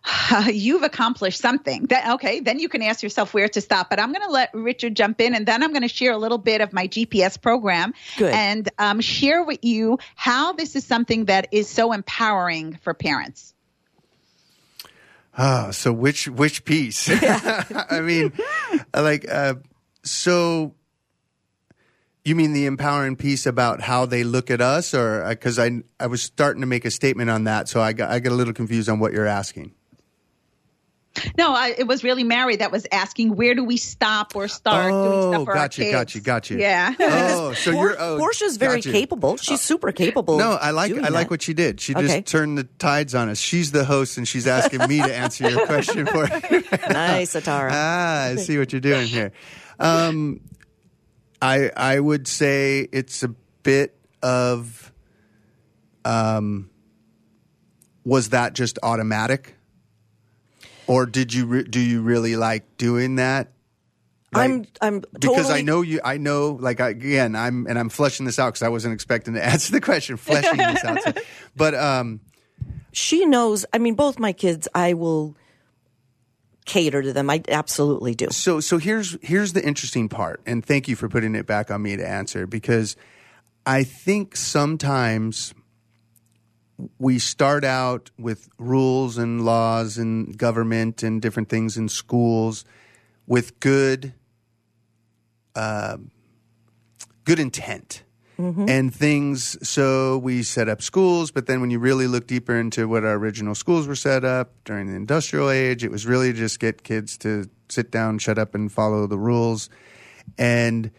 you've 0.52 0.82
accomplished 0.82 1.40
something. 1.40 1.84
That 1.86 2.14
okay, 2.14 2.40
then 2.40 2.58
you 2.58 2.68
can 2.68 2.82
ask 2.82 3.02
yourself 3.02 3.34
where 3.34 3.48
to 3.48 3.60
stop. 3.60 3.90
But 3.90 4.00
I'm 4.00 4.12
going 4.12 4.26
to 4.26 4.32
let 4.32 4.50
Richard 4.54 4.94
jump 4.94 5.20
in, 5.20 5.34
and 5.34 5.46
then 5.46 5.62
I'm 5.62 5.72
going 5.72 5.82
to 5.82 5.88
share 5.88 6.12
a 6.12 6.18
little 6.18 6.38
bit 6.38 6.60
of 6.60 6.72
my 6.72 6.88
GPS 6.88 7.40
program 7.40 7.94
Good. 8.16 8.32
and 8.32 8.68
um, 8.78 9.00
share 9.00 9.42
with 9.44 9.64
you 9.64 9.98
how 10.14 10.52
this 10.52 10.76
is 10.76 10.84
something 10.84 11.26
that 11.26 11.48
is 11.52 11.68
so 11.68 11.92
empowering 11.92 12.78
for 12.82 12.94
parents. 12.94 13.54
Ah, 15.38 15.70
so 15.70 15.92
which 15.92 16.28
which 16.28 16.64
piece? 16.64 17.10
I 17.90 18.00
mean, 18.00 18.32
like, 18.94 19.30
uh, 19.30 19.54
so 20.02 20.74
you 22.24 22.34
mean 22.34 22.52
the 22.52 22.66
empowering 22.66 23.16
piece 23.16 23.46
about 23.46 23.80
how 23.80 24.06
they 24.06 24.24
look 24.24 24.50
at 24.50 24.60
us, 24.60 24.94
or 24.94 25.26
because 25.28 25.58
I 25.58 25.82
I 26.00 26.06
was 26.06 26.22
starting 26.22 26.60
to 26.60 26.66
make 26.66 26.84
a 26.84 26.90
statement 26.90 27.28
on 27.28 27.44
that, 27.44 27.68
so 27.68 27.80
I 27.80 27.92
got 27.92 28.10
I 28.10 28.20
got 28.20 28.32
a 28.32 28.34
little 28.34 28.54
confused 28.54 28.88
on 28.88 28.98
what 28.98 29.12
you're 29.12 29.26
asking. 29.26 29.72
No, 31.38 31.52
I, 31.54 31.74
it 31.78 31.86
was 31.86 32.02
really 32.04 32.24
Mary 32.24 32.56
that 32.56 32.70
was 32.72 32.86
asking 32.92 33.36
where 33.36 33.54
do 33.54 33.64
we 33.64 33.76
stop 33.76 34.34
or 34.36 34.48
start 34.48 34.90
doing 34.90 34.94
Oh, 34.94 35.32
stuff 35.32 35.44
for 35.44 35.50
our 35.52 35.56
gotcha, 35.56 35.82
kids. 35.82 35.92
gotcha, 35.92 36.20
gotcha. 36.20 36.54
Yeah. 36.58 36.94
Oh, 37.00 37.52
so 37.54 37.72
Por- 37.72 37.84
you're 37.90 37.96
oh, 38.00 38.18
Portia's 38.18 38.56
very 38.56 38.76
gotcha. 38.76 38.92
capable. 38.92 39.36
She's 39.36 39.60
super 39.60 39.92
capable. 39.92 40.38
No, 40.38 40.52
I 40.52 40.70
like 40.70 40.92
doing 40.92 41.04
I 41.04 41.08
like 41.08 41.30
what 41.30 41.42
she 41.42 41.54
did. 41.54 41.80
She 41.80 41.94
Okay. 41.94 42.06
just 42.06 42.26
turned 42.26 42.58
the 42.58 42.64
tides 42.64 43.14
on 43.14 43.28
us. 43.28 43.38
She's 43.38 43.72
the 43.72 43.84
host, 43.84 44.16
and 44.18 44.26
she's 44.26 44.46
asking 44.46 44.86
me 44.88 44.98
to 45.02 45.14
answer 45.14 45.48
your 45.48 45.66
question 45.66 46.06
for. 46.06 46.26
Her. 46.26 46.40
nice, 46.92 47.34
Atara. 47.34 47.70
ah, 47.72 48.22
I 48.24 48.36
see 48.36 48.58
what 48.58 48.72
you're 48.72 48.80
doing 48.80 49.06
here. 49.06 49.32
Um, 49.78 50.40
I 51.42 51.70
I 51.76 52.00
would 52.00 52.26
say 52.28 52.88
it's 52.92 53.22
a 53.22 53.28
bit 53.62 53.96
of. 54.22 54.92
Um, 56.04 56.70
was 58.04 58.28
that 58.30 58.52
just 58.54 58.78
automatic, 58.84 59.55
or 60.86 61.06
did 61.06 61.32
you 61.34 61.46
re- 61.46 61.62
do 61.64 61.80
you 61.80 62.02
really 62.02 62.36
like 62.36 62.76
doing 62.76 63.16
that? 63.16 63.48
I'm 64.34 64.66
I'm 64.82 65.02
because 65.18 65.50
I 65.50 65.62
know 65.62 65.80
you. 65.82 66.00
I 66.04 66.18
know, 66.18 66.58
like 66.60 66.80
I, 66.80 66.90
again, 66.90 67.34
I'm 67.34 67.66
and 67.66 67.78
I'm 67.78 67.88
fleshing 67.88 68.26
this 68.26 68.38
out 68.38 68.48
because 68.54 68.62
I 68.62 68.68
wasn't 68.68 68.92
expecting 68.94 69.34
to 69.34 69.44
answer 69.44 69.72
the 69.72 69.80
question. 69.80 70.16
Fleshing 70.16 70.58
this 70.58 70.84
out, 70.84 71.02
So- 71.02 71.12
but 71.56 71.74
um, 71.74 72.20
she 72.92 73.24
knows. 73.24 73.64
I 73.72 73.78
mean, 73.78 73.94
both 73.94 74.18
my 74.18 74.32
kids, 74.32 74.68
I 74.74 74.92
will 74.94 75.34
cater 76.66 77.00
to 77.00 77.12
them. 77.12 77.30
I 77.30 77.42
absolutely 77.48 78.14
do. 78.14 78.26
so 78.30 78.60
so 78.60 78.76
here's 78.78 79.16
here's 79.22 79.54
the 79.54 79.64
interesting 79.64 80.08
part, 80.08 80.40
and 80.44 80.62
thank 80.64 80.86
you 80.88 80.96
for 80.96 81.08
putting 81.08 81.34
it 81.34 81.46
back 81.46 81.70
on 81.70 81.80
me 81.80 81.96
to 81.96 82.06
answer 82.06 82.46
because 82.46 82.96
I 83.64 83.84
think 83.84 84.36
sometimes 84.36 85.54
we 86.98 87.18
start 87.18 87.64
out 87.64 88.10
with 88.18 88.48
rules 88.58 89.18
and 89.18 89.44
laws 89.44 89.98
and 89.98 90.36
government 90.36 91.02
and 91.02 91.22
different 91.22 91.48
things 91.48 91.76
in 91.76 91.88
schools 91.88 92.64
with 93.26 93.58
good 93.60 94.14
uh, 95.54 95.96
good 97.24 97.38
intent. 97.38 98.02
And 98.68 98.94
things 98.94 99.56
so 99.66 100.18
we 100.18 100.42
set 100.42 100.68
up 100.68 100.82
schools 100.82 101.30
but 101.30 101.46
then 101.46 101.62
when 101.62 101.70
you 101.70 101.78
really 101.78 102.06
look 102.06 102.26
deeper 102.26 102.54
into 102.54 102.86
what 102.86 103.02
our 103.02 103.14
original 103.14 103.54
schools 103.54 103.88
were 103.88 103.94
set 103.94 104.26
up 104.26 104.52
during 104.66 104.88
the 104.88 104.94
industrial 104.94 105.48
age 105.48 105.82
it 105.82 105.90
was 105.90 106.04
really 106.04 106.34
just 106.34 106.60
get 106.60 106.82
kids 106.82 107.16
to 107.18 107.48
sit 107.70 107.90
down 107.90 108.18
shut 108.18 108.36
up 108.36 108.54
and 108.54 108.70
follow 108.70 109.06
the 109.06 109.16
rules. 109.16 109.70
And 110.36 110.90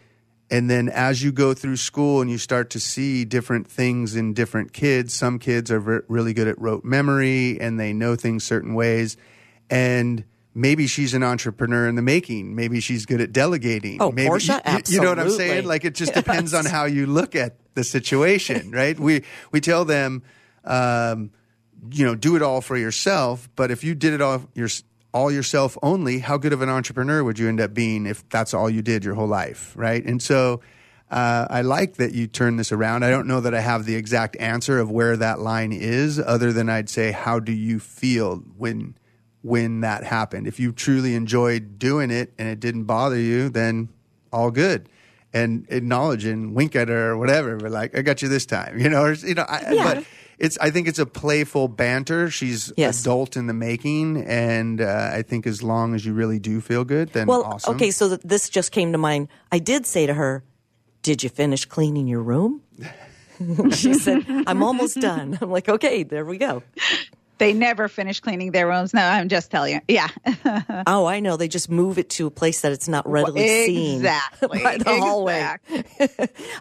and 0.50 0.70
then 0.70 0.88
as 0.88 1.22
you 1.22 1.30
go 1.30 1.52
through 1.52 1.76
school 1.76 2.20
and 2.20 2.30
you 2.30 2.38
start 2.38 2.70
to 2.70 2.80
see 2.80 3.24
different 3.24 3.66
things 3.66 4.16
in 4.16 4.32
different 4.32 4.72
kids 4.72 5.12
some 5.12 5.38
kids 5.38 5.70
are 5.70 5.80
ver- 5.80 6.04
really 6.08 6.32
good 6.32 6.48
at 6.48 6.58
rote 6.58 6.84
memory 6.84 7.60
and 7.60 7.78
they 7.78 7.92
know 7.92 8.16
things 8.16 8.44
certain 8.44 8.74
ways. 8.74 9.16
And 9.68 10.24
maybe 10.54 10.86
she's 10.86 11.12
an 11.14 11.22
entrepreneur 11.22 11.86
in 11.86 11.94
the 11.94 12.02
making. 12.02 12.54
Maybe 12.54 12.80
she's 12.80 13.04
good 13.04 13.20
at 13.20 13.32
delegating. 13.32 14.00
Oh, 14.00 14.10
maybe 14.10 14.28
Portia? 14.28 14.62
you, 14.66 14.94
you 14.94 15.00
know 15.02 15.10
what 15.10 15.18
i'm 15.18 15.30
saying? 15.30 15.66
like 15.66 15.84
it 15.84 15.94
just 15.94 16.14
depends 16.22 16.54
on 16.54 16.64
how 16.64 16.84
you 16.86 17.06
look 17.06 17.34
at 17.34 17.56
the 17.74 17.84
situation 17.84 18.70
right? 18.72 18.98
We 18.98 19.24
we 19.52 19.60
tell 19.60 19.84
them 19.84 20.22
um, 20.64 21.30
you 21.92 22.04
know 22.04 22.14
do 22.14 22.36
it 22.36 22.42
all 22.42 22.60
for 22.60 22.76
yourself 22.76 23.48
but 23.54 23.70
if 23.70 23.84
you 23.84 23.94
did 23.94 24.12
it 24.12 24.20
all 24.20 24.48
your, 24.54 24.68
all 25.12 25.30
yourself 25.30 25.76
only 25.82 26.18
how 26.18 26.36
good 26.36 26.52
of 26.52 26.60
an 26.62 26.68
entrepreneur 26.68 27.24
would 27.24 27.38
you 27.38 27.48
end 27.48 27.60
up 27.60 27.72
being 27.74 28.06
if 28.06 28.28
that's 28.28 28.52
all 28.54 28.68
you 28.68 28.82
did 28.82 29.04
your 29.04 29.14
whole 29.14 29.26
life 29.26 29.72
right 29.76 30.04
and 30.04 30.22
so 30.22 30.60
uh, 31.10 31.46
I 31.48 31.62
like 31.62 31.94
that 31.94 32.12
you 32.12 32.26
turn 32.26 32.56
this 32.56 32.70
around. 32.70 33.02
I 33.02 33.08
don't 33.08 33.26
know 33.26 33.40
that 33.40 33.54
I 33.54 33.60
have 33.60 33.86
the 33.86 33.94
exact 33.94 34.36
answer 34.36 34.78
of 34.78 34.90
where 34.90 35.16
that 35.16 35.38
line 35.40 35.72
is, 35.72 36.18
other 36.18 36.52
than 36.52 36.68
I'd 36.68 36.90
say, 36.90 37.12
how 37.12 37.40
do 37.40 37.50
you 37.50 37.78
feel 37.80 38.44
when 38.58 38.94
when 39.40 39.80
that 39.80 40.04
happened? 40.04 40.46
If 40.46 40.60
you 40.60 40.70
truly 40.70 41.14
enjoyed 41.14 41.78
doing 41.78 42.10
it 42.10 42.34
and 42.36 42.46
it 42.46 42.60
didn't 42.60 42.84
bother 42.84 43.16
you, 43.18 43.48
then 43.48 43.88
all 44.34 44.50
good. 44.50 44.90
And 45.32 45.64
acknowledge 45.70 46.26
and 46.26 46.54
wink 46.54 46.76
at 46.76 46.88
her 46.88 47.12
or 47.12 47.16
whatever. 47.16 47.56
But 47.56 47.70
like, 47.70 47.96
I 47.96 48.02
got 48.02 48.20
you 48.20 48.28
this 48.28 48.44
time, 48.44 48.78
you 48.82 48.90
know. 48.90 49.04
Or, 49.04 49.14
you 49.14 49.32
know, 49.32 49.46
I, 49.48 49.72
Yeah. 49.72 49.94
but 49.94 50.04
it's. 50.38 50.56
I 50.60 50.70
think 50.70 50.88
it's 50.88 50.98
a 50.98 51.06
playful 51.06 51.68
banter. 51.68 52.30
She's 52.30 52.72
Yes. 52.76 53.00
adult 53.02 53.36
in 53.36 53.46
the 53.46 53.54
making, 53.54 54.24
and 54.26 54.80
uh, 54.80 55.10
I 55.12 55.22
think 55.22 55.46
as 55.46 55.62
long 55.62 55.94
as 55.94 56.04
you 56.06 56.12
really 56.14 56.38
do 56.38 56.60
feel 56.60 56.84
good, 56.84 57.12
then 57.12 57.26
Well, 57.26 57.44
awesome. 57.44 57.74
okay, 57.76 57.90
so 57.90 58.08
that 58.08 58.26
this 58.26 58.48
just 58.48 58.72
came 58.72 58.92
to 58.92 58.98
mind. 58.98 59.28
I 59.52 59.58
did 59.58 59.86
say 59.86 60.06
to 60.06 60.14
her, 60.14 60.44
"Did 61.02 61.22
you 61.22 61.28
finish 61.28 61.64
cleaning 61.64 62.06
your 62.08 62.22
room?" 62.22 62.62
she 63.72 63.94
said, 63.94 64.24
"I'm 64.46 64.62
almost 64.62 65.00
done." 65.00 65.38
I'm 65.40 65.50
like, 65.50 65.68
"Okay, 65.68 66.02
there 66.02 66.24
we 66.24 66.38
go." 66.38 66.62
They 67.38 67.52
never 67.52 67.86
finish 67.86 68.18
cleaning 68.18 68.50
their 68.50 68.66
rooms. 68.66 68.92
No, 68.92 69.00
I'm 69.00 69.28
just 69.28 69.48
telling 69.52 69.74
you. 69.74 69.80
Yeah. 69.86 70.08
Oh, 70.88 71.06
I 71.06 71.20
know. 71.20 71.36
They 71.36 71.46
just 71.46 71.70
move 71.70 71.96
it 71.98 72.10
to 72.10 72.26
a 72.26 72.30
place 72.32 72.62
that 72.62 72.72
it's 72.72 72.88
not 72.88 73.08
readily 73.08 73.46
seen 73.66 73.96
exactly. 73.98 74.60
by 74.64 74.78
the 74.78 74.90
hallway. 74.98 75.56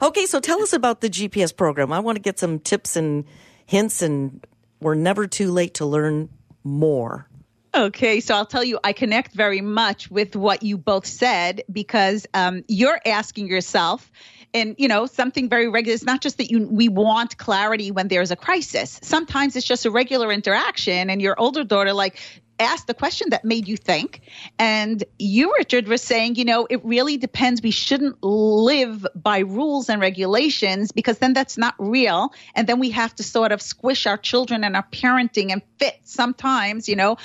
Okay, 0.02 0.26
so 0.28 0.40
tell 0.40 0.62
us 0.62 0.74
about 0.74 1.02
the 1.02 1.10
GPS 1.10 1.56
program. 1.56 1.92
I 1.92 2.00
want 2.00 2.16
to 2.18 2.22
get 2.22 2.38
some 2.40 2.60
tips 2.60 2.96
and 2.96 3.26
hints, 3.68 4.02
and 4.02 4.44
we're 4.80 4.96
never 4.96 5.28
too 5.28 5.52
late 5.52 5.76
to 5.76 5.86
learn 5.86 6.30
more. 6.64 7.28
Okay, 7.76 8.22
so 8.22 8.34
I'll 8.34 8.46
tell 8.46 8.64
you, 8.64 8.80
I 8.84 8.92
connect 8.94 9.34
very 9.36 9.62
much 9.62 10.10
with 10.10 10.36
what 10.36 10.64
you 10.64 10.80
both 10.80 11.06
said 11.06 11.62
because 11.72 12.26
um, 12.34 12.64
you're 12.68 13.00
asking 13.06 13.48
yourself, 13.50 14.12
and 14.54 14.74
you 14.80 14.88
know 14.88 15.06
something 15.06 15.48
very 15.48 15.68
regular. 15.68 15.94
It's 15.94 16.04
not 16.04 16.22
just 16.22 16.38
that 16.40 16.50
you 16.50 16.68
we 16.68 16.90
want 16.90 17.38
clarity 17.38 17.92
when 17.92 18.08
there's 18.08 18.32
a 18.32 18.36
crisis. 18.36 19.00
Sometimes 19.04 19.56
it's 19.56 19.68
just 19.68 19.86
a 19.86 19.92
regular 19.92 20.32
interaction, 20.32 21.12
and 21.12 21.22
your 21.22 21.40
older 21.40 21.64
daughter 21.64 21.94
like 21.94 22.20
asked 22.60 22.88
the 22.88 22.94
question 22.94 23.30
that 23.30 23.46
made 23.46 23.68
you 23.68 23.78
think. 23.78 24.22
And 24.58 25.04
you, 25.20 25.54
Richard, 25.58 25.88
were 25.88 25.98
saying, 25.98 26.36
you 26.36 26.46
know, 26.46 26.68
it 26.70 26.84
really 26.84 27.18
depends. 27.18 27.62
We 27.62 27.72
shouldn't 27.72 28.24
live 28.24 29.06
by 29.16 29.40
rules 29.40 29.90
and 29.90 30.02
regulations 30.02 30.92
because 30.92 31.20
then 31.20 31.34
that's 31.34 31.58
not 31.58 31.76
real. 31.78 32.34
And 32.56 32.68
then 32.68 32.80
we 32.80 32.92
have 32.92 33.16
to 33.16 33.24
sort 33.24 33.52
of 33.52 33.62
squish 33.62 34.08
our 34.08 34.18
children 34.18 34.64
and 34.64 34.76
our 34.76 34.86
parenting 34.92 35.52
and 35.52 35.62
fit 35.78 36.00
sometimes, 36.04 36.90
you 36.90 36.96
know, 36.96 37.18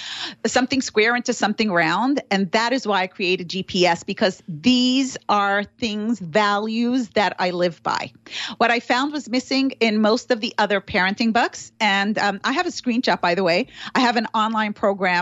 something 0.46 0.80
square 0.80 1.16
into 1.16 1.32
something 1.32 1.70
round. 1.70 2.22
And 2.30 2.50
that 2.52 2.72
is 2.72 2.86
why 2.86 3.02
I 3.02 3.06
created 3.06 3.48
GPS 3.48 4.04
because 4.04 4.42
these 4.48 5.16
are 5.28 5.64
things, 5.64 6.18
values 6.18 7.08
that 7.10 7.36
I 7.38 7.50
live 7.50 7.82
by. 7.82 8.12
What 8.58 8.70
I 8.70 8.80
found 8.80 9.12
was 9.12 9.28
missing 9.28 9.72
in 9.80 10.00
most 10.00 10.30
of 10.30 10.40
the 10.40 10.54
other 10.58 10.80
parenting 10.80 11.32
books. 11.32 11.72
And 11.80 12.18
um, 12.18 12.40
I 12.44 12.52
have 12.52 12.66
a 12.66 12.70
screenshot, 12.70 13.20
by 13.20 13.34
the 13.34 13.42
way. 13.44 13.68
I 13.94 14.00
have 14.00 14.16
an 14.16 14.26
online 14.34 14.72
program 14.72 15.21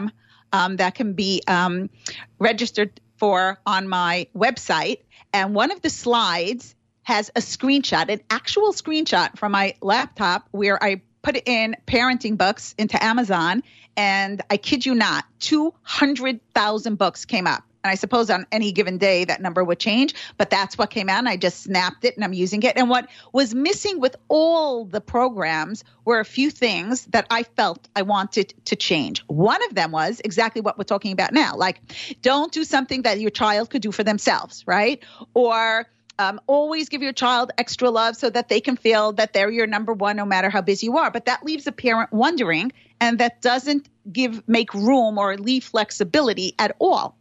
um, 0.53 0.77
that 0.77 0.95
can 0.95 1.13
be 1.13 1.43
um, 1.47 1.91
registered 2.39 3.01
for 3.17 3.59
on 3.67 3.89
my 3.89 4.27
website. 4.35 5.01
And 5.33 5.55
one 5.55 5.71
of 5.71 5.83
the 5.83 5.91
slides 5.91 6.75
has 7.03 7.31
a 7.31 7.41
screenshot, 7.41 8.09
an 8.09 8.21
actual 8.31 8.73
screenshot 8.73 9.39
from 9.39 9.53
my 9.53 9.75
laptop 9.81 10.49
where 10.51 10.83
I 10.83 11.03
put 11.23 11.37
in 11.47 11.77
parenting 11.87 12.37
books 12.37 12.75
into 12.79 13.03
Amazon. 13.03 13.63
And 13.97 14.41
I 14.49 14.57
kid 14.57 14.87
you 14.87 14.95
not, 14.95 15.25
200,000 15.41 16.97
books 16.97 17.25
came 17.25 17.47
up. 17.47 17.65
And 17.83 17.91
I 17.91 17.95
suppose 17.95 18.29
on 18.31 18.47
any 18.53 18.73
given 18.73 18.99
day 18.99 19.25
that 19.25 19.41
number 19.41 19.65
would 19.65 19.79
change, 19.79 20.15
but 20.37 20.51
that's 20.51 20.77
what 20.77 20.91
came 20.91 21.09
out. 21.09 21.19
And 21.19 21.29
I 21.29 21.37
just 21.37 21.63
snapped 21.63 22.05
it 22.05 22.15
and 22.15 22.25
I'm 22.25 22.33
using 22.33 22.63
it. 22.63 22.77
And 22.77 22.91
what 22.91 23.09
was 23.33 23.55
missing 23.55 24.01
with 24.01 24.17
all 24.29 24.85
the 24.85 25.01
programs 25.01 25.83
were 26.05 26.21
a 26.21 26.25
few 26.25 26.51
things 26.51 27.07
that 27.07 27.27
I 27.31 27.43
felt 27.43 27.89
I 27.97 28.03
wanted 28.03 28.53
to 28.67 28.77
change. 28.77 29.23
One 29.29 29.65
of 29.65 29.75
them 29.75 29.93
was 29.93 30.21
exactly 30.25 30.61
what 30.61 30.77
we're 30.77 30.85
talking 30.85 31.13
about 31.13 31.33
now. 31.33 31.57
Like, 31.57 31.81
don't 32.21 32.53
do 32.53 32.65
something 32.65 33.03
that 33.03 33.21
your 33.21 33.31
child 33.31 33.71
could 33.71 33.83
do 33.83 33.93
for 33.93 34.05
themselves, 34.05 34.65
right? 34.67 35.03
Or 35.35 35.87
um, 36.21 36.39
always 36.47 36.91
give 36.91 37.01
your 37.01 37.15
child 37.15 37.51
extra 37.57 37.89
love 37.89 38.15
so 38.15 38.29
that 38.29 38.51
they 38.51 38.61
can 38.61 38.77
feel 38.77 39.13
that 39.13 39.33
they're 39.33 39.51
your 39.51 39.67
number 39.67 39.95
one 39.95 40.17
no 40.17 40.27
matter 40.27 40.51
how 40.51 40.61
busy 40.61 40.87
you 40.87 40.99
are. 40.99 41.11
But 41.11 41.25
that 41.25 41.45
leaves 41.45 41.67
a 41.67 41.73
parent 41.73 42.13
wondering, 42.13 42.73
and 43.01 43.19
that 43.21 43.41
doesn't 43.41 43.89
give 44.13 44.47
make 44.47 44.75
room 44.75 45.17
or 45.17 45.39
leave 45.39 45.65
flexibility 45.65 46.55
at 46.59 46.77
all. 46.79 47.17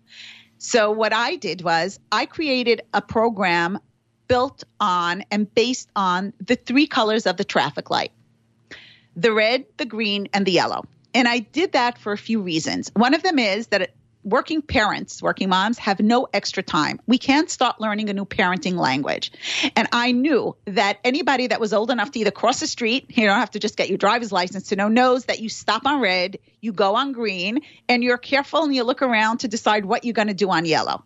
So 0.60 0.92
what 0.92 1.14
I 1.14 1.36
did 1.38 1.62
was 1.64 2.00
I 2.12 2.26
created 2.26 2.82
a 2.94 3.02
program 3.02 3.80
built 4.28 4.64
on 4.80 5.24
and 5.32 5.52
based 5.56 5.90
on 5.96 6.34
the 6.46 6.56
three 6.56 6.86
colors 6.86 7.26
of 7.26 7.38
the 7.38 7.44
traffic 7.46 7.90
light. 7.90 8.12
the 9.16 9.34
red, 9.34 9.66
the 9.78 9.86
green, 9.86 10.28
and 10.34 10.46
the 10.46 10.52
yellow. 10.52 10.84
And 11.14 11.28
I 11.28 11.40
did 11.40 11.72
that 11.74 11.98
for 11.98 12.14
a 12.14 12.18
few 12.18 12.42
reasons. 12.42 12.92
One 12.96 13.14
of 13.14 13.24
them 13.24 13.40
is 13.40 13.68
that 13.68 13.94
working 14.24 14.62
parents, 14.62 15.22
working 15.22 15.50
moms 15.50 15.78
have 15.80 16.00
no 16.00 16.28
extra 16.34 16.62
time. 16.62 17.00
We 17.08 17.18
can't 17.18 17.50
start 17.50 17.80
learning 17.80 18.10
a 18.10 18.14
new 18.14 18.26
parenting 18.26 18.76
language. 18.76 19.32
And 19.76 19.88
I 19.92 20.12
knew 20.12 20.56
that 20.66 21.00
anybody 21.04 21.48
that 21.48 21.60
was 21.60 21.74
old 21.74 21.92
enough 21.92 22.12
to 22.12 22.20
either 22.20 22.32
cross 22.32 22.60
the 22.60 22.68
street, 22.68 23.18
you 23.18 23.26
don't 23.26 23.40
have 23.40 23.52
to 23.52 23.60
just 23.60 23.78
get 23.78 23.90
your 23.90 23.98
driver's 23.98 24.32
license 24.32 24.70
to 24.70 24.76
know, 24.76 24.88
knows 24.88 25.26
that 25.26 25.40
you 25.40 25.50
stop 25.50 25.86
on 25.86 26.02
red, 26.02 26.40
you 26.62 26.74
go 26.74 26.96
on 26.96 27.12
green, 27.12 27.62
and 27.88 28.04
you're 28.04 28.18
careful 28.18 28.64
and 28.64 28.76
you 28.76 28.84
look 28.84 29.02
around 29.02 29.40
to 29.40 29.48
decide 29.48 29.86
what 29.86 30.04
you're 30.04 30.14
going 30.14 30.28
to 30.28 30.34
do 30.34 30.50
on 30.50 30.66
yellow. 30.66 31.04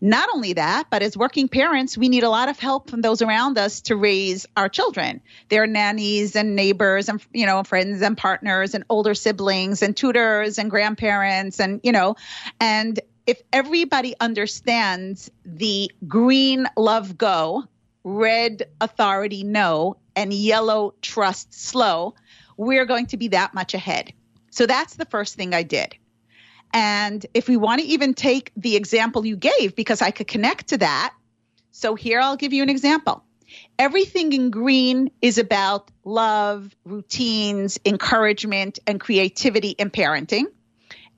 Not 0.00 0.28
only 0.34 0.52
that, 0.52 0.88
but 0.90 1.02
as 1.02 1.16
working 1.16 1.48
parents, 1.48 1.96
we 1.96 2.08
need 2.08 2.22
a 2.22 2.28
lot 2.28 2.48
of 2.48 2.58
help 2.58 2.90
from 2.90 3.00
those 3.00 3.22
around 3.22 3.56
us 3.56 3.80
to 3.82 3.96
raise 3.96 4.46
our 4.56 4.68
children. 4.68 5.22
Their 5.48 5.66
nannies 5.66 6.36
and 6.36 6.54
neighbors 6.54 7.08
and 7.08 7.24
you 7.32 7.46
know 7.46 7.62
friends 7.64 8.02
and 8.02 8.16
partners 8.16 8.74
and 8.74 8.84
older 8.90 9.14
siblings 9.14 9.82
and 9.82 9.96
tutors 9.96 10.58
and 10.58 10.70
grandparents 10.70 11.60
and 11.60 11.80
you 11.82 11.92
know 11.92 12.16
and 12.60 13.00
if 13.26 13.42
everybody 13.52 14.14
understands 14.20 15.30
the 15.44 15.90
green 16.06 16.66
love 16.76 17.18
go, 17.18 17.64
red 18.04 18.68
authority 18.80 19.42
no, 19.42 19.96
and 20.14 20.32
yellow 20.32 20.94
trust 21.02 21.52
slow, 21.52 22.14
we're 22.56 22.86
going 22.86 23.06
to 23.06 23.16
be 23.16 23.28
that 23.28 23.52
much 23.52 23.74
ahead. 23.74 24.12
So 24.50 24.66
that's 24.66 24.94
the 24.94 25.04
first 25.06 25.34
thing 25.34 25.54
I 25.54 25.64
did. 25.64 25.96
And 26.72 27.24
if 27.34 27.48
we 27.48 27.56
want 27.56 27.80
to 27.80 27.86
even 27.86 28.14
take 28.14 28.52
the 28.56 28.76
example 28.76 29.24
you 29.24 29.36
gave, 29.36 29.74
because 29.74 30.02
I 30.02 30.10
could 30.10 30.26
connect 30.26 30.68
to 30.68 30.78
that. 30.78 31.14
So 31.70 31.94
here 31.94 32.20
I'll 32.20 32.36
give 32.36 32.52
you 32.52 32.62
an 32.62 32.70
example. 32.70 33.22
Everything 33.78 34.32
in 34.32 34.50
green 34.50 35.10
is 35.22 35.38
about 35.38 35.90
love, 36.04 36.74
routines, 36.84 37.78
encouragement, 37.84 38.78
and 38.86 39.00
creativity 39.00 39.70
in 39.70 39.90
parenting 39.90 40.46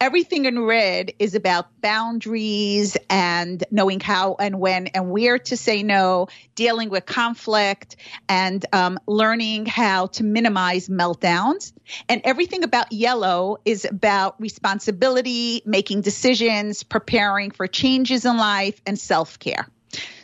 everything 0.00 0.44
in 0.44 0.60
red 0.60 1.12
is 1.18 1.34
about 1.34 1.80
boundaries 1.80 2.96
and 3.10 3.62
knowing 3.70 4.00
how 4.00 4.36
and 4.38 4.60
when 4.60 4.88
and 4.88 5.10
where 5.10 5.38
to 5.38 5.56
say 5.56 5.82
no, 5.82 6.28
dealing 6.54 6.90
with 6.90 7.06
conflict, 7.06 7.96
and 8.28 8.64
um, 8.72 8.98
learning 9.06 9.66
how 9.66 10.06
to 10.06 10.24
minimize 10.24 10.88
meltdowns. 10.88 11.72
And 12.08 12.20
everything 12.24 12.64
about 12.64 12.92
yellow 12.92 13.58
is 13.64 13.84
about 13.84 14.40
responsibility, 14.40 15.62
making 15.64 16.02
decisions, 16.02 16.82
preparing 16.82 17.50
for 17.50 17.66
changes 17.66 18.24
in 18.24 18.36
life, 18.36 18.80
and 18.86 18.98
self 18.98 19.38
care. 19.38 19.68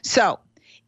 So, 0.02 0.38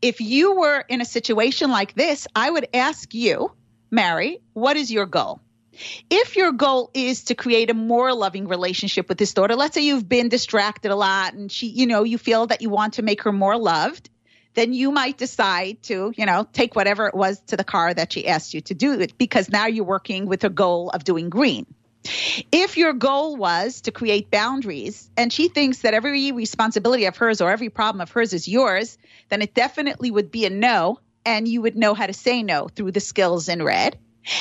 if 0.03 0.20
you 0.20 0.57
were 0.57 0.85
in 0.88 1.01
a 1.01 1.07
situation 1.07 1.70
like 1.70 1.94
this, 1.94 2.29
I 2.37 2.51
would 2.51 2.68
ask 2.75 3.14
you, 3.14 3.51
Mary, 3.90 4.40
what 4.53 4.77
is 4.77 4.92
your 4.92 5.07
goal? 5.07 5.40
If 6.10 6.36
your 6.36 6.52
goal 6.52 6.90
is 6.94 7.24
to 7.24 7.34
create 7.34 7.70
a 7.70 7.74
more 7.74 8.14
loving 8.14 8.48
relationship 8.48 9.08
with 9.08 9.18
this 9.18 9.34
daughter, 9.34 9.54
let's 9.56 9.74
say 9.74 9.82
you've 9.82 10.08
been 10.08 10.28
distracted 10.28 10.90
a 10.90 10.96
lot 10.96 11.34
and 11.34 11.50
she, 11.50 11.68
you 11.68 11.86
know, 11.86 12.02
you 12.04 12.18
feel 12.18 12.46
that 12.46 12.62
you 12.62 12.70
want 12.70 12.94
to 12.94 13.02
make 13.02 13.22
her 13.22 13.32
more 13.32 13.56
loved, 13.56 14.10
then 14.54 14.72
you 14.72 14.90
might 14.90 15.18
decide 15.18 15.82
to, 15.84 16.12
you 16.16 16.26
know, 16.26 16.46
take 16.52 16.74
whatever 16.74 17.06
it 17.06 17.14
was 17.14 17.40
to 17.48 17.56
the 17.56 17.64
car 17.64 17.92
that 17.92 18.12
she 18.12 18.26
asked 18.26 18.54
you 18.54 18.60
to 18.62 18.74
do 18.74 18.98
it 19.00 19.18
because 19.18 19.50
now 19.50 19.66
you're 19.66 19.84
working 19.84 20.26
with 20.26 20.44
a 20.44 20.50
goal 20.50 20.90
of 20.90 21.04
doing 21.04 21.28
green. 21.28 21.66
If 22.52 22.76
your 22.76 22.92
goal 22.92 23.36
was 23.36 23.82
to 23.82 23.90
create 23.90 24.30
boundaries 24.30 25.10
and 25.16 25.32
she 25.32 25.48
thinks 25.48 25.80
that 25.80 25.94
every 25.94 26.32
responsibility 26.32 27.06
of 27.06 27.16
hers 27.16 27.40
or 27.40 27.50
every 27.50 27.68
problem 27.68 28.00
of 28.00 28.10
hers 28.10 28.32
is 28.32 28.46
yours, 28.48 28.96
then 29.28 29.42
it 29.42 29.54
definitely 29.54 30.10
would 30.10 30.30
be 30.30 30.46
a 30.46 30.50
no 30.50 31.00
and 31.24 31.48
you 31.48 31.62
would 31.62 31.76
know 31.76 31.94
how 31.94 32.06
to 32.06 32.12
say 32.12 32.42
no 32.42 32.68
through 32.68 32.92
the 32.92 33.00
skills 33.00 33.48
in 33.48 33.62
red. 33.62 33.98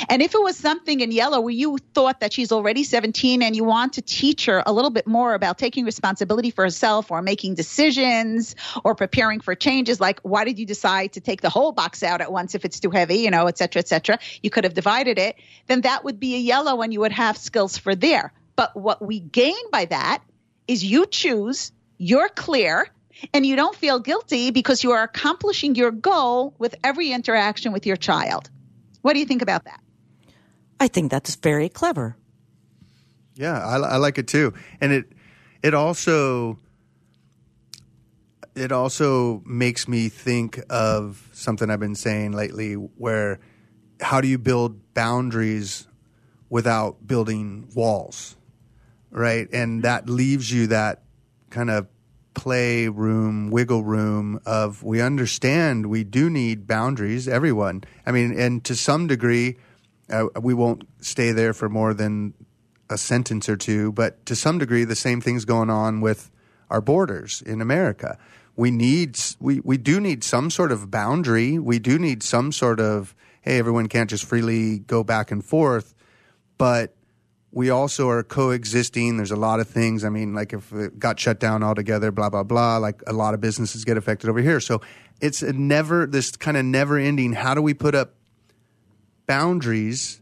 And 0.09 0.21
if 0.21 0.33
it 0.33 0.41
was 0.41 0.57
something 0.57 0.99
in 0.99 1.11
yellow 1.11 1.41
where 1.41 1.53
you 1.53 1.77
thought 1.93 2.19
that 2.21 2.33
she's 2.33 2.51
already 2.51 2.83
17 2.83 3.41
and 3.41 3.55
you 3.55 3.63
want 3.63 3.93
to 3.93 4.01
teach 4.01 4.45
her 4.45 4.63
a 4.65 4.73
little 4.73 4.89
bit 4.89 5.07
more 5.07 5.33
about 5.33 5.57
taking 5.57 5.85
responsibility 5.85 6.49
for 6.49 6.63
herself 6.63 7.11
or 7.11 7.21
making 7.21 7.55
decisions 7.55 8.55
or 8.83 8.95
preparing 8.95 9.39
for 9.39 9.55
changes, 9.55 9.99
like 9.99 10.19
why 10.21 10.43
did 10.43 10.59
you 10.59 10.65
decide 10.65 11.13
to 11.13 11.21
take 11.21 11.41
the 11.41 11.49
whole 11.49 11.71
box 11.71 12.03
out 12.03 12.21
at 12.21 12.31
once 12.31 12.55
if 12.55 12.65
it's 12.65 12.79
too 12.79 12.89
heavy, 12.89 13.17
you 13.17 13.31
know, 13.31 13.47
et 13.47 13.57
cetera, 13.57 13.79
et 13.79 13.87
cetera, 13.87 14.19
you 14.41 14.49
could 14.49 14.63
have 14.63 14.73
divided 14.73 15.19
it, 15.19 15.35
then 15.67 15.81
that 15.81 16.03
would 16.03 16.19
be 16.19 16.35
a 16.35 16.39
yellow 16.39 16.81
and 16.81 16.93
you 16.93 16.99
would 16.99 17.11
have 17.11 17.37
skills 17.37 17.77
for 17.77 17.95
there. 17.95 18.33
But 18.55 18.75
what 18.75 19.05
we 19.05 19.19
gain 19.19 19.69
by 19.71 19.85
that 19.85 20.23
is 20.67 20.83
you 20.83 21.05
choose, 21.05 21.71
you're 21.97 22.29
clear, 22.29 22.87
and 23.33 23.45
you 23.45 23.55
don't 23.55 23.75
feel 23.75 23.99
guilty 23.99 24.51
because 24.51 24.83
you 24.83 24.91
are 24.91 25.03
accomplishing 25.03 25.75
your 25.75 25.91
goal 25.91 26.53
with 26.57 26.75
every 26.83 27.11
interaction 27.11 27.71
with 27.71 27.85
your 27.85 27.95
child. 27.95 28.49
What 29.05 29.13
do 29.13 29.19
you 29.19 29.27
think 29.27 29.43
about 29.43 29.65
that? 29.65 29.81
I 30.79 30.87
think 30.87 31.11
that's 31.11 31.35
very 31.35 31.69
clever. 31.69 32.17
Yeah, 33.35 33.63
I, 33.63 33.77
I 33.77 33.97
like 33.97 34.17
it 34.17 34.27
too, 34.27 34.55
and 34.81 34.91
it 34.91 35.05
it 35.61 35.75
also 35.75 36.57
it 38.55 38.71
also 38.71 39.43
makes 39.45 39.87
me 39.87 40.09
think 40.09 40.59
of 40.71 41.29
something 41.33 41.69
I've 41.69 41.79
been 41.79 41.93
saying 41.93 42.31
lately, 42.31 42.73
where 42.73 43.39
how 44.01 44.21
do 44.21 44.27
you 44.27 44.39
build 44.39 44.95
boundaries 44.95 45.87
without 46.49 47.05
building 47.05 47.69
walls, 47.75 48.35
right? 49.11 49.47
And 49.53 49.83
that 49.83 50.09
leaves 50.09 50.51
you 50.51 50.65
that 50.67 51.03
kind 51.51 51.69
of 51.69 51.85
play 52.35 52.87
room, 52.87 53.49
wiggle 53.49 53.83
room 53.83 54.39
of 54.45 54.83
we 54.83 55.01
understand 55.01 55.87
we 55.87 56.03
do 56.03 56.29
need 56.29 56.67
boundaries, 56.67 57.27
everyone. 57.27 57.83
I 58.05 58.11
mean, 58.11 58.37
and 58.37 58.63
to 58.65 58.75
some 58.75 59.07
degree, 59.07 59.57
uh, 60.09 60.27
we 60.39 60.53
won't 60.53 60.87
stay 60.99 61.31
there 61.31 61.53
for 61.53 61.69
more 61.69 61.93
than 61.93 62.33
a 62.89 62.97
sentence 62.97 63.49
or 63.49 63.57
two, 63.57 63.91
but 63.93 64.25
to 64.27 64.35
some 64.35 64.59
degree, 64.59 64.83
the 64.83 64.95
same 64.95 65.21
thing's 65.21 65.45
going 65.45 65.69
on 65.69 66.01
with 66.01 66.29
our 66.69 66.81
borders 66.81 67.41
in 67.41 67.61
America. 67.61 68.17
We 68.55 68.71
need, 68.71 69.19
we, 69.39 69.59
we 69.61 69.77
do 69.77 69.99
need 69.99 70.23
some 70.23 70.49
sort 70.49 70.71
of 70.71 70.91
boundary. 70.91 71.59
We 71.59 71.79
do 71.79 71.97
need 71.97 72.23
some 72.23 72.51
sort 72.51 72.79
of, 72.79 73.15
hey, 73.41 73.57
everyone 73.57 73.87
can't 73.87 74.09
just 74.09 74.25
freely 74.25 74.79
go 74.79 75.03
back 75.03 75.31
and 75.31 75.43
forth, 75.43 75.93
but 76.57 76.94
we 77.55 77.69
also 77.69 78.09
are 78.09 78.21
coexisting. 78.21 79.15
There's 79.15 79.31
a 79.31 79.37
lot 79.37 79.61
of 79.61 79.69
things. 79.69 80.03
I 80.03 80.09
mean, 80.09 80.33
like 80.33 80.51
if 80.51 80.73
it 80.73 80.99
got 80.99 81.17
shut 81.17 81.39
down 81.39 81.63
altogether, 81.63 82.11
blah, 82.11 82.29
blah, 82.29 82.43
blah, 82.43 82.77
like 82.77 83.01
a 83.07 83.13
lot 83.13 83.33
of 83.33 83.39
businesses 83.39 83.85
get 83.85 83.95
affected 83.95 84.29
over 84.29 84.41
here. 84.41 84.59
So 84.59 84.81
it's 85.21 85.41
a 85.41 85.53
never, 85.53 86.05
this 86.05 86.35
kind 86.35 86.57
of 86.57 86.65
never 86.65 86.97
ending. 86.97 87.31
How 87.31 87.53
do 87.53 87.61
we 87.61 87.73
put 87.73 87.95
up 87.95 88.15
boundaries 89.25 90.19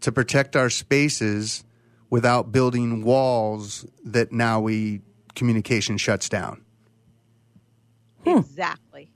to 0.00 0.10
protect 0.10 0.56
our 0.56 0.70
spaces 0.70 1.62
without 2.10 2.50
building 2.50 3.04
walls 3.04 3.86
that 4.04 4.32
now 4.32 4.60
we 4.60 5.02
communication 5.36 5.98
shuts 5.98 6.28
down? 6.28 6.64
Hmm. 8.24 8.38
Exactly. 8.38 9.12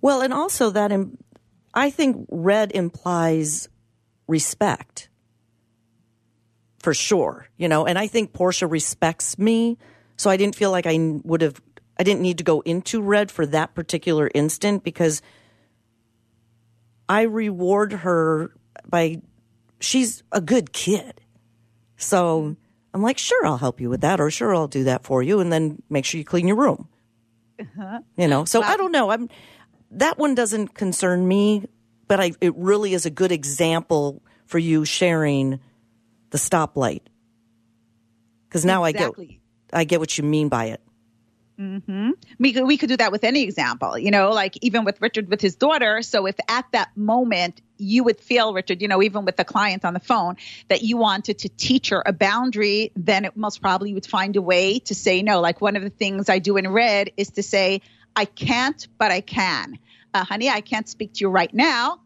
Well, 0.00 0.22
and 0.22 0.32
also 0.32 0.70
that 0.70 0.92
Im- 0.92 1.18
I 1.74 1.90
think 1.90 2.28
red 2.30 2.70
implies 2.70 3.68
respect 4.28 5.09
for 6.80 6.94
sure, 6.94 7.48
you 7.56 7.68
know, 7.68 7.86
and 7.86 7.98
I 7.98 8.06
think 8.06 8.32
Portia 8.32 8.66
respects 8.66 9.38
me. 9.38 9.78
So 10.16 10.28
I 10.28 10.36
didn't 10.36 10.56
feel 10.56 10.70
like 10.70 10.86
I 10.86 10.98
would 11.24 11.40
have, 11.42 11.60
I 11.98 12.02
didn't 12.02 12.22
need 12.22 12.38
to 12.38 12.44
go 12.44 12.60
into 12.60 13.00
red 13.00 13.30
for 13.30 13.46
that 13.46 13.74
particular 13.74 14.30
instant 14.34 14.82
because 14.84 15.22
I 17.08 17.22
reward 17.22 17.92
her 17.92 18.52
by, 18.88 19.22
she's 19.80 20.22
a 20.32 20.40
good 20.40 20.72
kid. 20.72 21.20
So 21.96 22.56
I'm 22.92 23.02
like, 23.02 23.18
sure, 23.18 23.46
I'll 23.46 23.58
help 23.58 23.80
you 23.80 23.90
with 23.90 24.00
that, 24.00 24.20
or 24.20 24.30
sure, 24.30 24.54
I'll 24.54 24.68
do 24.68 24.84
that 24.84 25.04
for 25.04 25.22
you, 25.22 25.40
and 25.40 25.52
then 25.52 25.82
make 25.88 26.04
sure 26.04 26.18
you 26.18 26.24
clean 26.24 26.48
your 26.48 26.56
room. 26.56 26.88
Uh-huh. 27.60 28.00
You 28.16 28.26
know, 28.26 28.44
so 28.44 28.62
I 28.62 28.76
don't 28.76 28.92
know. 28.92 29.10
I'm 29.10 29.28
that 29.92 30.18
one 30.18 30.34
doesn't 30.34 30.68
concern 30.68 31.26
me, 31.26 31.66
but 32.08 32.20
I, 32.20 32.32
it 32.40 32.54
really 32.56 32.94
is 32.94 33.06
a 33.06 33.10
good 33.10 33.32
example 33.32 34.22
for 34.46 34.58
you 34.58 34.84
sharing 34.84 35.60
the 36.30 36.38
stoplight. 36.38 37.02
Because 38.48 38.64
now 38.64 38.84
exactly. 38.84 39.24
I 39.72 39.76
get 39.76 39.80
I 39.80 39.84
get 39.84 40.00
what 40.00 40.18
you 40.18 40.24
mean 40.24 40.48
by 40.48 40.66
it. 40.66 40.80
Mm-hmm. 41.60 42.12
We 42.38 42.52
could 42.54 42.64
we 42.64 42.78
could 42.78 42.88
do 42.88 42.96
that 42.96 43.12
with 43.12 43.22
any 43.22 43.42
example, 43.42 43.98
you 43.98 44.10
know, 44.10 44.30
like 44.30 44.56
even 44.62 44.84
with 44.84 45.00
Richard 45.02 45.28
with 45.28 45.42
his 45.42 45.56
daughter. 45.56 46.00
So 46.00 46.26
if 46.26 46.36
at 46.48 46.64
that 46.72 46.96
moment 46.96 47.60
you 47.76 48.02
would 48.04 48.18
feel, 48.18 48.54
Richard, 48.54 48.80
you 48.80 48.88
know, 48.88 49.02
even 49.02 49.26
with 49.26 49.36
the 49.36 49.44
client 49.44 49.84
on 49.84 49.92
the 49.92 50.00
phone, 50.00 50.36
that 50.68 50.82
you 50.82 50.96
wanted 50.96 51.38
to 51.40 51.50
teach 51.50 51.90
her 51.90 52.02
a 52.06 52.14
boundary, 52.14 52.92
then 52.96 53.26
it 53.26 53.36
most 53.36 53.60
probably 53.60 53.92
would 53.92 54.06
find 54.06 54.36
a 54.36 54.42
way 54.42 54.78
to 54.80 54.94
say 54.94 55.22
no. 55.22 55.40
Like 55.40 55.60
one 55.60 55.76
of 55.76 55.82
the 55.82 55.90
things 55.90 56.30
I 56.30 56.38
do 56.38 56.56
in 56.56 56.66
red 56.68 57.10
is 57.18 57.30
to 57.32 57.42
say, 57.42 57.82
I 58.16 58.24
can't, 58.24 58.88
but 58.96 59.10
I 59.10 59.20
can. 59.20 59.78
Uh, 60.14 60.24
honey, 60.24 60.48
I 60.48 60.62
can't 60.62 60.88
speak 60.88 61.12
to 61.14 61.20
you 61.20 61.28
right 61.28 61.52
now, 61.52 62.00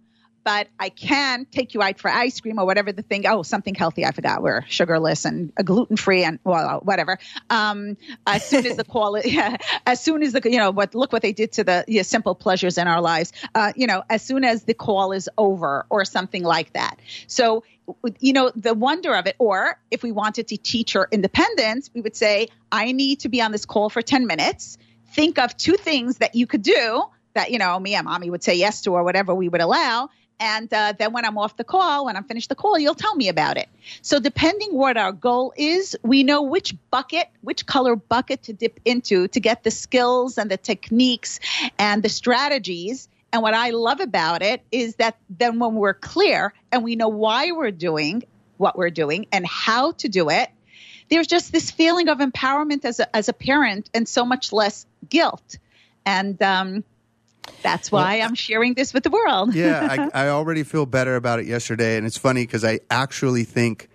but 0.44 0.68
I 0.78 0.90
can 0.90 1.46
take 1.46 1.74
you 1.74 1.82
out 1.82 1.98
for 1.98 2.10
ice 2.10 2.40
cream 2.40 2.58
or 2.58 2.66
whatever 2.66 2.92
the 2.92 3.02
thing. 3.02 3.26
Oh, 3.26 3.42
something 3.42 3.74
healthy. 3.74 4.04
I 4.04 4.12
forgot. 4.12 4.42
We're 4.42 4.64
sugarless 4.68 5.24
and 5.24 5.54
gluten 5.54 5.96
free 5.96 6.22
and 6.24 6.38
well, 6.44 6.80
whatever. 6.82 7.18
Um, 7.50 7.96
as 8.26 8.44
soon 8.44 8.66
as 8.66 8.76
the 8.76 8.84
call, 8.94 9.18
yeah, 9.24 9.56
as 9.86 10.02
soon 10.02 10.22
as 10.22 10.32
the 10.32 10.42
you 10.44 10.58
know 10.58 10.70
what 10.70 10.94
look 10.94 11.12
what 11.12 11.22
they 11.22 11.32
did 11.32 11.52
to 11.52 11.64
the 11.64 12.02
simple 12.02 12.34
pleasures 12.34 12.78
in 12.78 12.86
our 12.86 13.00
lives. 13.00 13.32
Uh, 13.54 13.72
you 13.74 13.86
know, 13.86 14.02
as 14.10 14.22
soon 14.22 14.44
as 14.44 14.64
the 14.64 14.74
call 14.74 15.12
is 15.12 15.28
over 15.38 15.86
or 15.90 16.04
something 16.04 16.42
like 16.42 16.72
that. 16.74 16.98
So 17.26 17.64
you 18.20 18.32
know, 18.32 18.50
the 18.54 18.74
wonder 18.74 19.14
of 19.14 19.26
it. 19.26 19.36
Or 19.38 19.78
if 19.90 20.02
we 20.02 20.12
wanted 20.12 20.48
to 20.48 20.56
teach 20.56 20.92
her 20.92 21.08
independence, 21.10 21.90
we 21.94 22.00
would 22.00 22.16
say, 22.16 22.48
I 22.72 22.92
need 22.92 23.20
to 23.20 23.28
be 23.28 23.42
on 23.42 23.52
this 23.52 23.66
call 23.66 23.90
for 23.90 24.02
10 24.02 24.26
minutes. 24.26 24.78
Think 25.14 25.38
of 25.38 25.56
two 25.56 25.74
things 25.74 26.18
that 26.18 26.34
you 26.34 26.46
could 26.46 26.62
do 26.62 27.04
that, 27.34 27.50
you 27.50 27.58
know, 27.58 27.78
me 27.78 27.94
and 27.94 28.04
mommy 28.04 28.30
would 28.30 28.42
say 28.42 28.54
yes 28.54 28.82
to 28.82 28.92
or 28.92 29.04
whatever 29.04 29.34
we 29.34 29.48
would 29.48 29.60
allow. 29.60 30.08
And 30.40 30.72
uh, 30.72 30.94
then 30.98 31.12
when 31.12 31.24
I'm 31.24 31.38
off 31.38 31.56
the 31.56 31.64
call, 31.64 32.06
when 32.06 32.16
I'm 32.16 32.24
finished 32.24 32.48
the 32.48 32.54
call, 32.54 32.78
you'll 32.78 32.94
tell 32.94 33.14
me 33.14 33.28
about 33.28 33.56
it. 33.56 33.68
So 34.02 34.18
depending 34.18 34.74
what 34.74 34.96
our 34.96 35.12
goal 35.12 35.52
is, 35.56 35.96
we 36.02 36.22
know 36.24 36.42
which 36.42 36.74
bucket, 36.90 37.28
which 37.42 37.66
color 37.66 37.96
bucket 37.96 38.42
to 38.44 38.52
dip 38.52 38.80
into 38.84 39.28
to 39.28 39.40
get 39.40 39.62
the 39.62 39.70
skills 39.70 40.36
and 40.36 40.50
the 40.50 40.56
techniques 40.56 41.40
and 41.78 42.02
the 42.02 42.08
strategies. 42.08 43.08
And 43.32 43.42
what 43.42 43.54
I 43.54 43.70
love 43.70 44.00
about 44.00 44.42
it 44.42 44.62
is 44.70 44.96
that 44.96 45.16
then 45.30 45.58
when 45.58 45.74
we're 45.74 45.94
clear 45.94 46.52
and 46.72 46.82
we 46.82 46.96
know 46.96 47.08
why 47.08 47.52
we're 47.52 47.70
doing 47.70 48.24
what 48.56 48.76
we're 48.76 48.90
doing 48.90 49.26
and 49.32 49.46
how 49.46 49.92
to 49.92 50.08
do 50.08 50.30
it, 50.30 50.50
there's 51.08 51.26
just 51.26 51.52
this 51.52 51.70
feeling 51.70 52.08
of 52.08 52.18
empowerment 52.18 52.84
as 52.84 53.00
a, 53.00 53.16
as 53.16 53.28
a 53.28 53.32
parent 53.32 53.90
and 53.94 54.08
so 54.08 54.24
much 54.24 54.52
less 54.52 54.86
guilt. 55.08 55.58
And 56.06 56.40
um, 56.42 56.84
that's 57.62 57.90
why 57.90 58.18
well, 58.18 58.28
I'm 58.28 58.34
sharing 58.34 58.74
this 58.74 58.92
with 58.92 59.02
the 59.04 59.10
world. 59.10 59.54
yeah, 59.54 60.08
I, 60.14 60.26
I, 60.26 60.28
already 60.28 60.62
feel 60.62 60.86
better 60.86 61.16
about 61.16 61.40
it 61.40 61.46
yesterday. 61.46 61.96
And 61.96 62.06
it's 62.06 62.18
funny 62.18 62.42
because 62.42 62.64
I 62.64 62.80
actually 62.90 63.44
think 63.44 63.88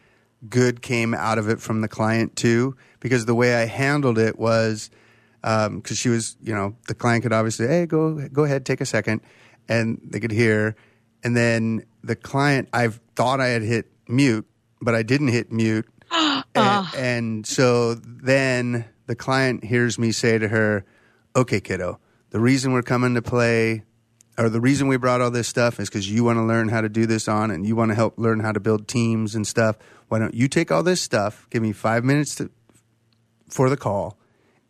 good 0.48 0.82
came 0.82 1.14
out 1.14 1.38
of 1.38 1.50
it 1.50 1.62
from 1.62 1.82
the 1.82 1.88
client 1.88 2.36
too, 2.36 2.76
because 3.00 3.26
the 3.26 3.36
way 3.36 3.56
I 3.56 3.66
handled 3.66 4.18
it 4.18 4.38
was 4.40 4.90
because 5.42 5.68
um, 5.68 5.84
she 5.84 6.10
was, 6.10 6.36
you 6.42 6.54
know, 6.54 6.76
the 6.88 6.96
client 6.96 7.24
could 7.24 7.34
obviously, 7.34 7.68
hey, 7.68 7.86
go 7.86 8.28
go 8.30 8.44
ahead, 8.44 8.66
take 8.66 8.82
a 8.82 8.86
second, 8.86 9.22
and 9.68 10.02
they 10.04 10.20
could 10.20 10.32
hear, 10.32 10.76
and 11.24 11.36
then 11.36 11.86
the 12.04 12.16
client, 12.16 12.70
I 12.74 12.90
thought 13.16 13.40
I 13.40 13.48
had 13.48 13.62
hit 13.62 13.92
mute, 14.08 14.48
but 14.82 14.96
I 14.96 15.04
didn't 15.04 15.30
hit 15.30 15.52
mute, 15.52 15.88
and, 16.12 16.88
and 16.96 17.48
so 17.48 17.96
then 17.96 18.86
the 19.06 19.16
client 19.16 19.64
hears 19.64 19.98
me 19.98 20.12
say 20.12 20.38
to 20.38 20.48
her, 20.48 20.86
"Okay, 21.36 21.62
kiddo." 21.62 22.00
The 22.30 22.40
reason 22.40 22.74
we're 22.74 22.82
coming 22.82 23.16
to 23.16 23.22
play 23.22 23.84
or 24.38 24.50
the 24.50 24.62
reason 24.62 24.88
we 24.88 24.98
brought 24.98 25.20
all 25.20 25.32
this 25.32 25.48
stuff 25.48 25.80
is 25.80 25.90
because 25.90 26.10
you 26.10 26.24
want 26.24 26.38
to 26.38 26.44
learn 26.44 26.70
how 26.70 26.80
to 26.80 26.88
do 26.88 27.06
this 27.06 27.28
on 27.28 27.52
and 27.52 27.66
you 27.66 27.76
want 27.76 27.92
to 27.92 27.96
help 27.96 28.18
learn 28.18 28.40
how 28.40 28.54
to 28.54 28.60
build 28.60 28.88
teams 28.88 29.36
and 29.36 29.46
stuff. 29.46 29.78
Why 30.08 30.20
don't 30.20 30.34
you 30.34 30.48
take 30.48 30.72
all 30.72 30.82
this 30.82 31.02
stuff, 31.02 31.46
give 31.50 31.62
me 31.62 31.74
five 31.74 32.06
minutes 32.06 32.36
to, 32.36 32.50
for 33.50 33.70
the 33.70 33.78
call, 33.78 34.18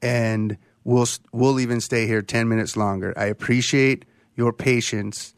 and 0.01 0.57
we'll 0.83 1.05
we'll 1.31 1.59
even 1.59 1.81
stay 1.81 2.07
here 2.07 2.21
ten 2.21 2.49
minutes 2.49 2.75
longer. 2.75 3.13
I 3.15 3.25
appreciate 3.25 4.05
your 4.35 4.51
patience, 4.51 5.33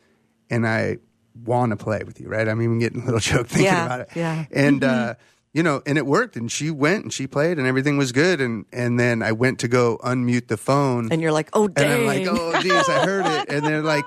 and 0.50 0.66
I 0.66 0.98
want 1.44 1.72
to 1.72 1.78
play 1.78 2.04
with 2.04 2.20
you. 2.20 2.30
Right? 2.30 2.48
I'm 2.48 2.62
even 2.62 2.80
getting 2.80 3.02
a 3.02 3.06
little 3.06 3.20
choked 3.20 3.50
thinking 3.50 3.66
yeah, 3.66 3.86
about 3.86 4.00
it. 4.02 4.10
Yeah. 4.16 4.46
And 4.52 4.84
uh, 4.84 4.88
mm-hmm 4.88 5.22
you 5.54 5.64
know, 5.64 5.82
and 5.86 5.98
it 5.98 6.06
worked. 6.06 6.36
And 6.36 6.52
she 6.52 6.72
went 6.72 7.04
and 7.04 7.14
she 7.14 7.28
played, 7.28 7.58
and 7.58 7.68
everything 7.68 7.98
was 7.98 8.12
good. 8.12 8.42
And 8.42 8.66
and 8.72 9.00
then 9.00 9.22
I 9.22 9.32
went 9.32 9.60
to 9.60 9.68
go 9.68 10.00
unmute 10.04 10.48
the 10.48 10.58
phone, 10.58 11.12
and 11.12 11.22
you're 11.22 11.32
like, 11.32 11.50
oh, 11.54 11.68
dang. 11.68 11.86
and 11.86 11.94
I'm 11.94 12.06
like, 12.06 12.28
oh, 12.30 12.62
geez, 12.62 12.90
I 12.90 13.06
heard 13.06 13.26
it. 13.26 13.50
And 13.50 13.66
they're 13.66 13.84
like, 13.84 14.06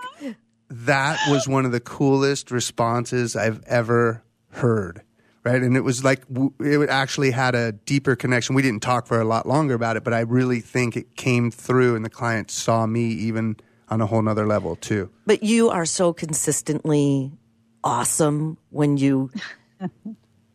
that 0.70 1.18
was 1.28 1.46
one 1.46 1.64
of 1.66 1.72
the 1.72 1.80
coolest 1.80 2.50
responses 2.50 3.36
I've 3.36 3.62
ever 3.66 4.22
heard. 4.50 5.02
Right, 5.44 5.60
and 5.60 5.76
it 5.76 5.82
was 5.82 6.02
like 6.02 6.22
it 6.60 6.88
actually 6.88 7.30
had 7.30 7.54
a 7.54 7.72
deeper 7.72 8.16
connection. 8.16 8.54
We 8.54 8.62
didn't 8.62 8.80
talk 8.80 9.06
for 9.06 9.20
a 9.20 9.26
lot 9.26 9.46
longer 9.46 9.74
about 9.74 9.98
it, 9.98 10.02
but 10.02 10.14
I 10.14 10.20
really 10.20 10.60
think 10.60 10.96
it 10.96 11.16
came 11.16 11.50
through, 11.50 11.96
and 11.96 12.02
the 12.02 12.08
client 12.08 12.50
saw 12.50 12.86
me 12.86 13.08
even 13.08 13.58
on 13.90 14.00
a 14.00 14.06
whole 14.06 14.22
nother 14.22 14.46
level 14.46 14.76
too. 14.76 15.10
But 15.26 15.42
you 15.42 15.68
are 15.68 15.84
so 15.84 16.14
consistently 16.14 17.30
awesome 17.82 18.56
when 18.70 18.96
you 18.96 19.30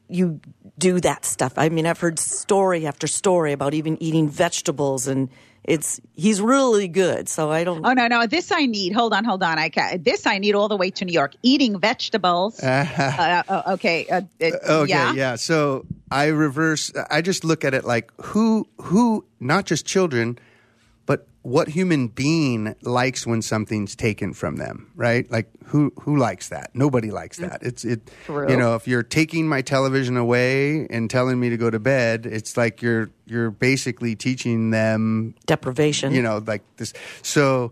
you 0.09 0.41
do 0.79 0.99
that 1.01 1.25
stuff. 1.25 1.53
I 1.57 1.69
mean, 1.69 1.85
I've 1.85 1.99
heard 1.99 2.17
story 2.19 2.87
after 2.87 3.07
story 3.07 3.51
about 3.51 3.73
even 3.73 4.01
eating 4.01 4.29
vegetables 4.29 5.07
and 5.07 5.29
it's 5.63 5.99
he's 6.15 6.41
really 6.41 6.87
good. 6.87 7.29
So 7.29 7.51
I 7.51 7.63
don't. 7.63 7.85
Oh 7.85 7.93
no, 7.93 8.07
no, 8.07 8.25
this 8.25 8.51
I 8.51 8.65
need. 8.65 8.93
Hold 8.93 9.13
on, 9.13 9.23
hold 9.23 9.43
on. 9.43 9.59
I 9.59 9.69
can 9.69 10.01
This 10.01 10.25
I 10.25 10.37
need 10.39 10.55
all 10.55 10.67
the 10.67 10.77
way 10.77 10.89
to 10.91 11.05
New 11.05 11.13
York. 11.13 11.33
Eating 11.43 11.79
vegetables. 11.79 12.59
uh, 12.63 13.43
uh, 13.47 13.63
okay. 13.73 14.07
Uh, 14.07 14.21
okay. 14.41 14.89
Yeah? 14.89 15.13
yeah. 15.13 15.35
So 15.35 15.85
I 16.09 16.27
reverse. 16.27 16.91
I 17.11 17.21
just 17.21 17.43
look 17.43 17.63
at 17.63 17.73
it 17.73 17.85
like 17.85 18.11
who 18.21 18.67
who 18.81 19.25
not 19.39 19.65
just 19.65 19.85
children 19.85 20.39
what 21.41 21.69
human 21.69 22.07
being 22.07 22.75
likes 22.81 23.25
when 23.25 23.41
something's 23.41 23.95
taken 23.95 24.33
from 24.33 24.57
them, 24.57 24.91
right? 24.95 25.29
Like 25.31 25.47
who 25.65 25.93
who 26.01 26.17
likes 26.17 26.49
that? 26.49 26.71
Nobody 26.73 27.11
likes 27.11 27.39
mm. 27.39 27.49
that. 27.49 27.63
It's 27.63 27.85
it 27.85 28.11
True. 28.25 28.49
you 28.49 28.57
know, 28.57 28.75
if 28.75 28.87
you're 28.87 29.03
taking 29.03 29.47
my 29.47 29.61
television 29.61 30.17
away 30.17 30.85
and 30.89 31.09
telling 31.09 31.39
me 31.39 31.49
to 31.49 31.57
go 31.57 31.69
to 31.69 31.79
bed, 31.79 32.25
it's 32.25 32.57
like 32.57 32.81
you're 32.81 33.09
you're 33.25 33.51
basically 33.51 34.15
teaching 34.15 34.71
them 34.71 35.35
deprivation. 35.45 36.13
You 36.13 36.21
know, 36.21 36.43
like 36.45 36.63
this. 36.75 36.93
So 37.21 37.71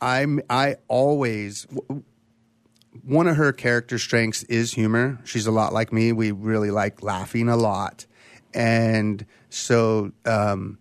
I'm 0.00 0.40
I 0.50 0.76
always 0.88 1.66
one 3.04 3.28
of 3.28 3.36
her 3.36 3.52
character 3.52 3.98
strengths 3.98 4.42
is 4.44 4.72
humor. 4.72 5.20
She's 5.24 5.46
a 5.46 5.52
lot 5.52 5.72
like 5.72 5.92
me. 5.92 6.12
We 6.12 6.32
really 6.32 6.72
like 6.72 7.02
laughing 7.02 7.48
a 7.48 7.56
lot. 7.56 8.06
And 8.52 9.24
so 9.50 10.10
um 10.24 10.78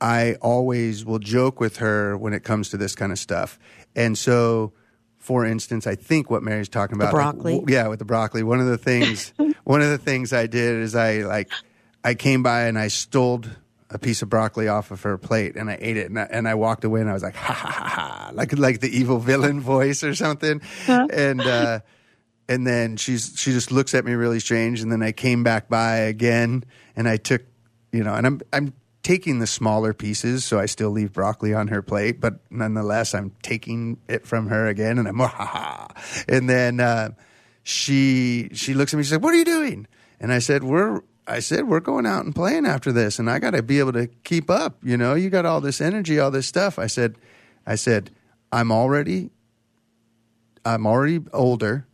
I 0.00 0.34
always 0.40 1.04
will 1.04 1.18
joke 1.18 1.60
with 1.60 1.76
her 1.76 2.16
when 2.16 2.32
it 2.32 2.42
comes 2.42 2.70
to 2.70 2.76
this 2.76 2.94
kind 2.94 3.12
of 3.12 3.18
stuff. 3.18 3.58
And 3.94 4.16
so, 4.16 4.72
for 5.18 5.44
instance, 5.44 5.86
I 5.86 5.94
think 5.94 6.30
what 6.30 6.42
Mary's 6.42 6.68
talking 6.68 6.96
about, 6.96 7.10
the 7.10 7.16
broccoli, 7.16 7.58
like, 7.58 7.68
yeah, 7.68 7.88
with 7.88 7.98
the 7.98 8.04
broccoli. 8.04 8.42
One 8.42 8.60
of 8.60 8.66
the 8.66 8.78
things, 8.78 9.32
one 9.64 9.82
of 9.82 9.90
the 9.90 9.98
things 9.98 10.32
I 10.32 10.46
did 10.46 10.82
is 10.82 10.94
I 10.94 11.18
like, 11.18 11.50
I 12.02 12.14
came 12.14 12.42
by 12.42 12.62
and 12.62 12.78
I 12.78 12.88
stole 12.88 13.42
a 13.90 13.98
piece 13.98 14.22
of 14.22 14.28
broccoli 14.28 14.68
off 14.68 14.90
of 14.90 15.02
her 15.02 15.18
plate 15.18 15.56
and 15.56 15.68
I 15.68 15.76
ate 15.80 15.96
it 15.96 16.08
and 16.08 16.18
I, 16.18 16.28
and 16.30 16.48
I 16.48 16.54
walked 16.54 16.84
away 16.84 17.00
and 17.00 17.10
I 17.10 17.12
was 17.12 17.22
like, 17.22 17.34
ha 17.34 17.52
ha 17.52 17.70
ha 17.70 17.88
ha, 17.88 18.30
like 18.32 18.56
like 18.56 18.80
the 18.80 18.88
evil 18.88 19.18
villain 19.18 19.60
voice 19.74 20.02
or 20.02 20.14
something, 20.14 20.60
huh? 20.86 21.08
and. 21.12 21.40
uh 21.40 21.80
and 22.48 22.66
then 22.66 22.96
she's 22.96 23.32
she 23.36 23.52
just 23.52 23.70
looks 23.70 23.94
at 23.94 24.04
me 24.04 24.12
really 24.12 24.40
strange 24.40 24.82
and 24.82 24.90
then 24.90 25.02
I 25.02 25.12
came 25.12 25.44
back 25.44 25.68
by 25.68 25.98
again 25.98 26.64
and 26.96 27.08
I 27.08 27.16
took 27.16 27.42
you 27.92 28.02
know 28.02 28.12
and 28.12 28.26
I'm 28.26 28.40
I'm 28.52 28.72
taking 29.02 29.38
the 29.38 29.46
smaller 29.46 29.94
pieces, 29.94 30.44
so 30.44 30.58
I 30.58 30.66
still 30.66 30.90
leave 30.90 31.12
broccoli 31.12 31.54
on 31.54 31.68
her 31.68 31.82
plate, 31.82 32.20
but 32.20 32.40
nonetheless, 32.50 33.14
I'm 33.14 33.32
taking 33.42 33.98
it 34.08 34.26
from 34.26 34.48
her 34.48 34.66
again, 34.66 34.98
and 34.98 35.08
I'm 35.08 35.18
ha 35.18 35.28
ha. 35.28 35.88
And 36.28 36.48
then 36.48 36.80
uh, 36.80 37.10
she 37.62 38.50
she 38.52 38.74
looks 38.74 38.92
at 38.92 38.96
me. 38.96 39.02
She 39.02 39.10
said, 39.10 39.22
"What 39.22 39.34
are 39.34 39.38
you 39.38 39.44
doing?" 39.44 39.86
And 40.20 40.32
I 40.32 40.38
said, 40.38 40.64
"We're." 40.64 41.02
I 41.26 41.38
said, 41.38 41.68
"We're 41.68 41.80
going 41.80 42.06
out 42.06 42.24
and 42.24 42.34
playing 42.34 42.66
after 42.66 42.90
this, 42.90 43.18
and 43.18 43.30
I 43.30 43.38
got 43.38 43.50
to 43.50 43.62
be 43.62 43.78
able 43.78 43.92
to 43.92 44.08
keep 44.24 44.50
up. 44.50 44.78
You 44.82 44.96
know, 44.96 45.14
you 45.14 45.30
got 45.30 45.46
all 45.46 45.60
this 45.60 45.80
energy, 45.80 46.18
all 46.18 46.30
this 46.30 46.46
stuff." 46.46 46.78
I 46.78 46.86
said, 46.86 47.16
"I 47.66 47.76
said, 47.76 48.10
I'm 48.50 48.72
already, 48.72 49.30
I'm 50.64 50.86
already 50.86 51.20
older. 51.32 51.86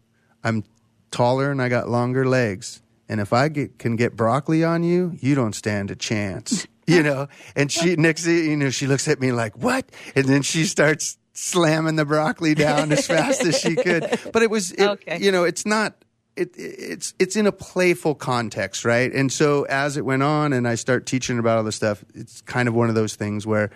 I'm 0.42 0.64
taller, 1.11 1.51
and 1.51 1.61
I 1.61 1.69
got 1.69 1.88
longer 1.88 2.27
legs." 2.27 2.83
And 3.09 3.21
if 3.21 3.33
I 3.33 3.49
get, 3.49 3.79
can 3.79 3.95
get 3.95 4.16
broccoli 4.16 4.64
on 4.64 4.83
you, 4.83 5.16
you 5.21 5.37
don't 5.37 5.55
stand 5.55 5.92
a 5.92 5.97
chance. 5.97 6.66
you 6.87 7.03
know, 7.03 7.29
and 7.55 7.70
she 7.70 7.96
next 7.96 8.27
you 8.27 8.57
know 8.57 8.70
she 8.70 8.87
looks 8.87 9.09
at 9.09 9.20
me 9.20 9.33
like 9.33 9.57
what, 9.57 9.87
and 10.14 10.27
then 10.27 10.42
she 10.42 10.64
starts 10.64 11.18
slamming 11.33 11.96
the 11.96 12.05
broccoli 12.05 12.55
down 12.55 12.92
as 12.92 13.07
fast 13.07 13.42
as 13.44 13.59
she 13.59 13.77
could. 13.77 14.18
But 14.33 14.42
it 14.42 14.51
was, 14.51 14.72
it, 14.72 14.88
okay. 14.88 15.18
you 15.20 15.31
know, 15.31 15.44
it's 15.44 15.66
not. 15.66 15.94
It, 16.37 16.55
it's 16.59 17.14
it's 17.18 17.35
in 17.35 17.46
a 17.46 17.53
playful 17.53 18.14
context, 18.14 18.85
right? 18.85 19.11
And 19.11 19.33
so 19.33 19.62
as 19.64 19.96
it 19.96 20.05
went 20.05 20.22
on, 20.22 20.53
and 20.53 20.68
I 20.68 20.75
start 20.75 21.07
teaching 21.07 21.38
about 21.38 21.59
all 21.59 21.64
this 21.64 21.77
stuff, 21.77 22.05
it's 22.14 22.42
kind 22.42 22.68
of 22.68 22.75
one 22.75 22.90
of 22.90 22.94
those 22.94 23.14
things 23.16 23.46
where 23.46 23.70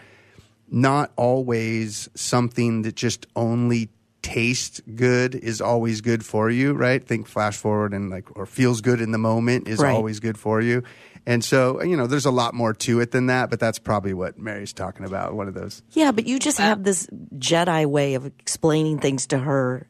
not 0.68 1.11
always 1.16 2.11
something 2.14 2.83
that 2.83 2.96
just 2.96 3.27
only 3.35 3.88
tastes 4.23 4.81
good 4.94 5.35
is 5.35 5.61
always 5.62 6.03
good 6.03 6.25
for 6.25 6.51
you, 6.51 6.75
right? 6.75 7.05
Think 7.05 7.27
flash 7.27 7.57
forward 7.57 7.94
and 7.94 8.11
like, 8.11 8.37
or 8.37 8.44
feels 8.44 8.81
good 8.83 9.01
in 9.01 9.11
the 9.11 9.18
moment 9.18 9.66
is 9.66 9.78
right. 9.78 9.95
always 9.95 10.20
good 10.20 10.39
for 10.39 10.61
you. 10.61 10.82
And 11.31 11.45
so, 11.45 11.81
you 11.81 11.97
know, 11.97 12.09
there's 12.09 12.26
a 12.26 12.33
lot 12.33 12.55
more 12.55 12.74
to 12.74 12.99
it 12.99 13.12
than 13.12 13.26
that, 13.26 13.51
but 13.51 13.61
that's 13.61 13.78
probably 13.78 14.12
what 14.12 14.37
Mary's 14.37 14.72
talking 14.72 15.07
about. 15.07 15.33
One 15.33 15.47
of 15.47 15.55
those. 15.55 15.81
Yeah, 15.93 16.11
but 16.11 16.26
you 16.26 16.41
just 16.41 16.59
have 16.59 16.83
this 16.83 17.07
Jedi 17.37 17.87
way 17.87 18.14
of 18.14 18.26
explaining 18.26 18.99
things 18.99 19.28
to 19.28 19.39
her 19.39 19.87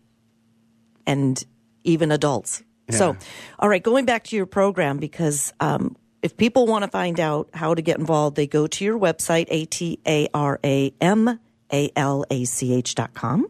and 1.07 1.43
even 1.82 2.12
adults. 2.12 2.62
Yeah. 2.91 2.97
So, 2.97 3.16
all 3.59 3.70
right, 3.70 3.82
going 3.82 4.05
back 4.05 4.24
to 4.24 4.36
your 4.36 4.45
program, 4.45 4.99
because 4.99 5.55
um, 5.61 5.97
if 6.20 6.36
people 6.36 6.66
want 6.66 6.84
to 6.84 6.91
find 6.91 7.18
out 7.18 7.49
how 7.55 7.74
to 7.74 7.80
get 7.80 7.99
involved, 7.99 8.36
they 8.36 8.47
go 8.47 8.66
to 8.66 8.84
your 8.84 8.99
website, 8.99 9.47
A 9.49 9.64
T 9.64 9.99
A 10.07 10.28
R 10.34 10.61
A 10.62 10.93
M 11.01 11.41
A 11.72 11.91
L 11.97 12.26
A 12.30 12.45
C 12.45 12.74
H 12.74 12.95
dot 12.95 13.14
com. 13.14 13.47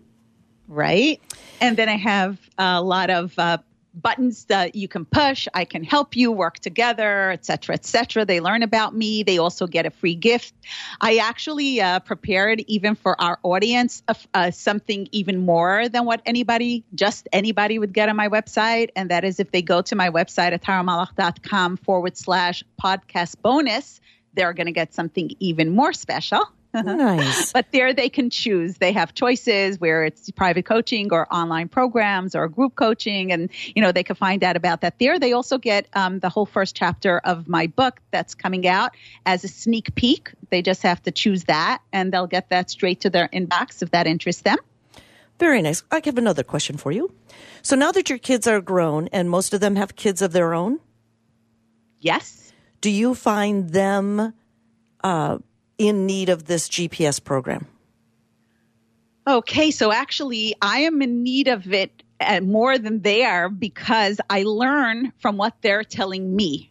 Right. 0.69 1.21
And 1.61 1.77
then 1.77 1.89
I 1.89 1.97
have 1.97 2.39
a 2.57 2.81
lot 2.81 3.11
of 3.11 3.37
uh, 3.37 3.59
buttons 3.95 4.45
that 4.47 4.75
you 4.75 4.89
can 4.89 5.05
push. 5.05 5.49
I 5.55 5.65
can 5.65 5.85
help 5.85 6.17
you 6.17 6.31
work 6.33 6.59
together, 6.59 7.31
etc., 7.31 7.75
etc. 7.75 8.25
They 8.25 8.41
learn 8.41 8.63
about 8.63 8.95
me. 8.95 9.23
They 9.23 9.39
also 9.39 9.67
get 9.67 9.87
a 9.87 9.91
free 9.91 10.15
gift. 10.15 10.55
I 11.01 11.17
actually 11.17 11.81
uh, 11.81 12.01
prepared 12.01 12.61
even 12.67 12.95
for 12.95 13.21
our 13.21 13.39
audience 13.43 14.03
uh, 14.09 14.15
uh, 14.35 14.51
something 14.51 15.09
even 15.13 15.39
more 15.39 15.89
than 15.89 16.05
what 16.05 16.23
anybody, 16.27 16.85
just 16.95 17.29
anybody, 17.33 17.79
would 17.79 17.93
get 17.93 18.09
on 18.09 18.17
my 18.17 18.29
website, 18.29 18.91
and 18.97 19.11
that 19.11 19.25
is 19.25 19.41
if 19.41 19.51
they 19.51 19.63
go 19.63 19.83
to 19.83 19.95
my 19.97 20.11
website 20.11 20.53
at 20.53 20.63
taramalach.com 20.63 21.77
forward 21.79 22.17
slash 22.17 22.63
podcast 22.83 23.41
bonus, 23.43 24.01
they're 24.35 24.53
going 24.53 24.67
to 24.67 24.73
get 24.73 24.95
something 24.95 25.35
even 25.41 25.71
more 25.75 25.93
special. 25.93 26.47
Nice. 26.73 27.53
but 27.55 27.67
there 27.73 27.93
they 27.93 28.09
can 28.09 28.31
choose. 28.31 28.77
They 28.79 28.93
have 28.93 29.13
choices 29.15 29.81
where 29.81 30.05
it's 30.05 30.31
private 30.31 30.65
coaching 30.65 31.13
or 31.13 31.33
online 31.33 31.69
programs 31.69 32.35
or 32.35 32.49
group 32.49 32.75
coaching, 32.77 33.33
and 33.33 33.51
you 33.75 33.83
know 33.83 33.93
they 33.93 34.05
can 34.05 34.17
find 34.17 34.45
out 34.45 34.57
about 34.57 34.83
that 34.83 34.99
there. 34.99 35.19
They 35.19 35.33
also 35.33 35.59
get 35.59 35.87
um, 35.95 36.21
the 36.21 36.29
whole 36.29 36.47
first 36.47 36.77
chapter 36.77 37.19
of 37.19 37.49
my 37.49 37.67
book 37.67 38.01
that's 38.11 38.35
coming 38.35 38.67
out 38.67 38.93
as 39.27 39.45
a 39.45 39.49
sneak 39.49 39.95
peek. 39.95 40.31
They 40.51 40.63
just 40.63 40.83
have 40.83 41.03
to 41.03 41.11
choose 41.11 41.45
that, 41.45 41.83
and 41.93 42.13
they'll 42.13 42.27
get 42.27 42.51
that 42.51 42.71
straight 42.71 43.01
to 43.01 43.11
their 43.11 43.29
inbox 43.29 43.83
if 43.83 43.91
that 43.91 44.07
interests 44.07 44.43
them. 44.43 44.59
Very 45.39 45.63
nice. 45.63 45.83
I 45.91 46.03
have 46.05 46.19
another 46.19 46.43
question 46.43 46.77
for 46.77 46.93
you. 46.93 47.13
So 47.63 47.75
now 47.75 47.93
that 47.93 48.11
your 48.11 48.19
kids 48.19 48.47
are 48.47 48.61
grown 48.61 49.09
and 49.09 49.31
most 49.31 49.55
of 49.55 49.61
them 49.61 49.77
have 49.77 49.97
kids 49.97 50.21
of 50.21 50.33
their 50.33 50.53
own, 50.53 50.81
Yes. 52.01 52.53
do 52.81 52.91
you 52.91 53.15
find 53.15 53.71
them 53.71 54.35
uh, 55.03 55.39
in 55.81 56.05
need 56.05 56.29
of 56.29 56.45
this 56.45 56.69
GPS 56.69 57.25
program? 57.25 57.67
Okay, 59.27 59.71
so 59.71 59.91
actually, 59.91 60.55
I 60.61 60.81
am 60.81 61.01
in 61.01 61.23
need 61.23 61.49
of 61.49 61.73
it 61.73 62.03
uh, 62.21 62.41
more 62.43 62.77
than 62.77 63.01
they 63.01 63.25
are 63.25 63.49
because 63.49 64.21
I 64.29 64.43
learn 64.43 65.13
from 65.21 65.39
what 65.39 65.55
they're 65.63 65.83
telling 65.83 66.37
me. 66.37 66.71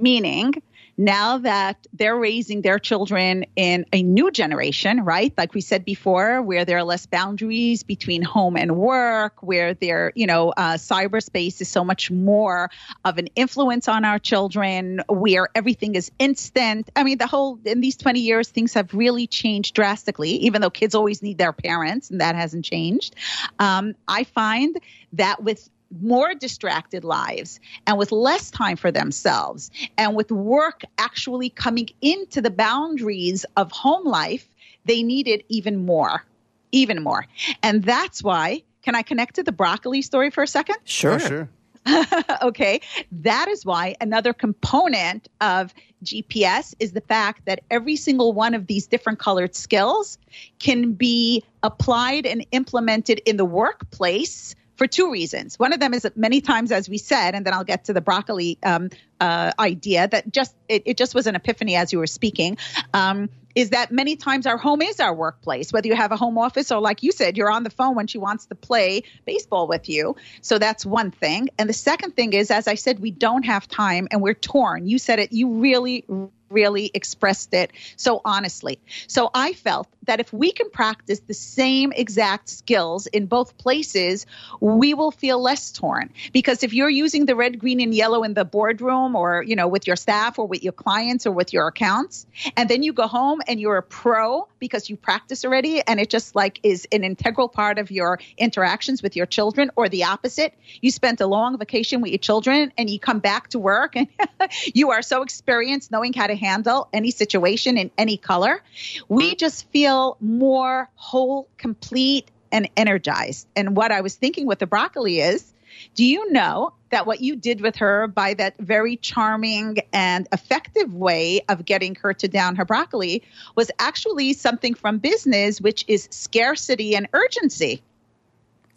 Meaning, 0.00 0.54
now 0.98 1.38
that 1.38 1.86
they're 1.92 2.18
raising 2.18 2.62
their 2.62 2.80
children 2.80 3.46
in 3.54 3.86
a 3.92 4.02
new 4.02 4.32
generation, 4.32 5.04
right? 5.04 5.32
Like 5.38 5.54
we 5.54 5.60
said 5.60 5.84
before, 5.84 6.42
where 6.42 6.64
there 6.64 6.76
are 6.76 6.82
less 6.82 7.06
boundaries 7.06 7.84
between 7.84 8.20
home 8.20 8.56
and 8.56 8.76
work, 8.76 9.40
where 9.40 9.74
there, 9.74 10.12
you 10.16 10.26
know, 10.26 10.50
uh, 10.56 10.74
cyberspace 10.74 11.60
is 11.60 11.68
so 11.68 11.84
much 11.84 12.10
more 12.10 12.68
of 13.04 13.16
an 13.16 13.28
influence 13.36 13.86
on 13.86 14.04
our 14.04 14.18
children, 14.18 15.00
where 15.08 15.48
everything 15.54 15.94
is 15.94 16.10
instant. 16.18 16.90
I 16.96 17.04
mean, 17.04 17.18
the 17.18 17.28
whole, 17.28 17.60
in 17.64 17.80
these 17.80 17.96
20 17.96 18.18
years, 18.18 18.48
things 18.48 18.74
have 18.74 18.92
really 18.92 19.28
changed 19.28 19.74
drastically, 19.74 20.30
even 20.30 20.60
though 20.60 20.70
kids 20.70 20.96
always 20.96 21.22
need 21.22 21.38
their 21.38 21.52
parents, 21.52 22.10
and 22.10 22.20
that 22.20 22.34
hasn't 22.34 22.64
changed. 22.64 23.14
Um, 23.60 23.94
I 24.08 24.24
find 24.24 24.76
that 25.12 25.44
with 25.44 25.70
more 26.00 26.34
distracted 26.34 27.04
lives 27.04 27.60
and 27.86 27.98
with 27.98 28.12
less 28.12 28.50
time 28.50 28.76
for 28.76 28.90
themselves 28.90 29.70
and 29.96 30.14
with 30.14 30.30
work 30.30 30.82
actually 30.98 31.50
coming 31.50 31.88
into 32.02 32.40
the 32.40 32.50
boundaries 32.50 33.44
of 33.56 33.72
home 33.72 34.06
life, 34.06 34.48
they 34.84 35.02
need 35.02 35.26
it 35.28 35.44
even 35.48 35.84
more, 35.84 36.24
even 36.72 37.02
more. 37.02 37.26
And 37.62 37.82
that's 37.82 38.22
why, 38.22 38.62
can 38.82 38.94
I 38.94 39.02
connect 39.02 39.36
to 39.36 39.42
the 39.42 39.52
broccoli 39.52 40.02
story 40.02 40.30
for 40.30 40.42
a 40.42 40.46
second? 40.46 40.76
Sure. 40.84 41.18
Sure. 41.18 41.48
okay. 42.42 42.80
That 43.10 43.48
is 43.48 43.64
why 43.64 43.96
another 44.00 44.32
component 44.32 45.28
of 45.40 45.72
GPS 46.04 46.74
is 46.78 46.92
the 46.92 47.00
fact 47.00 47.44
that 47.46 47.60
every 47.70 47.96
single 47.96 48.32
one 48.32 48.54
of 48.54 48.66
these 48.66 48.86
different 48.86 49.18
colored 49.18 49.54
skills 49.54 50.18
can 50.58 50.92
be 50.92 51.42
applied 51.62 52.26
and 52.26 52.46
implemented 52.52 53.20
in 53.24 53.36
the 53.36 53.44
workplace 53.44 54.54
for 54.78 54.86
two 54.86 55.10
reasons. 55.10 55.58
One 55.58 55.72
of 55.72 55.80
them 55.80 55.92
is 55.92 56.02
that 56.02 56.16
many 56.16 56.40
times, 56.40 56.72
as 56.72 56.88
we 56.88 56.98
said, 56.98 57.34
and 57.34 57.44
then 57.44 57.52
I'll 57.52 57.64
get 57.64 57.84
to 57.86 57.92
the 57.92 58.00
broccoli 58.00 58.58
um, 58.62 58.90
uh, 59.20 59.50
idea 59.58 60.06
that 60.06 60.32
just 60.32 60.54
it, 60.68 60.84
it, 60.86 60.96
just 60.96 61.14
was 61.14 61.26
an 61.26 61.34
epiphany 61.34 61.74
as 61.74 61.92
you 61.92 61.98
were 61.98 62.06
speaking. 62.06 62.56
Um, 62.94 63.28
is 63.56 63.70
that 63.70 63.90
many 63.90 64.14
times 64.14 64.46
our 64.46 64.56
home 64.56 64.80
is 64.80 65.00
our 65.00 65.12
workplace, 65.12 65.72
whether 65.72 65.88
you 65.88 65.96
have 65.96 66.12
a 66.12 66.16
home 66.16 66.38
office 66.38 66.70
or, 66.70 66.80
like 66.80 67.02
you 67.02 67.10
said, 67.10 67.36
you're 67.36 67.50
on 67.50 67.64
the 67.64 67.70
phone 67.70 67.96
when 67.96 68.06
she 68.06 68.16
wants 68.16 68.46
to 68.46 68.54
play 68.54 69.02
baseball 69.26 69.66
with 69.66 69.88
you. 69.88 70.14
So 70.42 70.60
that's 70.60 70.86
one 70.86 71.10
thing. 71.10 71.48
And 71.58 71.68
the 71.68 71.74
second 71.74 72.14
thing 72.14 72.34
is, 72.34 72.52
as 72.52 72.68
I 72.68 72.76
said, 72.76 73.00
we 73.00 73.10
don't 73.10 73.44
have 73.46 73.66
time 73.66 74.06
and 74.12 74.22
we're 74.22 74.34
torn. 74.34 74.86
You 74.86 74.98
said 74.98 75.18
it, 75.18 75.32
you 75.32 75.54
really, 75.54 76.04
really 76.50 76.90
expressed 76.94 77.54
it 77.54 77.72
so 77.96 78.20
honestly. 78.24 78.80
So 79.06 79.30
I 79.34 79.52
felt 79.52 79.88
that 80.08 80.20
if 80.20 80.32
we 80.32 80.52
can 80.52 80.70
practice 80.70 81.20
the 81.20 81.34
same 81.34 81.92
exact 81.92 82.48
skills 82.48 83.06
in 83.06 83.26
both 83.26 83.58
places, 83.58 84.26
we 84.58 84.94
will 84.94 85.10
feel 85.10 85.40
less 85.40 85.70
torn. 85.70 86.10
Because 86.32 86.62
if 86.62 86.72
you're 86.72 86.88
using 86.88 87.26
the 87.26 87.36
red, 87.36 87.58
green, 87.58 87.80
and 87.80 87.94
yellow 87.94 88.24
in 88.24 88.32
the 88.32 88.44
boardroom 88.44 89.14
or, 89.14 89.42
you 89.42 89.54
know, 89.54 89.68
with 89.68 89.86
your 89.86 89.96
staff 89.96 90.38
or 90.38 90.46
with 90.46 90.64
your 90.64 90.72
clients 90.72 91.26
or 91.26 91.32
with 91.32 91.52
your 91.52 91.66
accounts, 91.68 92.26
and 92.56 92.70
then 92.70 92.82
you 92.82 92.92
go 92.94 93.06
home 93.06 93.40
and 93.46 93.60
you're 93.60 93.76
a 93.76 93.82
pro 93.82 94.48
because 94.58 94.88
you 94.88 94.96
practice 94.96 95.44
already 95.44 95.82
and 95.82 96.00
it 96.00 96.08
just 96.08 96.34
like 96.34 96.58
is 96.62 96.88
an 96.90 97.04
integral 97.04 97.48
part 97.48 97.78
of 97.78 97.90
your 97.90 98.18
interactions 98.38 99.02
with 99.02 99.14
your 99.14 99.26
children, 99.26 99.70
or 99.76 99.88
the 99.88 100.04
opposite, 100.04 100.54
you 100.80 100.90
spent 100.90 101.20
a 101.20 101.26
long 101.26 101.58
vacation 101.58 102.00
with 102.00 102.10
your 102.10 102.18
children 102.18 102.72
and 102.78 102.88
you 102.88 102.98
come 102.98 103.18
back 103.18 103.48
to 103.48 103.58
work 103.58 103.94
and 103.94 104.08
you 104.74 104.90
are 104.90 105.02
so 105.02 105.22
experienced 105.22 105.90
knowing 105.90 106.12
how 106.14 106.26
to 106.26 106.34
handle 106.38 106.88
any 106.92 107.10
situation 107.10 107.76
in 107.76 107.90
any 107.98 108.16
color. 108.16 108.62
We 109.08 109.30
mm-hmm. 109.30 109.36
just 109.36 109.68
feel 109.70 110.16
more 110.20 110.88
whole, 110.94 111.48
complete, 111.58 112.30
and 112.50 112.68
energized. 112.76 113.46
And 113.56 113.76
what 113.76 113.92
I 113.92 114.00
was 114.00 114.14
thinking 114.14 114.46
with 114.46 114.58
the 114.58 114.66
broccoli 114.66 115.20
is 115.20 115.52
do 115.94 116.04
you 116.04 116.32
know 116.32 116.72
that 116.90 117.06
what 117.06 117.20
you 117.20 117.36
did 117.36 117.60
with 117.60 117.76
her 117.76 118.06
by 118.08 118.34
that 118.34 118.54
very 118.58 118.96
charming 118.96 119.78
and 119.92 120.26
effective 120.32 120.94
way 120.94 121.42
of 121.48 121.64
getting 121.64 121.94
her 121.96 122.14
to 122.14 122.28
down 122.28 122.56
her 122.56 122.64
broccoli 122.64 123.22
was 123.54 123.70
actually 123.78 124.32
something 124.32 124.74
from 124.74 124.98
business, 124.98 125.60
which 125.60 125.84
is 125.86 126.08
scarcity 126.10 126.96
and 126.96 127.08
urgency? 127.12 127.82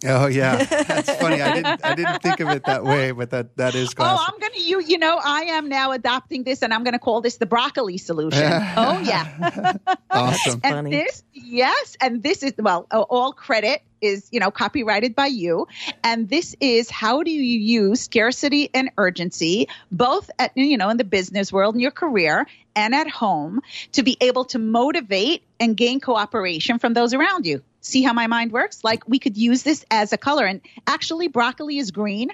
Oh 0.05 0.27
yeah, 0.27 0.63
that's 0.63 1.11
funny. 1.17 1.41
I 1.41 1.53
didn't 1.53 1.85
I 1.85 1.95
didn't 1.95 2.21
think 2.21 2.39
of 2.39 2.49
it 2.49 2.65
that 2.65 2.83
way, 2.83 3.11
but 3.11 3.29
that 3.31 3.55
that 3.57 3.75
is 3.75 3.89
oh, 3.89 3.93
classic. 3.93 4.19
Oh, 4.19 4.33
I'm 4.33 4.39
gonna 4.39 4.63
you 4.63 4.81
you 4.81 4.97
know 4.97 5.19
I 5.23 5.41
am 5.43 5.69
now 5.69 5.91
adopting 5.91 6.43
this, 6.43 6.63
and 6.63 6.73
I'm 6.73 6.83
gonna 6.83 6.99
call 6.99 7.21
this 7.21 7.37
the 7.37 7.45
broccoli 7.45 7.97
solution. 7.97 8.43
oh 8.77 8.99
yeah, 9.05 9.75
awesome. 10.09 10.59
and 10.63 10.73
Funny. 10.73 10.91
this 10.91 11.23
yes, 11.51 11.95
and 12.01 12.23
this 12.23 12.43
is 12.43 12.53
well 12.57 12.87
all 12.91 13.33
credit 13.33 13.83
is 13.99 14.27
you 14.31 14.39
know 14.39 14.51
copyrighted 14.51 15.15
by 15.15 15.27
you, 15.27 15.67
and 16.03 16.29
this 16.29 16.55
is 16.59 16.89
how 16.89 17.23
do 17.23 17.31
you 17.31 17.41
use 17.41 18.01
scarcity 18.01 18.69
and 18.73 18.89
urgency 18.97 19.67
both 19.91 20.29
at 20.39 20.51
you 20.55 20.77
know 20.77 20.89
in 20.89 20.97
the 20.97 21.03
business 21.03 21.51
world 21.51 21.75
in 21.75 21.81
your 21.81 21.91
career 21.91 22.47
and 22.75 22.95
at 22.95 23.09
home 23.09 23.61
to 23.93 24.03
be 24.03 24.17
able 24.21 24.45
to 24.45 24.59
motivate 24.59 25.43
and 25.59 25.75
gain 25.75 25.99
cooperation 25.99 26.79
from 26.79 26.93
those 26.93 27.13
around 27.13 27.45
you. 27.45 27.61
See 27.81 28.03
how 28.03 28.13
my 28.13 28.27
mind 28.27 28.51
works? 28.51 28.83
Like 28.83 29.07
we 29.07 29.19
could 29.19 29.37
use 29.37 29.63
this 29.63 29.85
as 29.91 30.13
a 30.13 30.17
color. 30.17 30.45
And 30.45 30.61
actually, 30.87 31.27
broccoli 31.27 31.77
is 31.77 31.91
green. 31.91 32.29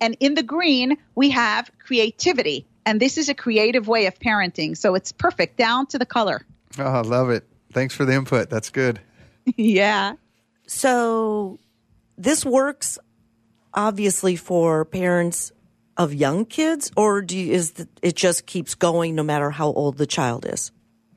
And 0.00 0.16
in 0.20 0.34
the 0.34 0.42
green, 0.42 0.96
we 1.14 1.30
have 1.30 1.70
creativity. 1.78 2.66
And 2.86 3.00
this 3.00 3.18
is 3.18 3.28
a 3.28 3.34
creative 3.34 3.86
way 3.86 4.06
of 4.06 4.18
parenting. 4.18 4.76
So 4.76 4.94
it's 4.94 5.12
perfect 5.12 5.56
down 5.56 5.86
to 5.88 5.98
the 5.98 6.06
color. 6.06 6.44
Oh, 6.78 6.84
I 6.84 7.00
love 7.02 7.30
it. 7.30 7.44
Thanks 7.72 7.94
for 7.94 8.04
the 8.04 8.14
input. 8.14 8.50
That's 8.50 8.70
good. 8.70 9.00
yeah. 9.56 10.14
So 10.66 11.58
this 12.16 12.44
works 12.44 12.98
obviously 13.74 14.36
for 14.36 14.84
parents 14.84 15.52
of 15.96 16.14
young 16.14 16.44
kids, 16.44 16.90
or 16.96 17.22
do 17.22 17.36
you, 17.36 17.52
is 17.52 17.72
the, 17.72 17.88
it 18.02 18.16
just 18.16 18.46
keeps 18.46 18.74
going 18.74 19.14
no 19.14 19.22
matter 19.22 19.50
how 19.50 19.68
old 19.68 19.98
the 19.98 20.06
child 20.06 20.46
is? 20.46 20.72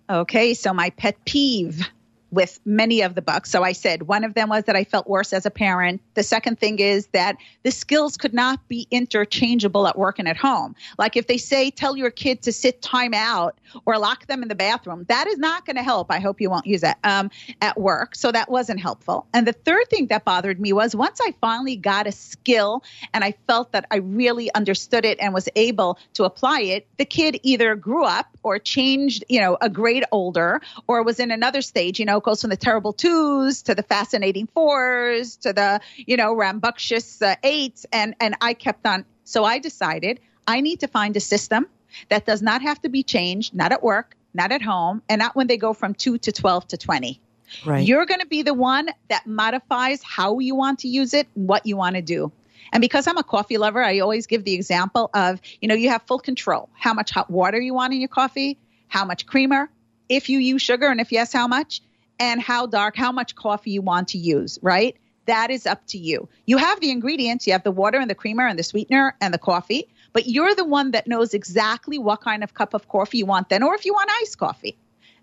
Okay. 0.10 0.54
So 0.54 0.74
my 0.74 0.90
pet 0.92 1.16
peeve 1.26 1.88
with 2.32 2.60
many 2.66 3.02
of 3.02 3.16
the 3.16 3.22
books. 3.22 3.50
So 3.50 3.64
I 3.64 3.72
said 3.72 4.04
one 4.04 4.24
of 4.24 4.34
them 4.34 4.50
was 4.50 4.66
that 4.66 4.76
I 4.76 4.84
felt 4.84 5.08
worse 5.08 5.34
as 5.34 5.46
a 5.46 5.52
parent. 5.52 6.02
The 6.16 6.24
second 6.24 6.60
thing 6.60 6.80
is 6.80 7.08
that 7.08 7.38
the 7.64 7.72
skills 7.72 8.18
could 8.18 8.34
not 8.34 8.68
be 8.68 8.88
interchangeable 8.92 9.88
at 9.88 9.98
work 9.98 10.20
and 10.20 10.28
at 10.28 10.38
home. 10.38 10.76
Like 10.98 11.16
if 11.16 11.28
they 11.28 11.38
say 11.38 11.72
tell 11.72 11.96
your 11.96 12.12
kid 12.12 12.42
to 12.44 12.52
sit 12.52 12.82
time 12.82 13.14
out 13.14 13.58
or 13.86 13.98
lock 13.98 14.28
them 14.28 14.42
in 14.42 14.50
the 14.50 14.56
bathroom, 14.56 15.06
that 15.08 15.28
is 15.28 15.38
not 15.38 15.66
going 15.66 15.76
to 15.76 15.84
help. 15.84 16.12
I 16.12 16.20
hope 16.20 16.42
you 16.42 16.50
won't 16.50 16.66
use 16.66 16.82
that 16.82 16.98
um, 17.04 17.32
at 17.62 17.80
work. 17.80 18.16
So 18.16 18.32
that 18.32 18.50
wasn't 18.50 18.80
helpful. 18.80 19.28
And 19.34 19.48
the 19.48 19.54
third 19.54 19.90
thing 19.90 20.08
that 20.08 20.26
bothered 20.26 20.60
me 20.60 20.74
was 20.74 20.96
once 20.96 21.20
I 21.22 21.34
finally 21.42 21.76
got 21.76 22.08
a 22.08 22.12
skill 22.12 22.84
and 23.14 23.24
I 23.24 23.34
felt 23.48 23.72
that 23.72 23.86
I 23.92 23.98
really 23.98 24.54
understood 24.54 25.06
it 25.06 25.20
and 25.20 25.34
was 25.34 25.48
able 25.56 26.00
to 26.16 26.24
apply 26.24 26.62
it, 26.62 26.88
the 26.98 27.06
kid 27.06 27.40
either 27.44 27.76
grew 27.76 28.04
up 28.04 28.28
or 28.44 28.60
changed, 28.60 29.24
you 29.30 29.40
know, 29.40 29.58
a 29.62 29.70
grade 29.70 30.06
older 30.12 30.62
or 30.88 31.04
was 31.04 31.20
in 31.20 31.32
another 31.32 31.62
stage, 31.62 32.00
you 32.00 32.06
know, 32.06 32.20
goes 32.26 32.42
from 32.42 32.50
the 32.50 32.58
terrible 32.58 32.92
twos 32.92 33.62
to 33.62 33.76
the 33.76 33.84
fascinating 33.84 34.48
fours 34.48 35.38
to 35.38 35.54
the, 35.54 35.80
you 35.96 36.18
know, 36.18 36.34
rambunctious 36.34 37.22
uh, 37.22 37.36
eights. 37.44 37.86
And, 37.94 38.16
and 38.20 38.36
I 38.42 38.56
kept 38.56 38.86
on. 38.86 39.06
So 39.24 39.46
I 39.46 39.60
decided 39.60 40.20
I 40.46 40.62
need 40.62 40.82
to 40.82 40.88
find 40.88 41.16
a 41.16 41.20
system 41.20 41.68
that 42.10 42.26
does 42.26 42.42
not 42.42 42.62
have 42.64 42.82
to 42.82 42.90
be 42.90 43.04
changed, 43.04 43.54
not 43.54 43.72
at 43.72 43.82
work, 43.82 44.18
not 44.34 44.52
at 44.52 44.62
home, 44.62 45.02
and 45.08 45.20
not 45.20 45.36
when 45.36 45.48
they 45.48 45.58
go 45.58 45.74
from 45.74 45.94
two 45.94 46.18
to 46.18 46.32
12 46.32 46.68
to 46.70 46.78
20. 46.78 47.22
Right. 47.66 47.88
You're 47.88 48.06
going 48.06 48.20
to 48.20 48.26
be 48.26 48.42
the 48.42 48.54
one 48.54 48.90
that 49.10 49.26
modifies 49.28 50.02
how 50.04 50.40
you 50.40 50.56
want 50.56 50.80
to 50.80 50.88
use 50.88 51.14
it, 51.14 51.28
what 51.36 51.66
you 51.66 51.78
want 51.78 51.96
to 51.96 52.02
do. 52.02 52.32
And 52.74 52.82
because 52.82 53.08
I'm 53.08 53.18
a 53.18 53.24
coffee 53.24 53.58
lover, 53.58 53.82
I 53.82 54.00
always 54.00 54.26
give 54.26 54.44
the 54.44 54.54
example 54.54 55.10
of, 55.14 55.40
you 55.62 55.68
know, 55.68 55.76
you 55.76 55.90
have 55.90 56.02
full 56.08 56.20
control 56.20 56.70
how 56.74 56.94
much 56.94 57.12
hot 57.12 57.30
water 57.30 57.60
you 57.62 57.76
want 57.76 57.94
in 57.94 58.00
your 58.00 58.10
coffee, 58.10 58.58
how 58.88 59.06
much 59.06 59.28
creamer, 59.28 59.70
if 60.10 60.30
you 60.30 60.40
use 60.40 60.62
sugar, 60.62 60.88
and 60.88 61.00
if 61.00 61.12
yes, 61.12 61.32
how 61.32 61.48
much, 61.48 61.82
and 62.20 62.42
how 62.42 62.66
dark, 62.66 62.96
how 62.96 63.12
much 63.12 63.36
coffee 63.36 63.72
you 63.72 63.82
want 63.82 64.10
to 64.10 64.18
use, 64.18 64.60
right? 64.62 64.96
That 65.26 65.50
is 65.50 65.66
up 65.66 65.86
to 65.88 65.98
you. 65.98 66.30
You 66.46 66.58
have 66.58 66.80
the 66.80 66.92
ingredients, 66.92 67.48
you 67.48 67.54
have 67.54 67.64
the 67.64 67.72
water 67.72 67.98
and 67.98 68.10
the 68.10 68.16
creamer 68.16 68.48
and 68.48 68.60
the 68.60 68.64
sweetener 68.64 69.16
and 69.22 69.34
the 69.34 69.40
coffee, 69.40 69.88
but 70.14 70.28
you're 70.28 70.56
the 70.56 70.66
one 70.66 70.92
that 70.92 71.08
knows 71.08 71.34
exactly 71.34 71.98
what 71.98 72.22
kind 72.22 72.44
of 72.44 72.54
cup 72.54 72.74
of 72.74 72.88
coffee 72.88 73.20
you 73.20 73.26
want 73.26 73.50
then, 73.50 73.64
or 73.64 73.76
if 73.76 73.86
you 73.86 73.94
want 73.94 74.10
iced 74.22 74.38
coffee. 74.38 74.78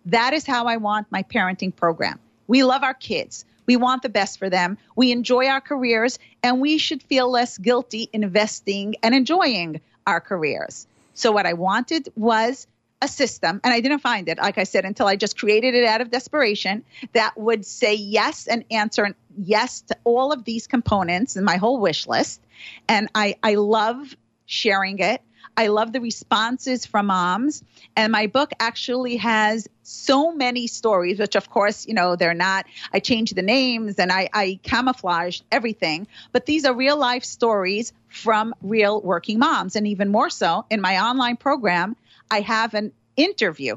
That 0.06 0.32
is 0.32 0.44
how 0.44 0.66
I 0.66 0.76
want 0.76 1.06
my 1.10 1.22
parenting 1.22 1.74
program. 1.74 2.18
We 2.48 2.64
love 2.64 2.82
our 2.82 2.94
kids. 2.94 3.44
We 3.66 3.76
want 3.76 4.02
the 4.02 4.08
best 4.08 4.38
for 4.38 4.50
them. 4.50 4.76
We 4.96 5.12
enjoy 5.12 5.46
our 5.46 5.60
careers, 5.60 6.18
and 6.42 6.60
we 6.60 6.78
should 6.78 7.02
feel 7.02 7.30
less 7.30 7.56
guilty 7.58 8.08
investing 8.12 8.96
and 9.02 9.14
enjoying 9.14 9.80
our 10.06 10.20
careers. 10.20 10.88
So, 11.14 11.30
what 11.30 11.46
I 11.46 11.52
wanted 11.52 12.08
was 12.16 12.66
a 13.02 13.08
system, 13.08 13.60
and 13.64 13.74
I 13.74 13.80
didn't 13.80 13.98
find 13.98 14.28
it, 14.28 14.38
like 14.38 14.58
I 14.58 14.64
said, 14.64 14.84
until 14.84 15.08
I 15.08 15.16
just 15.16 15.36
created 15.36 15.74
it 15.74 15.84
out 15.84 16.00
of 16.00 16.10
desperation 16.10 16.84
that 17.12 17.36
would 17.36 17.66
say 17.66 17.94
yes 17.94 18.46
and 18.46 18.64
answer 18.70 19.14
yes 19.36 19.80
to 19.82 19.96
all 20.04 20.32
of 20.32 20.44
these 20.44 20.68
components 20.68 21.36
in 21.36 21.42
my 21.42 21.56
whole 21.56 21.80
wish 21.80 22.06
list. 22.06 22.40
And 22.88 23.08
I, 23.14 23.36
I 23.42 23.56
love 23.56 24.16
sharing 24.46 25.00
it. 25.00 25.20
I 25.56 25.66
love 25.66 25.92
the 25.92 26.00
responses 26.00 26.86
from 26.86 27.06
moms. 27.06 27.62
And 27.96 28.12
my 28.12 28.28
book 28.28 28.52
actually 28.60 29.16
has 29.16 29.68
so 29.82 30.32
many 30.32 30.66
stories, 30.66 31.18
which 31.18 31.34
of 31.34 31.50
course, 31.50 31.86
you 31.86 31.94
know, 31.94 32.16
they're 32.16 32.34
not, 32.34 32.66
I 32.92 33.00
changed 33.00 33.34
the 33.34 33.42
names 33.42 33.98
and 33.98 34.12
I, 34.12 34.30
I 34.32 34.60
camouflaged 34.62 35.44
everything, 35.50 36.06
but 36.30 36.46
these 36.46 36.64
are 36.64 36.72
real 36.72 36.96
life 36.96 37.24
stories 37.24 37.92
from 38.08 38.54
real 38.62 39.00
working 39.02 39.40
moms. 39.40 39.76
And 39.76 39.86
even 39.88 40.08
more 40.08 40.30
so 40.30 40.64
in 40.70 40.80
my 40.80 41.02
online 41.02 41.36
program, 41.36 41.96
I 42.32 42.40
have 42.40 42.72
an 42.72 42.92
interview, 43.14 43.76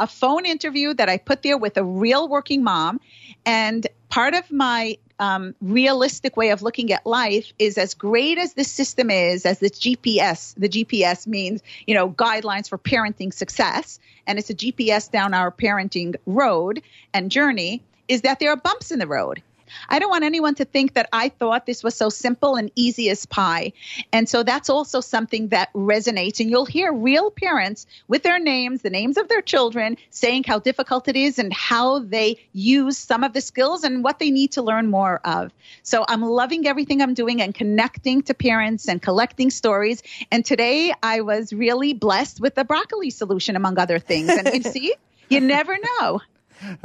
a 0.00 0.06
phone 0.06 0.46
interview 0.46 0.94
that 0.94 1.10
I 1.10 1.18
put 1.18 1.42
there 1.42 1.58
with 1.58 1.76
a 1.76 1.84
real 1.84 2.26
working 2.26 2.64
mom. 2.64 3.00
And 3.44 3.86
part 4.08 4.32
of 4.32 4.50
my 4.50 4.96
um, 5.18 5.54
realistic 5.60 6.34
way 6.34 6.52
of 6.52 6.62
looking 6.62 6.90
at 6.90 7.04
life 7.04 7.52
is 7.58 7.76
as 7.76 7.92
great 7.92 8.38
as 8.38 8.54
the 8.54 8.64
system 8.64 9.10
is, 9.10 9.44
as 9.44 9.58
the 9.58 9.68
GPS, 9.68 10.54
the 10.56 10.70
GPS 10.70 11.26
means, 11.26 11.62
you 11.86 11.94
know, 11.94 12.08
guidelines 12.08 12.66
for 12.66 12.78
parenting 12.78 13.30
success, 13.30 14.00
and 14.26 14.38
it's 14.38 14.48
a 14.48 14.54
GPS 14.54 15.10
down 15.10 15.34
our 15.34 15.52
parenting 15.52 16.16
road 16.24 16.80
and 17.12 17.30
journey, 17.30 17.82
is 18.08 18.22
that 18.22 18.40
there 18.40 18.52
are 18.52 18.56
bumps 18.56 18.90
in 18.90 19.00
the 19.00 19.06
road. 19.06 19.42
I 19.88 19.98
don't 19.98 20.10
want 20.10 20.24
anyone 20.24 20.54
to 20.56 20.64
think 20.64 20.94
that 20.94 21.08
I 21.12 21.28
thought 21.28 21.66
this 21.66 21.82
was 21.82 21.94
so 21.94 22.08
simple 22.08 22.56
and 22.56 22.70
easy 22.74 23.10
as 23.10 23.26
pie. 23.26 23.72
And 24.12 24.28
so 24.28 24.42
that's 24.42 24.70
also 24.70 25.00
something 25.00 25.48
that 25.48 25.72
resonates. 25.72 26.40
And 26.40 26.50
you'll 26.50 26.66
hear 26.66 26.92
real 26.92 27.30
parents 27.30 27.86
with 28.08 28.22
their 28.22 28.38
names, 28.38 28.82
the 28.82 28.90
names 28.90 29.16
of 29.16 29.28
their 29.28 29.42
children, 29.42 29.96
saying 30.10 30.44
how 30.44 30.58
difficult 30.58 31.08
it 31.08 31.16
is 31.16 31.38
and 31.38 31.52
how 31.52 32.00
they 32.00 32.38
use 32.52 32.98
some 32.98 33.24
of 33.24 33.32
the 33.32 33.40
skills 33.40 33.84
and 33.84 34.04
what 34.04 34.18
they 34.18 34.30
need 34.30 34.52
to 34.52 34.62
learn 34.62 34.88
more 34.88 35.20
of. 35.24 35.52
So 35.82 36.04
I'm 36.08 36.22
loving 36.22 36.66
everything 36.66 37.02
I'm 37.02 37.14
doing 37.14 37.40
and 37.40 37.54
connecting 37.54 38.22
to 38.22 38.34
parents 38.34 38.88
and 38.88 39.00
collecting 39.00 39.50
stories. 39.50 40.02
And 40.30 40.44
today 40.44 40.92
I 41.02 41.20
was 41.20 41.52
really 41.52 41.92
blessed 41.92 42.40
with 42.40 42.54
the 42.54 42.64
broccoli 42.64 43.10
solution, 43.10 43.56
among 43.56 43.78
other 43.78 43.98
things. 43.98 44.30
And 44.30 44.52
you 44.52 44.62
see, 44.70 44.94
you 45.28 45.40
never 45.40 45.76
know. 46.00 46.20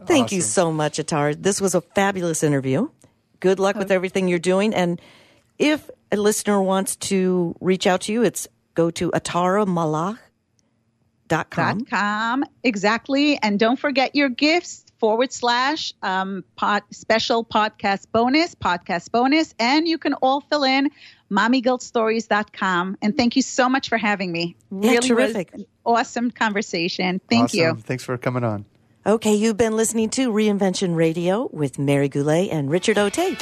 Thank 0.06 0.26
Awesome. 0.26 0.36
you 0.36 0.42
so 0.42 0.72
much, 0.72 0.98
Atar. 0.98 1.36
This 1.42 1.62
was 1.62 1.76
a 1.76 1.82
fabulous 1.82 2.44
interview. 2.44 2.90
Good 3.40 3.60
luck 3.60 3.76
with 3.76 3.92
everything 3.92 4.28
you're 4.28 4.40
doing. 4.40 4.74
And 4.74 5.00
if 5.60 5.90
a 6.12 6.18
listener 6.18 6.62
wants 6.62 6.96
to 7.12 7.56
reach 7.62 7.86
out 7.86 8.02
to 8.02 8.14
you, 8.14 8.24
it's 8.24 8.48
go 8.74 8.90
to 8.92 9.12
ataramalach.com. 9.12 10.18
dot 11.28 11.50
com 11.90 12.44
exactly 12.64 13.38
and 13.42 13.60
don't 13.60 13.78
forget 13.78 14.16
your 14.16 14.30
gifts 14.30 14.86
forward 15.00 15.32
slash 15.34 15.94
um, 16.02 16.44
pod, 16.56 16.82
special 16.92 17.44
podcast 17.44 18.06
bonus 18.14 18.56
podcast 18.56 19.12
bonus 19.12 19.54
and 19.60 19.88
you 19.88 19.98
can 19.98 20.14
all 20.16 20.42
fill 20.42 20.64
in 20.64 20.90
mommyguiltstories.com 21.30 22.98
and 23.02 23.18
thank 23.18 23.36
you 23.36 23.42
so 23.42 23.68
much 23.68 23.90
for 23.90 23.98
having 23.98 24.32
me 24.32 24.56
Yeah, 24.72 24.92
really 24.92 24.96
was 24.98 25.08
terrific. 25.34 25.54
awesome 25.86 26.32
conversation 26.32 27.20
thank 27.30 27.46
Awesome. 27.46 27.60
you 27.60 27.76
Thanks 27.76 28.04
for 28.06 28.18
coming 28.18 28.44
on. 28.44 28.66
Okay, 29.08 29.36
you've 29.36 29.56
been 29.56 29.78
listening 29.78 30.10
to 30.10 30.34
Reinvention 30.34 30.94
Radio 30.94 31.48
with 31.54 31.80
Mary 31.80 32.10
Goulet 32.10 32.50
and 32.52 32.70
Richard 32.70 32.98
O'Tate. 32.98 33.42